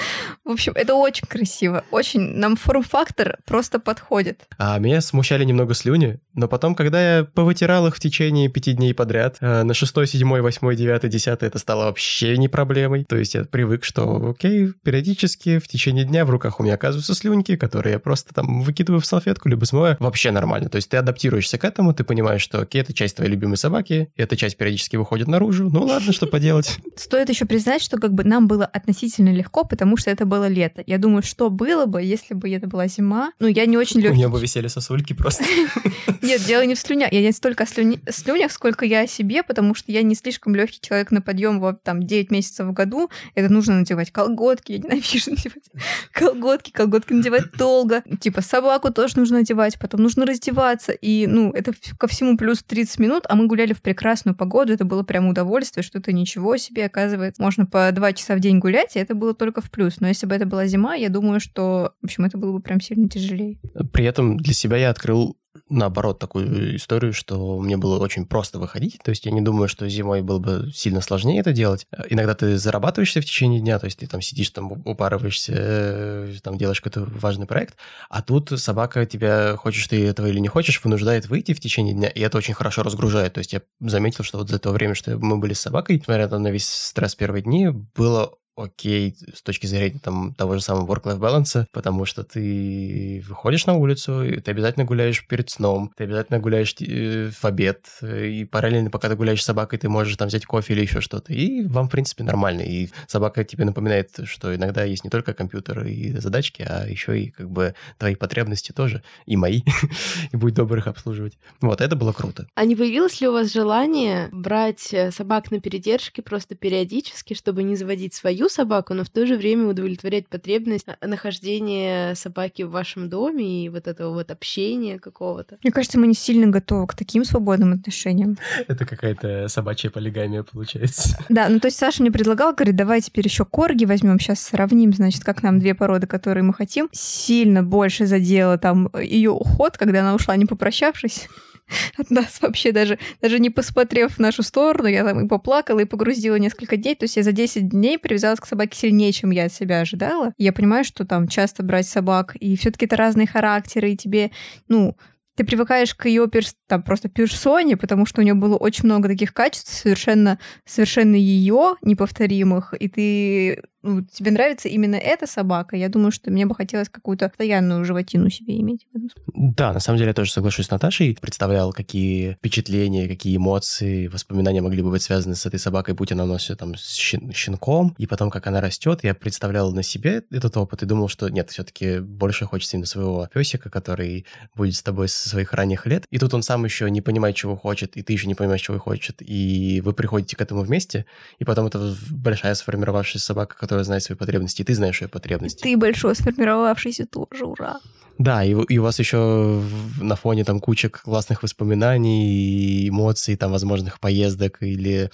В 0.44 0.50
общем, 0.50 0.72
это 0.74 0.94
очень 0.94 1.26
красиво. 1.26 1.84
Очень 1.90 2.20
нам 2.36 2.56
форм-фактор 2.56 3.38
просто 3.44 3.78
подходит. 3.78 4.46
А 4.58 4.78
меня 4.78 5.00
смущали 5.00 5.44
немного 5.44 5.74
слюни, 5.74 6.20
но 6.34 6.48
потом, 6.48 6.74
когда 6.74 7.18
я 7.18 7.24
повытирал 7.24 7.86
их 7.86 7.96
в 7.96 8.00
течение 8.00 8.48
пяти 8.48 8.72
дней 8.72 8.94
подряд, 8.94 9.36
э, 9.40 9.62
на 9.62 9.74
шестой, 9.74 10.06
седьмой, 10.06 10.40
восьмой, 10.40 10.76
девятый, 10.76 11.10
десятый 11.10 11.48
это 11.48 11.58
стало 11.58 11.84
вообще 11.84 12.36
не 12.36 12.48
проблемой. 12.48 13.04
То 13.04 13.16
есть 13.16 13.34
я 13.34 13.44
привык, 13.44 13.84
что 13.84 14.30
окей, 14.30 14.72
периодически 14.82 15.58
в 15.58 15.68
течение 15.68 16.04
дня 16.04 16.24
в 16.24 16.30
руках 16.30 16.60
у 16.60 16.62
меня 16.62 16.74
оказываются 16.74 17.14
слюнки, 17.14 17.56
которые 17.56 17.94
я 17.94 17.98
просто 17.98 18.34
там 18.34 18.62
выкидываю 18.62 19.00
в 19.00 19.06
салфетку, 19.06 19.48
либо 19.48 19.64
смываю. 19.64 19.96
Вообще 20.00 20.30
нормально. 20.30 20.68
То 20.68 20.76
есть 20.76 20.88
ты 20.88 20.96
адаптируешься 20.96 21.58
к 21.58 21.64
этому, 21.64 21.94
ты 21.94 22.04
понимаешь, 22.04 22.42
что 22.42 22.60
окей, 22.60 22.82
это 22.82 22.92
часть 22.92 23.16
твоей 23.16 23.30
любимой 23.30 23.56
собаки, 23.56 24.10
и 24.14 24.22
эта 24.22 24.36
часть 24.36 24.56
периодически 24.56 24.96
выходит 24.96 25.28
наружу. 25.28 25.68
Ну 25.70 25.84
ладно, 25.84 26.12
что 26.12 26.26
поделать. 26.26 26.78
Стоит 26.96 27.28
еще 27.28 27.46
признать, 27.46 27.82
что 27.82 27.98
как 27.98 28.12
бы 28.12 28.24
нам 28.24 28.46
было 28.46 28.64
относительно 28.64 29.32
легко, 29.32 29.64
потому 29.64 29.96
что 29.96 30.10
это 30.10 30.24
было 30.26 30.46
лето. 30.46 30.82
Я 30.86 30.98
думаю, 30.98 31.22
что 31.22 31.50
было 31.50 31.86
бы, 31.86 32.02
если 32.02 32.34
бы 32.34 32.48
это 32.50 32.66
была 32.66 32.86
зима. 32.86 33.32
Ну, 33.40 33.48
я 33.48 33.66
не 33.66 33.76
очень 33.76 34.00
легкий. 34.00 34.14
У 34.14 34.16
меня 34.16 34.28
бы 34.28 34.40
висели 34.40 34.68
сосульки 34.68 35.12
просто. 35.14 35.44
Нет, 36.22 36.42
дело 36.44 36.62
не 36.62 36.74
в 36.74 36.78
слюнях. 36.78 37.12
Я 37.12 37.22
не 37.22 37.32
столько 37.32 37.64
о 37.64 37.66
слюнях, 37.66 38.52
сколько 38.52 38.84
я 38.84 39.00
о 39.00 39.06
себе, 39.06 39.42
потому 39.42 39.74
что 39.74 39.92
я 39.92 40.02
не 40.02 40.14
слишком 40.14 40.54
легкий 40.54 40.80
человек 40.80 41.10
на 41.10 41.20
подъем 41.20 41.60
вот 41.60 41.82
там 41.82 42.02
9 42.02 42.30
месяцев 42.30 42.66
в 42.66 42.72
году. 42.72 43.10
Это 43.34 43.52
нужно 43.52 43.78
надевать 43.78 44.10
колготки. 44.10 44.72
Я 44.72 44.78
ненавижу 44.78 45.30
надевать 45.30 45.64
колготки. 46.12 46.70
Колготки 46.70 47.12
надевать 47.12 47.52
долго. 47.56 48.02
Типа 48.20 48.42
собаку 48.42 48.92
тоже 48.92 49.18
нужно 49.18 49.38
надевать, 49.38 49.78
потом 49.78 50.02
нужно 50.02 50.26
раздеваться. 50.26 50.92
И, 50.92 51.26
ну, 51.26 51.50
это 51.52 51.72
ко 51.98 52.06
всему 52.08 52.36
плюс 52.36 52.62
30 52.62 52.98
минут, 52.98 53.24
а 53.28 53.36
мы 53.36 53.46
гуляли 53.46 53.72
в 53.72 53.82
прекрасную 53.82 54.34
погоду. 54.34 54.72
Это 54.72 54.84
было 54.84 55.02
прям 55.02 55.28
удовольствие, 55.28 55.82
что 55.82 55.98
это 55.98 56.12
ничего 56.12 56.56
себе, 56.56 56.86
оказывается. 56.86 57.42
Можно 57.42 57.66
по 57.66 57.90
2 57.92 58.12
часа 58.12 58.34
в 58.34 58.40
день 58.40 58.58
гулять, 58.58 58.96
и 58.96 58.98
это 58.98 59.14
было 59.14 59.34
только 59.34 59.60
в 59.60 59.70
плюс. 59.70 60.00
Но 60.00 60.08
если 60.08 60.26
бы 60.26 60.34
это 60.34 60.46
была 60.46 60.66
зима, 60.66 60.94
я 60.94 61.08
думаю, 61.08 61.40
что, 61.40 61.92
в 62.02 62.04
общем, 62.04 62.24
это 62.24 62.38
было 62.38 62.52
бы 62.52 62.60
прям 62.60 62.80
сильно 62.80 63.08
тяжелее. 63.08 63.58
При 63.92 64.04
этом 64.04 64.36
для 64.36 64.54
себя 64.54 64.76
я 64.76 64.90
открыл 64.90 65.36
наоборот, 65.68 66.18
такую 66.18 66.76
историю, 66.76 67.12
что 67.12 67.58
мне 67.60 67.76
было 67.76 67.98
очень 67.98 68.26
просто 68.26 68.58
выходить. 68.58 69.00
То 69.02 69.10
есть 69.10 69.26
я 69.26 69.32
не 69.32 69.40
думаю, 69.40 69.68
что 69.68 69.88
зимой 69.88 70.22
было 70.22 70.38
бы 70.38 70.70
сильно 70.72 71.00
сложнее 71.00 71.40
это 71.40 71.52
делать. 71.52 71.86
Иногда 72.08 72.34
ты 72.34 72.56
зарабатываешься 72.58 73.20
в 73.20 73.24
течение 73.24 73.60
дня, 73.60 73.78
то 73.78 73.86
есть 73.86 73.98
ты 73.98 74.06
там 74.06 74.20
сидишь, 74.20 74.50
там 74.50 74.72
упарываешься, 74.84 75.52
э, 75.56 76.34
там 76.42 76.58
делаешь 76.58 76.80
какой-то 76.80 77.08
важный 77.10 77.46
проект, 77.46 77.76
а 78.08 78.22
тут 78.22 78.50
собака 78.58 79.06
тебя, 79.06 79.56
хочешь 79.56 79.86
ты 79.88 80.06
этого 80.06 80.26
или 80.26 80.38
не 80.38 80.48
хочешь, 80.48 80.82
вынуждает 80.82 81.28
выйти 81.28 81.54
в 81.54 81.60
течение 81.60 81.94
дня, 81.94 82.08
и 82.08 82.20
это 82.20 82.38
очень 82.38 82.54
хорошо 82.54 82.82
разгружает. 82.82 83.34
То 83.34 83.38
есть 83.38 83.52
я 83.52 83.62
заметил, 83.80 84.24
что 84.24 84.38
вот 84.38 84.48
за 84.48 84.58
то 84.58 84.70
время, 84.70 84.94
что 84.94 85.16
мы 85.18 85.38
были 85.38 85.52
с 85.52 85.60
собакой, 85.60 85.96
несмотря 85.96 86.28
на 86.28 86.50
весь 86.50 86.68
стресс 86.68 87.14
первые 87.14 87.42
дни, 87.42 87.68
было 87.68 88.34
окей 88.58 89.16
с 89.34 89.42
точки 89.42 89.66
зрения 89.66 90.00
там, 90.02 90.34
того 90.34 90.56
же 90.56 90.60
самого 90.60 90.92
work-life 90.92 91.18
balance, 91.18 91.66
потому 91.72 92.04
что 92.04 92.24
ты 92.24 93.24
выходишь 93.28 93.66
на 93.66 93.74
улицу, 93.74 94.24
и 94.24 94.40
ты 94.40 94.50
обязательно 94.50 94.84
гуляешь 94.84 95.26
перед 95.26 95.50
сном, 95.50 95.92
ты 95.96 96.04
обязательно 96.04 96.38
гуляешь 96.38 96.74
э, 96.80 97.30
в 97.30 97.44
обед, 97.44 97.86
и 98.02 98.44
параллельно, 98.44 98.90
пока 98.90 99.08
ты 99.08 99.16
гуляешь 99.16 99.42
с 99.42 99.46
собакой, 99.46 99.78
ты 99.78 99.88
можешь 99.88 100.16
там 100.16 100.28
взять 100.28 100.44
кофе 100.44 100.74
или 100.74 100.82
еще 100.82 101.00
что-то, 101.00 101.32
и 101.32 101.64
вам, 101.66 101.88
в 101.88 101.90
принципе, 101.90 102.24
нормально. 102.24 102.62
И 102.62 102.88
собака 103.06 103.44
тебе 103.44 103.64
напоминает, 103.64 104.10
что 104.24 104.54
иногда 104.54 104.84
есть 104.84 105.04
не 105.04 105.10
только 105.10 105.34
компьютер 105.34 105.86
и 105.86 106.12
задачки, 106.18 106.66
а 106.68 106.86
еще 106.86 107.20
и 107.20 107.30
как 107.30 107.50
бы 107.50 107.74
твои 107.98 108.14
потребности 108.14 108.72
тоже, 108.72 109.02
и 109.26 109.36
мои, 109.36 109.62
и 110.32 110.36
будь 110.36 110.54
добр 110.54 110.78
их 110.78 110.86
обслуживать. 110.86 111.38
Вот, 111.60 111.80
это 111.80 111.96
было 111.96 112.12
круто. 112.12 112.46
А 112.54 112.64
не 112.64 112.74
появилось 112.74 113.20
ли 113.20 113.28
у 113.28 113.32
вас 113.32 113.52
желание 113.52 114.28
брать 114.32 114.92
э, 114.92 115.10
собак 115.12 115.50
на 115.50 115.60
передержки 115.60 116.20
просто 116.20 116.54
периодически, 116.54 117.34
чтобы 117.34 117.62
не 117.62 117.76
заводить 117.76 118.14
свою 118.14 118.47
собаку, 118.48 118.94
но 118.94 119.04
в 119.04 119.10
то 119.10 119.26
же 119.26 119.36
время 119.36 119.66
удовлетворять 119.66 120.28
потребность 120.28 120.86
нахождения 121.00 122.14
собаки 122.14 122.62
в 122.62 122.70
вашем 122.70 123.08
доме 123.08 123.64
и 123.64 123.68
вот 123.68 123.86
этого 123.86 124.12
вот 124.14 124.30
общения 124.30 124.98
какого-то. 124.98 125.58
Мне 125.62 125.72
кажется, 125.72 125.98
мы 125.98 126.06
не 126.06 126.14
сильно 126.14 126.46
готовы 126.46 126.86
к 126.86 126.94
таким 126.94 127.24
свободным 127.24 127.72
отношениям. 127.72 128.38
Это 128.66 128.86
какая-то 128.86 129.48
собачья 129.48 129.90
полигамия 129.90 130.42
получается. 130.42 131.18
Да, 131.28 131.48
ну 131.48 131.60
то 131.60 131.68
есть 131.68 131.78
Саша 131.78 132.02
мне 132.02 132.10
предлагал, 132.10 132.52
говорит, 132.52 132.74
давай 132.74 133.00
теперь 133.00 133.26
еще 133.26 133.44
корги 133.44 133.84
возьмем, 133.84 134.18
сейчас 134.18 134.40
сравним, 134.40 134.92
значит, 134.92 135.22
как 135.24 135.42
нам 135.42 135.60
две 135.60 135.74
породы, 135.74 136.06
которые 136.06 136.42
мы 136.42 136.54
хотим. 136.54 136.88
Сильно 136.92 137.62
больше 137.62 138.06
задела 138.06 138.58
там 138.58 138.90
ее 139.00 139.30
уход, 139.30 139.76
когда 139.76 140.00
она 140.00 140.14
ушла, 140.14 140.36
не 140.36 140.46
попрощавшись 140.46 141.28
от 141.96 142.10
нас 142.10 142.40
вообще 142.40 142.72
даже, 142.72 142.98
даже 143.20 143.38
не 143.38 143.50
посмотрев 143.50 144.14
в 144.14 144.18
нашу 144.18 144.42
сторону, 144.42 144.88
я 144.88 145.04
там 145.04 145.24
и 145.24 145.28
поплакала, 145.28 145.80
и 145.80 145.84
погрузила 145.84 146.36
несколько 146.36 146.76
дней. 146.76 146.94
То 146.94 147.04
есть 147.04 147.16
я 147.16 147.22
за 147.22 147.32
10 147.32 147.68
дней 147.68 147.98
привязалась 147.98 148.40
к 148.40 148.46
собаке 148.46 148.78
сильнее, 148.78 149.12
чем 149.12 149.30
я 149.30 149.44
от 149.44 149.52
себя 149.52 149.80
ожидала. 149.80 150.32
Я 150.38 150.52
понимаю, 150.52 150.84
что 150.84 151.04
там 151.04 151.28
часто 151.28 151.62
брать 151.62 151.88
собак, 151.88 152.36
и 152.36 152.56
все 152.56 152.70
таки 152.70 152.86
это 152.86 152.96
разные 152.96 153.26
характеры, 153.26 153.92
и 153.92 153.96
тебе, 153.96 154.30
ну, 154.68 154.96
ты 155.38 155.44
привыкаешь 155.44 155.94
к 155.94 156.06
ее 156.06 156.26
перс... 156.26 156.56
там, 156.66 156.82
просто 156.82 157.08
персоне, 157.08 157.76
потому 157.76 158.06
что 158.06 158.20
у 158.20 158.24
нее 158.24 158.34
было 158.34 158.56
очень 158.56 158.86
много 158.86 159.08
таких 159.08 159.32
качеств, 159.32 159.72
совершенно, 159.72 160.40
совершенно 160.64 161.14
ее 161.14 161.76
неповторимых, 161.80 162.74
и 162.78 162.88
ты 162.88 163.62
ну, 163.82 164.02
тебе 164.02 164.32
нравится 164.32 164.68
именно 164.68 164.96
эта 164.96 165.26
собака, 165.26 165.76
я 165.76 165.88
думаю, 165.88 166.10
что 166.10 166.30
мне 166.30 166.46
бы 166.46 166.54
хотелось 166.54 166.88
какую-то 166.88 167.28
постоянную 167.28 167.84
животину 167.84 168.28
себе 168.28 168.58
иметь. 168.60 168.86
Да, 169.34 169.72
на 169.72 169.80
самом 169.80 169.98
деле 169.98 170.08
я 170.08 170.14
тоже 170.14 170.32
соглашусь 170.32 170.66
с 170.66 170.70
Наташей. 170.70 171.16
Представлял, 171.20 171.72
какие 171.72 172.34
впечатления, 172.34 173.06
какие 173.06 173.36
эмоции, 173.36 174.08
воспоминания 174.08 174.60
могли 174.62 174.82
бы 174.82 174.90
быть 174.90 175.02
связаны 175.02 175.36
с 175.36 175.46
этой 175.46 175.60
собакой, 175.60 175.94
будь 175.94 176.10
она 176.10 176.26
нас 176.26 176.50
там 176.58 176.74
с 176.76 176.94
щенком, 176.94 177.94
и 177.98 178.06
потом, 178.06 178.30
как 178.30 178.46
она 178.46 178.60
растет. 178.60 179.00
Я 179.04 179.14
представлял 179.14 179.72
на 179.72 179.82
себе 179.82 180.24
этот 180.30 180.56
опыт 180.56 180.82
и 180.82 180.86
думал, 180.86 181.08
что 181.08 181.28
нет, 181.28 181.50
все-таки 181.50 182.00
больше 182.00 182.46
хочется 182.46 182.76
именно 182.76 182.86
своего 182.86 183.28
песика, 183.32 183.70
который 183.70 184.26
будет 184.54 184.74
с 184.74 184.82
тобой 184.82 185.08
со 185.08 185.28
своих 185.28 185.52
ранних 185.52 185.86
лет. 185.86 186.04
И 186.10 186.18
тут 186.18 186.34
он 186.34 186.42
сам 186.42 186.64
еще 186.64 186.90
не 186.90 187.00
понимает, 187.00 187.36
чего 187.36 187.56
хочет, 187.56 187.96
и 187.96 188.02
ты 188.02 188.12
еще 188.12 188.26
не 188.26 188.34
понимаешь, 188.34 188.62
чего 188.62 188.78
хочет. 188.78 189.16
И 189.20 189.80
вы 189.84 189.92
приходите 189.92 190.36
к 190.36 190.40
этому 190.40 190.62
вместе, 190.62 191.06
и 191.38 191.44
потом 191.44 191.66
это 191.66 191.94
большая 192.10 192.54
сформировавшаяся 192.54 193.24
собака, 193.24 193.56
которая 193.56 193.77
знает 193.84 194.02
свои 194.02 194.16
потребности, 194.16 194.62
и 194.62 194.64
ты 194.64 194.74
знаешь 194.74 195.00
ее 195.00 195.08
потребности. 195.08 195.62
Ты 195.62 195.76
большой 195.76 196.14
сформировавшийся 196.14 197.06
тоже, 197.06 197.44
ура! 197.44 197.80
Да, 198.18 198.42
и, 198.44 198.50
и 198.50 198.78
у 198.78 198.82
вас 198.82 198.98
еще 198.98 199.62
на 200.00 200.16
фоне 200.16 200.44
там 200.44 200.58
куча 200.58 200.88
классных 200.88 201.44
воспоминаний, 201.44 202.88
эмоций, 202.88 203.36
там, 203.36 203.52
возможных 203.52 204.00
поездок 204.00 204.60
или, 204.60 205.10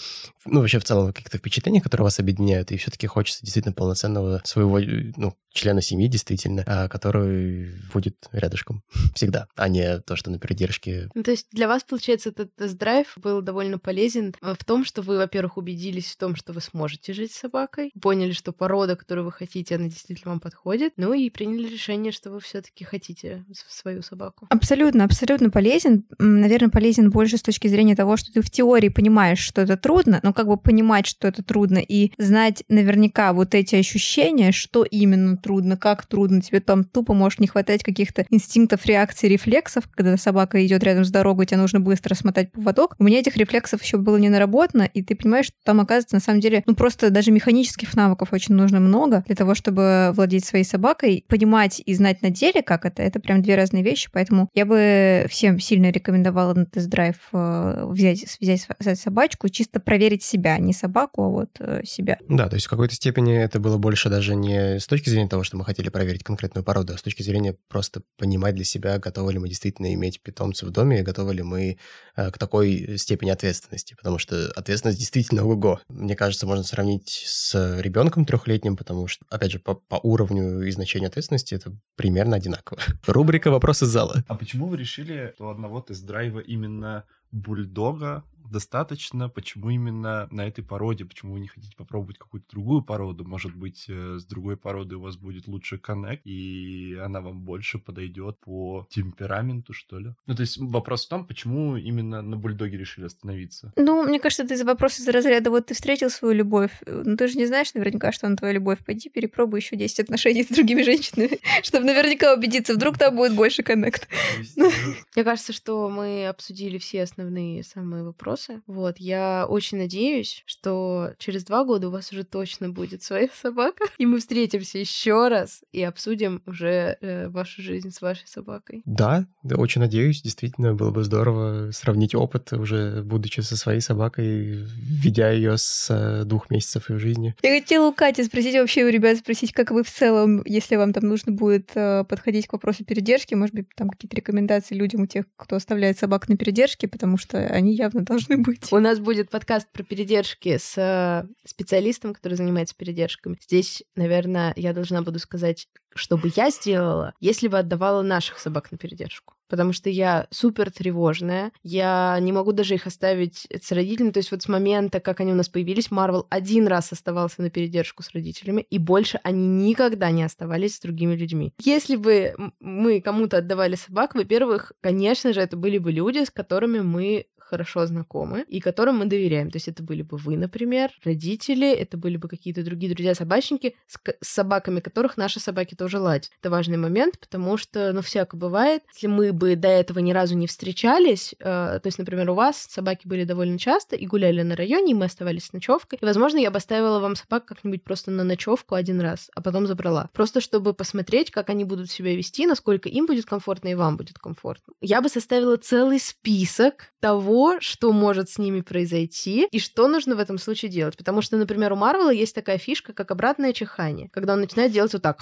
ну, 0.47 0.61
вообще 0.61 0.79
в 0.79 0.85
целом 0.85 1.13
каких-то 1.13 1.37
впечатлений, 1.37 1.83
которые 1.83 2.05
вас 2.05 2.19
объединяют, 2.19 2.73
и 2.73 2.79
все-таки 2.79 3.07
хочется 3.07 3.45
действительно 3.45 3.75
полноценного 3.75 4.41
своего, 4.45 4.81
ну, 5.17 5.35
члена 5.53 5.83
семьи, 5.83 6.09
действительно, 6.09 6.65
а, 6.67 6.89
который 6.89 7.75
будет 7.93 8.17
рядышком 8.33 8.83
всегда, 9.15 9.47
а 9.55 9.69
не 9.69 10.01
то, 10.01 10.17
что 10.17 10.31
на 10.31 10.39
передержке. 10.39 11.11
Ну, 11.15 11.23
то 11.23 11.31
есть 11.31 11.47
для 11.53 11.69
вас, 11.69 11.85
получается, 11.85 12.31
этот 12.31 12.55
тест-драйв 12.57 13.13
был 13.17 13.41
довольно 13.41 13.79
полезен 13.79 14.35
в 14.41 14.65
том, 14.65 14.85
что 14.85 15.03
вы, 15.03 15.19
во-первых, 15.19 15.59
убедились 15.59 16.07
в 16.07 16.17
том, 16.17 16.37
что 16.37 16.53
вы 16.53 16.61
сможете 16.61 17.13
жить 17.13 17.33
с 17.33 17.39
собакой, 17.39 17.93
поняли, 18.01 18.33
что 18.33 18.44
порода, 18.53 18.97
которую 18.97 19.25
вы 19.25 19.33
хотите, 19.33 19.77
она 19.77 19.85
действительно 19.85 20.33
вам 20.33 20.41
подходит, 20.41 20.95
ну 20.97 21.13
и 21.13 21.31
приняли 21.31 21.69
решение, 21.69 22.13
что 22.13 22.31
вы 22.31 22.41
все-таки 22.41 22.85
хотите 22.85 23.45
свою 23.69 24.03
собаку. 24.03 24.47
Абсолютно, 24.51 25.05
абсолютно 25.05 25.51
полезен. 25.51 26.05
Наверное, 26.19 26.71
полезен 26.71 27.11
больше 27.11 27.37
с 27.37 27.43
точки 27.43 27.69
зрения 27.69 27.97
того, 27.97 28.17
что 28.17 28.33
ты 28.33 28.43
в 28.43 28.51
теории 28.51 28.89
понимаешь, 28.89 29.39
что 29.39 29.63
это 29.63 29.77
трудно, 29.77 30.21
но 30.23 30.33
как 30.33 30.47
бы 30.47 30.57
понимать, 30.57 31.07
что 31.07 31.29
это 31.29 31.43
трудно, 31.43 31.79
и 31.79 32.13
знать 32.19 32.65
наверняка 32.69 33.33
вот 33.33 33.55
эти 33.55 33.77
ощущения, 33.77 34.53
что 34.53 34.85
именно 34.85 35.37
трудно, 35.37 35.77
как 35.77 36.07
трудно, 36.07 36.41
тебе 36.41 36.61
там 36.61 36.85
тупо 36.85 37.15
может 37.15 37.41
не 37.41 37.47
хватать 37.47 37.83
каких-то 37.83 38.27
инстинктов, 38.31 38.85
реакций, 38.87 39.29
рефлексов, 39.29 39.89
когда 39.95 40.17
собака 40.17 40.65
идет 40.65 40.83
рядом 40.85 41.05
с 41.05 41.11
дорогой, 41.11 41.47
тебе 41.47 41.59
нужно 41.59 41.81
быстро 41.81 42.15
смотать 42.15 42.53
поводок. 42.53 42.97
У 42.99 43.05
меня 43.05 43.21
этих 43.21 43.37
рефлексов 43.37 43.83
еще 43.83 43.97
было 43.97 44.17
не 44.17 44.29
наработано, 44.29 44.83
и 44.83 45.03
ты 45.03 45.15
понимаешь, 45.17 45.47
что 45.47 45.57
там 45.65 45.81
оказывается 45.81 46.17
на 46.17 46.21
самом 46.21 46.41
деле, 46.41 46.63
ну 46.67 46.75
просто 46.75 47.11
даже 47.11 47.31
механических 47.31 47.95
навыков 47.95 48.33
очень 48.35 48.55
нужно 48.55 48.81
много 48.81 49.23
для 49.27 49.37
того, 49.37 49.55
чтобы 49.55 50.13
владеть 50.15 50.45
своей 50.45 50.65
собакой, 50.65 51.25
понимать 51.29 51.83
и 51.85 51.95
знать 51.95 52.23
на 52.23 52.31
деле, 52.31 52.63
как 52.63 52.85
это. 52.85 53.03
Это 53.03 53.21
прям 53.21 53.43
две 53.43 53.55
разные 53.55 53.83
вещи, 53.83 54.09
поэтому 54.13 54.49
я 54.55 54.67
бы 54.67 55.27
всем 55.29 55.59
сильно 55.61 55.91
рекомендовала 55.91 56.55
на 56.55 56.67
тест-драйв 56.67 57.17
э, 57.33 57.87
взять, 57.89 58.39
взять, 58.41 59.01
собачку, 59.01 59.49
чисто 59.49 59.81
проверить 59.81 60.23
себя, 60.23 60.59
не 60.59 60.73
собаку, 60.73 61.23
а 61.23 61.29
вот 61.29 61.51
э, 61.59 61.83
себя. 61.85 62.19
Да, 62.29 62.49
то 62.49 62.55
есть 62.55 62.67
в 62.67 62.71
какой-то 62.71 62.95
степени 62.95 63.37
это 63.37 63.61
было 63.61 63.79
больше 63.79 64.09
даже 64.09 64.35
не 64.35 64.79
с 64.79 64.87
точки 64.87 65.11
зрения 65.11 65.29
того, 65.29 65.45
что 65.45 65.57
мы 65.57 65.65
хотели 65.65 65.89
проверить 65.89 66.25
конкретную 66.25 66.65
породу, 66.65 66.95
а 66.95 66.99
с 66.99 67.03
точки 67.03 67.23
зрения 67.23 67.57
просто 67.69 68.03
понимать 68.19 68.55
для 68.55 68.65
себя, 68.65 68.99
готовы 68.99 69.33
ли 69.33 69.39
мы 69.39 69.49
действительно 69.49 69.93
иметь 69.95 70.23
питомца 70.23 70.67
в 70.67 70.71
доме, 70.71 71.03
готовы 71.03 71.35
ли 71.35 71.43
мы 71.43 71.79
э, 72.17 72.31
к 72.31 72.39
такой 72.39 72.99
степени 72.99 73.31
ответственности, 73.31 73.95
потому 73.95 74.19
что 74.19 74.51
ответственность 74.57 74.99
действительно 74.99 75.45
ого-го. 75.45 75.81
Мне 75.89 76.17
кажется, 76.17 76.47
можно 76.47 76.65
сравнить 76.65 77.25
с 77.27 77.81
ребенком 77.81 78.24
трехлетним, 78.27 78.77
потому 78.77 79.07
что, 79.07 79.25
опять 79.31 79.53
же, 79.53 79.59
по, 79.59 79.75
по 79.75 79.97
уровню 80.03 80.63
и 80.63 80.71
значению 80.71 81.09
ответственности 81.09 81.55
это 81.55 81.73
примерно 81.97 82.37
одинаково. 82.37 82.81
Рубрика 83.07 83.51
«Вопросы 83.51 83.87
зала». 83.87 84.25
А 84.29 84.35
почему 84.35 84.67
вы 84.67 84.77
решили, 84.77 85.33
что 85.35 85.51
одного 85.51 85.81
тест-драйва 85.81 86.41
именно 86.41 87.05
бульдога 87.33 88.25
достаточно? 88.51 89.29
Почему 89.29 89.71
именно 89.71 90.29
на 90.31 90.47
этой 90.47 90.63
породе? 90.63 91.05
Почему 91.05 91.35
вы 91.35 91.41
не 91.41 91.49
хотите 91.49 91.77
попробовать 91.77 92.19
какую-то 92.19 92.49
другую 92.51 92.83
породу? 92.83 93.25
Может 93.25 93.55
быть, 93.55 93.87
э, 93.89 94.19
с 94.19 94.25
другой 94.25 94.57
породой 94.57 94.99
у 94.99 95.01
вас 95.01 95.17
будет 95.17 95.49
лучше 95.49 95.79
коннект, 95.79 96.23
и 96.27 96.97
она 97.03 97.21
вам 97.21 97.41
больше 97.41 97.79
подойдет 97.79 98.39
по 98.41 98.87
темпераменту, 98.91 99.73
что 99.73 99.99
ли? 99.99 100.15
Ну, 100.27 100.35
то 100.35 100.43
есть 100.43 100.59
вопрос 100.59 101.07
в 101.07 101.09
том, 101.09 101.27
почему 101.27 101.77
именно 101.77 102.23
на 102.23 102.37
бульдоге 102.37 102.77
решили 102.77 103.07
остановиться? 103.07 103.73
Ну, 103.77 104.05
мне 104.05 104.21
кажется, 104.21 104.47
ты 104.47 104.57
за 104.57 104.65
вопрос 104.65 105.01
из 105.01 105.09
разряда, 105.09 105.51
вот 105.51 105.67
ты 105.67 105.75
встретил 105.75 106.11
свою 106.11 106.35
любовь, 106.35 106.73
ну, 106.87 107.17
ты 107.17 107.29
же 107.29 107.39
не 107.39 107.47
знаешь 107.47 107.75
наверняка, 107.75 108.13
что 108.13 108.27
она 108.27 108.37
твоя 108.37 108.55
любовь. 108.55 108.79
Пойди 108.85 109.09
перепробуй 109.09 109.61
еще 109.61 109.77
10 109.77 110.01
отношений 110.01 110.45
с 110.45 110.49
другими 110.49 110.83
женщинами, 110.83 111.39
чтобы 111.63 111.87
наверняка 111.87 112.35
убедиться, 112.35 112.75
вдруг 112.75 112.99
там 112.99 113.17
будет 113.17 113.35
больше 113.35 113.63
коннект. 113.63 114.09
Мне 114.57 115.25
кажется, 115.25 115.53
что 115.53 115.89
мы 115.89 116.27
обсудили 116.27 116.79
все 116.79 117.03
основные 117.03 117.63
самые 117.63 118.05
вопросы 118.05 118.34
вопросы. 118.35 118.63
Вот, 118.67 118.99
я 118.99 119.47
очень 119.49 119.79
надеюсь, 119.79 120.43
что 120.47 121.13
через 121.19 121.45
два 121.45 121.65
года 121.65 121.89
у 121.89 121.91
вас 121.91 122.13
уже 122.13 122.25
точно 122.25 122.69
будет 122.69 123.03
своя 123.03 123.29
собака, 123.35 123.85
и 123.99 124.07
мы 124.07 124.19
встретимся 124.19 124.79
еще 124.79 125.29
раз 125.29 125.63
и 125.73 125.83
обсудим 125.83 126.43
уже 126.47 126.99
э, 127.01 127.29
вашу 127.29 127.63
жизнь 127.63 127.91
с 127.91 128.01
вашей 128.01 128.27
собакой. 128.27 128.83
Да, 128.85 129.27
да, 129.43 129.57
очень 129.57 129.81
надеюсь. 129.81 130.23
Действительно, 130.23 130.75
было 130.75 130.91
бы 130.91 131.05
здорово 131.05 131.71
сравнить 131.73 132.15
опыт 132.15 132.53
уже 132.53 133.03
будучи 133.03 133.41
со 133.41 133.57
своей 133.57 133.81
собакой, 133.81 134.67
ведя 134.77 135.31
ее 135.31 135.57
с 135.57 135.89
э, 135.91 136.25
двух 136.25 136.51
месяцев 136.51 136.91
ее 136.91 136.99
жизни. 136.99 137.35
Я 137.43 137.61
хотела 137.61 137.89
у 137.89 137.93
Кати 137.93 138.25
спросить 138.25 138.55
вообще 138.55 138.85
у 138.85 138.89
ребят, 138.89 139.19
спросить, 139.19 139.53
как 139.53 139.71
вы 139.71 139.85
в 139.85 139.91
целом, 139.91 140.43
если 140.45 140.77
вам 140.77 140.93
там 140.93 141.09
нужно 141.09 141.33
будет 141.33 141.71
э, 141.75 142.05
подходить 142.05 142.47
к 142.47 142.53
вопросу 142.53 142.85
передержки, 142.85 143.35
может 143.35 143.55
быть, 143.55 143.67
там 143.77 143.89
какие-то 143.89 144.17
рекомендации 144.17 144.75
людям 144.75 145.03
у 145.03 145.07
тех, 145.07 145.25
кто 145.37 145.57
оставляет 145.57 145.99
собак 145.99 146.29
на 146.29 146.37
передержке, 146.37 146.89
потому 146.89 147.17
что 147.17 147.39
они 147.39 147.75
явно 147.75 148.03
должны 148.03 148.24
должны 148.25 148.43
быть. 148.43 148.73
У 148.73 148.79
нас 148.79 148.99
будет 148.99 149.31
подкаст 149.31 149.69
про 149.73 149.83
передержки 149.83 150.59
с 150.59 150.75
э, 150.77 151.27
специалистом, 151.45 152.15
который 152.15 152.35
занимается 152.35 152.75
передержками. 152.77 153.39
Здесь, 153.41 153.83
наверное, 153.97 154.53
я 154.57 154.73
должна 154.73 155.03
буду 155.03 155.19
сказать, 155.19 155.69
что 155.95 156.17
бы 156.17 156.31
я 156.35 156.51
сделала, 156.51 157.15
если 157.21 157.49
бы 157.49 157.59
отдавала 157.59 158.03
наших 158.03 158.39
собак 158.39 158.73
на 158.73 158.79
передержку 158.79 159.35
потому 159.55 159.73
что 159.73 159.89
я 159.89 160.27
супер 160.31 160.73
тревожная, 160.73 161.53
я 161.63 162.19
не 162.21 162.33
могу 162.33 162.51
даже 162.51 162.75
их 162.75 162.89
оставить 162.89 163.47
с 163.51 163.71
родителями, 163.71 164.11
то 164.11 164.19
есть 164.19 164.33
вот 164.33 164.43
с 164.43 164.49
момента, 164.49 164.99
как 164.99 165.21
они 165.21 165.31
у 165.31 165.37
нас 165.37 165.49
появились, 165.49 165.93
Марвел 165.93 166.27
один 166.29 166.67
раз 166.67 166.93
оставался 166.93 167.41
на 167.41 167.51
передержку 167.51 168.03
с 168.03 168.11
родителями, 168.11 168.67
и 168.69 168.79
больше 168.79 169.21
они 169.23 169.47
никогда 169.69 170.11
не 170.11 170.25
оставались 170.25 170.75
с 170.75 170.81
другими 170.81 171.15
людьми. 171.15 171.53
Если 171.61 171.95
бы 171.95 172.35
мы 172.59 173.01
кому-то 173.01 173.39
отдавали 173.39 173.77
собак, 173.77 174.17
во-первых, 174.17 174.73
конечно 174.81 175.33
же, 175.33 175.41
это 175.41 175.57
были 175.57 175.79
бы 175.79 175.93
люди, 175.93 176.25
с 176.25 176.31
которыми 176.31 176.81
мы 176.81 177.27
хорошо 177.45 177.87
знакомы 177.87 178.45
и 178.49 178.61
которым 178.61 178.99
мы 178.99 179.07
доверяем. 179.07 179.51
То 179.51 179.57
есть 179.57 179.69
это 179.69 179.83
были 179.83 180.03
бы 180.03 180.17
вы, 180.17 180.37
например, 180.37 180.91
родители, 181.05 181.71
это 181.71 181.97
были 181.97 182.17
бы 182.17 182.29
какие-то 182.29 182.65
другие 182.65 182.93
друзья-собачники, 182.93 183.77
с, 183.87 183.99
с 184.21 184.29
собаками 184.29 184.81
которых 184.81 185.17
наши 185.17 185.41
собаки 185.41 185.75
тоже 185.75 185.99
ладят. 185.99 186.31
Это 186.41 186.51
важный 186.51 186.77
момент, 186.77 187.19
потому 187.19 187.57
что, 187.57 187.93
ну, 187.93 188.03
всяко 188.03 188.37
бывает. 188.37 188.83
Если 188.95 189.07
мы 189.07 189.33
бы 189.33 189.57
до 189.57 189.69
этого 189.69 189.99
ни 189.99 190.13
разу 190.13 190.37
не 190.37 190.47
встречались, 190.47 191.35
э, 191.39 191.45
то 191.45 191.83
есть, 191.85 191.99
например, 191.99 192.31
у 192.31 192.35
вас 192.35 192.57
собаки 192.71 193.07
были 193.07 193.25
довольно 193.25 193.59
часто 193.59 193.97
и 193.97 194.07
гуляли 194.07 194.43
на 194.43 194.57
районе, 194.57 194.93
и 194.93 194.95
мы 194.95 195.07
оставались 195.07 195.47
с 195.47 195.53
ночевкой, 195.53 195.99
и, 196.01 196.05
возможно, 196.05 196.39
я 196.39 196.51
бы 196.51 196.57
оставила 196.57 196.99
вам 196.99 197.17
собак 197.17 197.45
как-нибудь 197.45 197.85
просто 197.85 198.11
на 198.11 198.25
ночевку 198.25 198.75
один 198.75 199.01
раз, 199.01 199.31
а 199.35 199.43
потом 199.43 199.67
забрала. 199.67 200.09
Просто 200.13 200.41
чтобы 200.41 200.75
посмотреть, 200.75 201.31
как 201.31 201.51
они 201.51 201.65
будут 201.65 201.91
себя 201.91 202.15
вести, 202.15 202.47
насколько 202.47 202.89
им 202.89 203.07
будет 203.07 203.27
комфортно 203.27 203.69
и 203.69 203.75
вам 203.75 203.97
будет 203.97 204.19
комфортно. 204.19 204.75
Я 204.81 205.01
бы 205.01 205.09
составила 205.09 205.57
целый 205.57 206.01
список 206.01 206.93
того, 207.01 207.34
что 207.61 207.93
может 207.93 208.31
с 208.31 208.39
ними 208.39 208.61
произойти 208.61 209.47
и 209.51 209.59
что 209.59 209.89
нужно 209.89 210.17
в 210.17 210.21
этом 210.21 210.39
случае 210.39 210.71
делать. 210.71 210.97
Потому 210.97 211.23
что, 211.23 211.37
например, 211.37 211.73
у 211.73 211.77
Марвела 211.77 212.13
есть 212.13 212.35
такая 212.35 212.59
фишка, 212.59 212.93
как 212.93 213.11
обратное 213.11 213.53
чихание, 213.53 214.09
когда 214.11 214.35
он 214.35 214.41
начинает 214.41 214.73
делать 214.73 214.93
вот 214.93 215.03
так. 215.03 215.21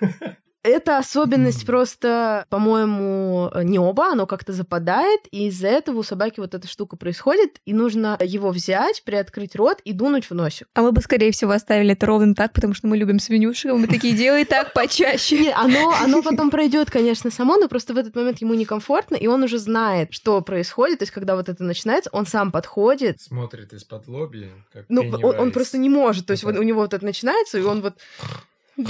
Это 0.62 0.98
особенность 0.98 1.64
просто, 1.66 2.44
по-моему, 2.50 3.50
не 3.62 3.78
оба, 3.78 4.12
оно 4.12 4.26
как-то 4.26 4.52
западает, 4.52 5.20
и 5.30 5.48
из-за 5.48 5.68
этого 5.68 5.98
у 5.98 6.02
собаки 6.02 6.40
вот 6.40 6.54
эта 6.54 6.68
штука 6.68 6.96
происходит, 6.96 7.60
и 7.64 7.72
нужно 7.72 8.18
его 8.20 8.50
взять, 8.50 9.02
приоткрыть 9.04 9.56
рот 9.56 9.80
и 9.84 9.92
дунуть 9.92 10.28
в 10.28 10.34
носик. 10.34 10.66
А 10.74 10.82
мы 10.82 10.92
бы, 10.92 11.00
скорее 11.00 11.32
всего, 11.32 11.52
оставили 11.52 11.92
это 11.92 12.04
ровно 12.06 12.34
так, 12.34 12.52
потому 12.52 12.74
что 12.74 12.88
мы 12.88 12.98
любим 12.98 13.18
свинюшек, 13.18 13.72
мы 13.72 13.86
такие, 13.86 14.14
делай 14.14 14.44
так 14.44 14.72
почаще. 14.74 15.38
Нет, 15.38 15.54
оно, 15.56 15.94
оно 15.98 16.22
потом 16.30 16.50
пройдет, 16.50 16.90
конечно, 16.90 17.30
само, 17.30 17.56
но 17.56 17.68
просто 17.68 17.94
в 17.94 17.96
этот 17.96 18.14
момент 18.14 18.40
ему 18.42 18.52
некомфортно, 18.52 19.16
и 19.16 19.26
он 19.26 19.42
уже 19.42 19.58
знает, 19.58 20.12
что 20.12 20.42
происходит, 20.42 20.98
то 20.98 21.04
есть 21.04 21.12
когда 21.12 21.36
вот 21.36 21.48
это 21.48 21.64
начинается, 21.64 22.10
он 22.12 22.26
сам 22.26 22.52
подходит. 22.52 23.20
Смотрит 23.20 23.72
из-под 23.72 24.08
лоби, 24.08 24.50
как 24.72 24.84
Ну, 24.90 25.02
он, 25.22 25.38
он 25.38 25.52
просто 25.52 25.78
не 25.78 25.88
может, 25.88 26.26
то 26.26 26.32
есть 26.32 26.44
вот 26.44 26.56
у 26.56 26.62
него 26.62 26.82
вот 26.82 26.92
это 26.92 27.04
начинается, 27.04 27.58
и 27.58 27.62
он 27.62 27.80
вот 27.80 27.94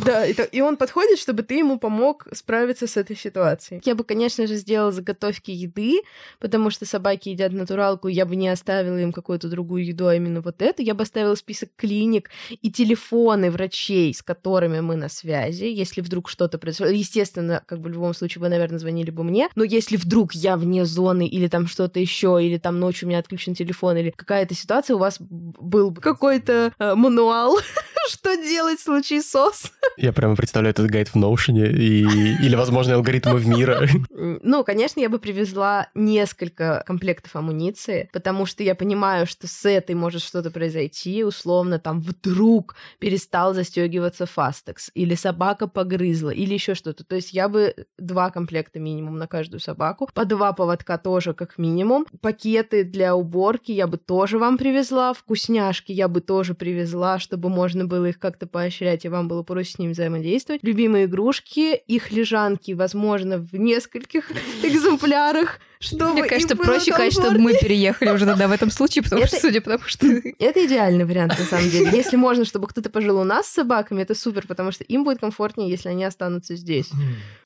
Да, 0.05 0.26
и, 0.26 0.33
то- 0.35 0.42
и 0.44 0.61
он 0.61 0.76
подходит, 0.76 1.18
чтобы 1.18 1.42
ты 1.42 1.55
ему 1.59 1.79
помог 1.79 2.26
справиться 2.33 2.87
с 2.87 2.96
этой 2.96 3.16
ситуацией. 3.16 3.81
Я 3.85 3.94
бы, 3.94 4.05
конечно 4.05 4.46
же, 4.46 4.57
сделала 4.57 4.92
заготовки 4.92 5.50
еды, 5.50 6.03
потому 6.38 6.70
что 6.70 6.87
собаки 6.87 7.31
едят 7.31 7.53
натуралку, 7.53 8.09
я 8.09 8.24
бы 8.26 8.37
не 8.37 8.48
оставила 8.48 8.98
им 8.98 9.12
какую-то 9.12 9.48
другую 9.48 9.85
еду, 9.85 10.07
а 10.07 10.14
именно 10.14 10.40
вот 10.40 10.62
эту. 10.62 10.83
Я 10.83 10.94
бы 10.94 11.03
оставила 11.03 11.35
список 11.35 11.70
клиник 11.76 12.31
и 12.62 12.70
телефоны 12.70 13.50
врачей, 13.50 14.14
с 14.14 14.22
которыми 14.22 14.81
мы 14.81 14.96
на 14.96 15.09
связи, 15.09 15.64
если 15.64 16.00
вдруг 16.00 16.29
что-то 16.29 16.59
произошло. 16.59 16.87
Естественно, 16.92 17.62
как 17.66 17.81
бы 17.81 17.88
в 17.90 17.92
любом 17.92 18.14
случае 18.14 18.40
вы, 18.42 18.48
наверное, 18.48 18.79
звонили 18.79 19.11
бы 19.11 19.24
мне, 19.24 19.48
но 19.57 19.64
если 19.64 19.97
вдруг 19.97 20.32
я 20.34 20.57
вне 20.57 20.84
зоны 20.84 21.26
или 21.26 21.49
там 21.49 21.66
что-то 21.66 21.99
еще, 22.01 22.38
или 22.41 22.59
там 22.59 22.78
ночью 22.78 23.07
у 23.07 23.11
меня 23.11 23.18
отключен 23.18 23.55
телефон, 23.55 23.97
или 23.97 24.11
какая-то 24.11 24.55
ситуация, 24.55 24.97
у 24.97 24.99
вас 24.99 25.16
был 25.20 25.91
бы 25.91 26.01
какой-то 26.01 26.72
э, 26.78 26.95
мануал, 26.95 27.59
что 28.11 28.37
делать 28.37 28.79
в 28.81 28.85
случае 28.85 29.23
СОС. 29.23 29.73
Я 29.97 30.13
прямо 30.13 30.37
представляю 30.37 30.73
этот 30.73 30.91
гайд 30.91 31.09
в 31.09 31.17
Notion 31.17 31.57
и... 31.67 32.03
или, 32.45 32.55
возможно, 32.57 32.95
алгоритмов 32.95 33.45
мира. 33.47 33.87
М, 34.11 34.41
Ну, 34.43 34.65
конечно, 34.65 35.01
я 35.01 35.09
бы 35.09 35.19
привезла 35.19 35.89
несколько 35.95 36.83
комплектов 36.87 37.37
амуниции, 37.37 38.09
потому 38.13 38.47
что 38.47 38.63
я 38.63 38.75
понимаю, 38.75 39.27
что 39.27 39.47
с 39.47 39.65
этой 39.69 39.95
может 39.95 40.23
что-то 40.23 40.51
произойти, 40.51 41.25
условно, 41.25 41.79
там 41.79 42.01
вдруг 42.01 42.77
перестал 42.99 43.55
застегиваться 43.55 44.27
фастекс, 44.27 44.91
или 44.95 45.15
собака 45.15 45.67
погрызла, 45.67 46.31
или 46.31 46.55
еще 46.55 46.75
что-то. 46.75 47.05
То 47.05 47.17
есть 47.17 47.33
я 47.33 47.49
бы 47.49 47.75
два 47.99 48.31
комплекта 48.31 48.79
минимум 48.81 49.19
на 49.19 49.27
каждую 49.27 49.61
собаку, 49.61 50.09
по 50.15 50.25
два 50.25 50.53
поводка 50.53 50.99
тоже 50.99 51.35
как 51.35 51.59
минимум, 51.59 52.07
пакеты 52.21 52.85
для 52.85 53.15
уборки 53.15 53.73
я 53.73 53.87
бы 53.87 53.97
тоже 53.99 54.39
вам 54.39 54.59
привезла, 54.59 55.13
вкусняшки 55.15 55.93
я 55.93 56.09
бы 56.09 56.21
тоже 56.21 56.55
привезла, 56.55 57.19
чтобы 57.19 57.49
можно 57.49 57.85
было 57.87 57.99
их 58.07 58.18
как-то 58.18 58.46
поощрять, 58.46 59.05
и 59.05 59.09
вам 59.09 59.28
было 59.28 59.42
проще 59.42 59.72
с 59.72 59.78
ними 59.78 59.92
взаимодействовать. 59.92 60.62
Любимые 60.62 61.07
игрушки, 61.07 61.74
их 61.74 62.12
лежанки, 62.12 62.72
возможно, 62.72 63.38
в 63.38 63.55
нескольких 63.55 64.30
экземплярах, 64.62 65.61
чтобы 65.83 66.12
Мне 66.12 66.20
им 66.22 66.28
кажется, 66.28 66.55
было 66.57 66.64
проще 66.66 66.93
сказать, 66.93 67.12
чтобы 67.12 67.39
мы 67.39 67.55
переехали 67.55 68.11
уже 68.11 68.26
тогда 68.26 68.49
в 68.49 68.53
этом 68.53 68.70
случае, 68.70 69.03
потому 69.03 69.26
что, 69.26 69.37
Это- 69.37 69.47
судя 69.47 69.61
по 69.62 69.70
тому, 69.70 69.85
что... 69.87 70.07
Это 70.39 70.66
идеальный 70.66 71.07
вариант, 71.07 71.39
на 71.39 71.45
самом 71.47 71.70
деле. 71.70 71.91
Если 71.97 72.16
можно, 72.16 72.45
чтобы 72.45 72.66
кто-то 72.68 72.91
пожил 72.91 73.18
у 73.18 73.24
нас 73.24 73.47
с 73.47 73.55
собаками, 73.55 74.03
это 74.03 74.14
супер, 74.14 74.47
потому 74.47 74.72
что 74.72 74.85
им 74.85 75.05
будет 75.05 75.20
комфортнее, 75.20 75.70
если 75.70 75.89
они 75.89 76.05
останутся 76.05 76.55
здесь. 76.55 76.89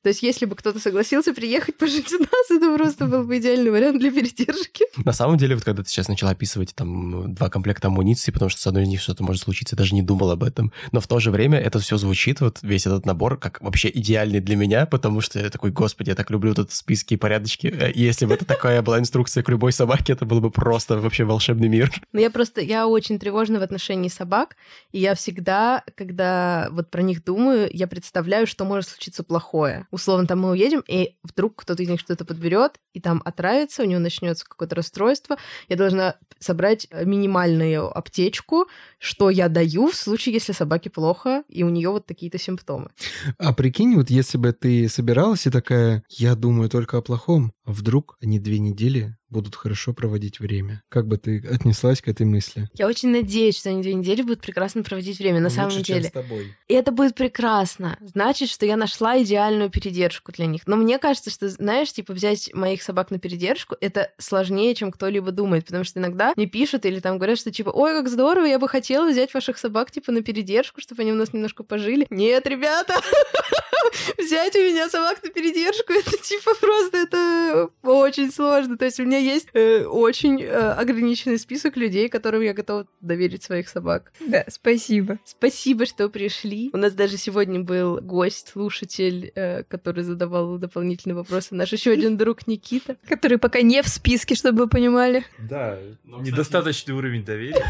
То 0.03 0.09
есть, 0.09 0.23
если 0.23 0.47
бы 0.47 0.57
кто-то 0.57 0.81
согласился 0.81 1.33
приехать 1.33 1.77
пожить 1.79 2.13
у 2.13 2.19
нас, 2.19 2.51
это 2.51 2.77
просто 2.77 3.07
был 3.07 3.23
бы 3.25 3.39
идеальный 3.39 3.71
вариант 3.71 4.01
для 4.01 4.11
передержки. 4.11 4.85
На 5.05 5.13
самом 5.13 5.39
деле, 5.39 5.55
вот 5.55 5.65
когда 5.65 5.83
ты 5.85 5.89
сейчас 5.89 6.09
начала 6.09 6.33
описывать 6.33 6.75
там 6.75 7.35
два 7.35 7.49
комплекта 7.51 7.87
амуниции, 7.89 8.33
потому 8.33 8.49
что 8.49 8.61
с 8.61 8.67
одной 8.67 8.83
из 8.83 8.89
них 8.89 9.01
что-то 9.01 9.23
может 9.23 9.43
случиться, 9.43 9.77
я 9.77 9.79
даже 9.79 9.95
не 9.95 10.03
думал 10.03 10.31
об 10.33 10.43
этом. 10.43 10.73
Но 10.91 11.01
в 11.01 11.07
то 11.07 11.21
же 11.21 11.31
время 11.31 11.59
это 11.61 11.79
все 11.79 11.97
звучит, 11.97 12.41
вот 12.41 12.59
весь 12.63 12.85
этот 12.87 13.07
набор, 13.07 13.39
как 13.39 13.61
вообще 13.63 13.91
идеальный 13.95 14.41
для 14.41 14.57
меня, 14.57 14.87
потому 14.87 15.21
что 15.21 15.39
я 15.39 15.49
такой, 15.51 15.71
господи, 15.71 16.11
я 16.11 16.17
так 16.17 16.31
люблю 16.31 16.53
тут 16.55 16.73
списки 16.73 17.15
и 17.15 17.17
порядочки. 17.17 17.69
Э, 17.69 17.91
И 17.93 18.03
если 18.25 18.29
бы 18.29 18.35
это 18.37 18.47
такая 18.47 18.81
была 18.81 18.99
инструкция 18.99 19.43
к 19.43 19.51
любой 19.51 19.73
собаке, 19.73 20.15
это 20.15 20.25
было 20.25 20.41
бы 20.41 20.51
просто 20.51 20.99
вообще 20.99 21.25
волшебный 21.25 21.69
мир. 21.69 21.93
Но 22.13 22.21
я 22.21 22.31
просто, 22.31 22.63
я 22.63 22.87
очень 22.87 23.19
тревожна 23.19 23.59
в 23.59 23.63
отношении 23.63 24.09
собак, 24.09 24.57
и 24.93 24.99
я 24.99 25.15
всегда, 25.15 25.85
когда 25.95 26.69
вот 26.71 26.91
про 26.91 27.03
них 27.03 27.23
думаю, 27.23 27.69
я 27.71 27.87
представляю, 27.87 28.47
что 28.47 28.65
может 28.65 28.89
случиться 28.89 29.23
плохое. 29.23 29.87
Условно, 29.91 30.27
там 30.27 30.41
мы 30.41 30.51
уедем, 30.51 30.83
и 30.89 31.17
вдруг 31.23 31.57
кто-то 31.57 31.83
из 31.83 31.89
них 31.89 32.01
что-то 32.01 32.25
подберет, 32.25 32.81
и 32.95 33.01
там 33.01 33.21
отравится, 33.25 33.83
у 33.83 33.87
него 33.87 34.01
начнется 34.01 34.47
какое-то 34.47 34.77
расстройство. 34.77 35.37
Я 35.69 35.77
должна 35.77 36.17
собрать 36.39 36.87
э, 36.91 37.05
минимальную 37.05 37.97
аптечку, 37.97 38.69
что 38.99 39.29
я 39.29 39.49
даю 39.49 39.91
в 39.91 39.95
случае, 39.95 40.35
если 40.35 40.53
собаке 40.53 40.89
плохо, 40.89 41.43
и 41.49 41.63
у 41.63 41.69
нее 41.69 41.91
вот 41.91 42.07
такие-то 42.07 42.39
симптомы. 42.39 42.89
А 43.39 43.53
прикинь, 43.53 43.97
вот 43.97 44.09
если 44.11 44.39
бы 44.39 44.53
ты 44.53 44.89
собиралась 44.89 45.47
и 45.47 45.51
такая, 45.51 46.03
я 46.09 46.35
думаю 46.35 46.71
только 46.71 46.99
о 46.99 47.03
плохом, 47.03 47.53
а 47.65 47.73
вдруг 47.73 48.14
они 48.21 48.39
две 48.39 48.59
недели 48.59 49.17
будут 49.31 49.57
хорошо 49.57 49.93
проводить 49.93 50.39
время. 50.41 50.83
Как 50.89 51.07
бы 51.07 51.17
ты 51.17 51.45
отнеслась 51.51 52.01
к 52.01 52.09
этой 52.09 52.27
мысли? 52.27 52.69
Я 52.75 52.87
очень 52.87 53.11
надеюсь, 53.11 53.59
что 53.59 53.71
они 53.71 53.83
две 53.83 53.95
недели 53.95 54.23
будут 54.23 54.41
прекрасно 54.41 54.83
проводить 54.83 55.19
время, 55.19 55.41
на 55.41 55.51
самом 55.51 55.71
Лучше, 55.71 55.85
чем 55.85 55.97
деле. 55.97 56.09
с 56.09 56.13
тобой. 56.13 56.55
И 56.69 56.75
это 56.75 56.93
будет 56.93 57.15
прекрасно. 57.15 57.99
Значит, 58.01 58.49
что 58.49 58.67
я 58.67 58.77
нашла 58.77 59.21
идеальную 59.23 59.71
передержку 59.71 60.33
для 60.33 60.47
них. 60.47 60.63
Но 60.67 60.77
мне 60.77 60.99
кажется, 60.99 61.31
что, 61.31 61.49
знаешь, 61.49 61.93
типа 61.93 62.13
взять 62.13 62.53
моих 62.55 62.83
собак 62.83 63.11
на 63.11 63.19
передержку, 63.19 63.77
это 63.81 64.13
сложнее, 64.19 64.75
чем 64.75 64.93
кто-либо 64.93 65.31
думает. 65.31 65.65
Потому 65.67 65.85
что 65.85 65.99
иногда 66.01 66.33
мне 66.37 66.47
пишут 66.47 66.87
или 66.87 67.01
там 67.01 67.17
говорят, 67.19 67.39
что 67.39 67.51
типа, 67.51 67.71
ой, 67.71 67.93
как 67.93 68.09
здорово, 68.09 68.45
я 68.47 68.59
бы 68.59 68.69
хотела 68.69 69.11
взять 69.11 69.35
ваших 69.35 69.59
собак, 69.59 69.91
типа, 69.91 70.13
на 70.13 70.23
передержку, 70.23 70.81
чтобы 70.81 71.03
они 71.03 71.13
у 71.13 71.17
нас 71.17 71.33
немножко 71.33 71.65
пожили. 71.65 72.07
Нет, 72.11 72.47
ребята, 72.47 72.95
взять 74.19 74.55
у 74.57 74.61
меня 74.61 74.89
собак 74.89 75.23
на 75.23 75.31
передержку, 75.31 75.93
это 75.93 76.17
типа 76.17 76.55
просто 76.61 76.99
это 76.99 77.71
очень 77.83 78.31
сложно. 78.33 78.77
То 78.77 78.85
есть 78.85 79.01
у 79.01 79.05
меня 79.15 79.33
есть 79.33 79.49
э, 79.55 79.85
очень 79.85 80.43
э, 80.43 80.73
ограниченный 80.73 81.39
список 81.39 81.77
людей, 81.77 82.09
которым 82.09 82.43
я 82.43 82.53
готова 82.53 82.87
доверить 83.01 83.43
своих 83.43 83.69
собак. 83.69 84.13
Да, 84.21 84.45
спасибо. 84.49 85.19
Спасибо, 85.25 85.87
что 85.87 86.09
пришли. 86.09 86.71
У 86.73 86.77
нас 86.77 86.93
даже 86.93 87.17
сегодня 87.17 87.61
был 87.61 88.01
гость, 88.01 88.49
слушатель, 88.53 89.33
э, 89.35 89.63
который 89.65 90.03
задавал 90.03 90.59
дополнительные 90.59 91.17
вопросы. 91.17 91.55
Наш 91.55 91.73
еще 91.73 91.93
один 91.93 92.17
друг 92.17 92.47
Никита. 92.47 92.97
Который 93.09 93.39
пока 93.39 93.63
не 93.63 93.83
в 93.83 93.89
списке, 93.89 94.35
чтобы 94.35 94.65
вы 94.65 94.69
понимали. 94.69 95.25
Да, 95.39 95.79
Ну, 96.05 96.21
недостаточный 96.21 96.95
уровень 96.95 97.25
доверия. 97.25 97.65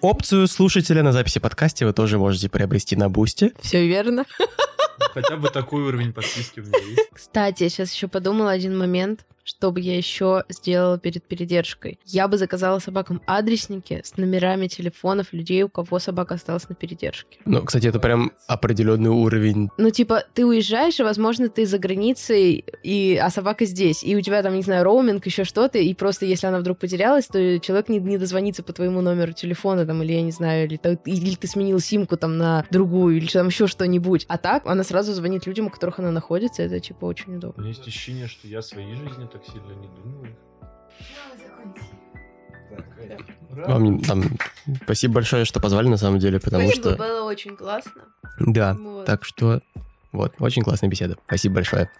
Опцию 0.00 0.46
слушателя 0.46 1.02
на 1.02 1.12
записи 1.12 1.40
подкасте 1.40 1.86
вы 1.86 1.92
тоже 1.92 2.18
можете 2.18 2.48
приобрести 2.48 2.96
на 2.96 3.08
Бусте. 3.08 3.52
Все 3.60 3.86
верно. 3.86 4.24
Хотя 5.14 5.36
бы 5.36 5.48
такой 5.48 5.82
уровень 5.82 6.12
подписки 6.12 6.60
у 6.60 6.64
меня 6.64 6.78
есть. 6.78 7.08
Кстати, 7.12 7.62
я 7.62 7.68
сейчас 7.68 7.92
еще 7.94 8.08
подумала 8.08 8.50
один 8.50 8.76
момент, 8.76 9.24
что 9.44 9.70
бы 9.70 9.80
я 9.80 9.96
еще 9.96 10.44
сделала 10.48 10.98
перед 10.98 11.22
передержкой. 11.22 11.98
Я 12.06 12.28
бы 12.28 12.38
заказала 12.38 12.78
собакам 12.78 13.20
адресники 13.26 14.00
с 14.02 14.16
номерами 14.16 14.66
телефонов 14.66 15.32
людей, 15.32 15.62
у 15.62 15.68
кого 15.68 15.98
собака 15.98 16.34
осталась 16.34 16.68
на 16.68 16.74
передержке. 16.74 17.38
Ну, 17.44 17.62
кстати, 17.62 17.86
это 17.86 18.00
прям 18.00 18.32
определенный 18.46 19.10
уровень. 19.10 19.68
Ну, 19.76 19.90
типа, 19.90 20.24
ты 20.32 20.46
уезжаешь, 20.46 20.98
и, 20.98 21.02
возможно, 21.02 21.48
ты 21.48 21.66
за 21.66 21.78
границей, 21.78 22.64
и... 22.82 23.20
а 23.22 23.28
собака 23.30 23.66
здесь, 23.66 24.02
и 24.02 24.16
у 24.16 24.22
тебя 24.22 24.42
там, 24.42 24.56
не 24.56 24.62
знаю, 24.62 24.82
роуминг, 24.84 25.26
еще 25.26 25.44
что-то, 25.44 25.78
и 25.78 25.92
просто 25.92 26.24
если 26.24 26.46
она 26.46 26.58
вдруг 26.58 26.78
потерялась, 26.78 27.26
то 27.26 27.60
человек 27.60 27.90
не, 27.90 27.98
не 27.98 28.16
дозвонится 28.16 28.62
по 28.62 28.72
твоему 28.72 29.02
номеру 29.02 29.32
телефона, 29.32 29.84
там, 29.84 30.02
или, 30.02 30.12
я 30.14 30.22
не 30.22 30.32
знаю, 30.32 30.64
или, 30.64 30.80
или 31.04 31.34
ты 31.34 31.46
сменил 31.46 31.80
симку 31.80 32.16
там 32.16 32.38
на 32.38 32.64
другую, 32.70 33.18
или 33.18 33.26
там 33.26 33.48
еще 33.48 33.66
что-нибудь. 33.66 34.24
А 34.28 34.38
так 34.38 34.64
она 34.64 34.84
сразу 34.84 35.03
звонит 35.12 35.46
людям, 35.46 35.66
у 35.66 35.70
которых 35.70 35.98
она 35.98 36.10
находится, 36.10 36.62
это, 36.62 36.80
типа, 36.80 37.04
очень 37.04 37.34
У 37.34 37.36
удобно. 37.36 37.60
меня 37.60 37.70
есть 37.70 37.86
ощущение, 37.86 38.26
что 38.28 38.46
я 38.48 38.62
своей 38.62 38.94
жизни 38.94 39.26
так 39.30 39.44
сильно 39.44 39.72
не 39.72 39.88
думаю. 39.88 40.36
Вам 43.50 44.00
там, 44.00 44.24
спасибо 44.84 45.14
большое, 45.14 45.44
что 45.44 45.60
позвали, 45.60 45.88
на 45.88 45.96
самом 45.96 46.18
деле, 46.18 46.40
потому 46.40 46.70
что... 46.72 46.96
было 46.96 47.24
очень 47.24 47.56
классно. 47.56 48.02
Да, 48.40 48.74
Вот. 48.74 49.06
так 49.06 49.24
что... 49.24 49.60
Вот, 50.12 50.34
очень 50.38 50.62
классная 50.62 50.88
беседа. 50.88 51.16
Спасибо 51.26 51.56
большое. 51.56 51.90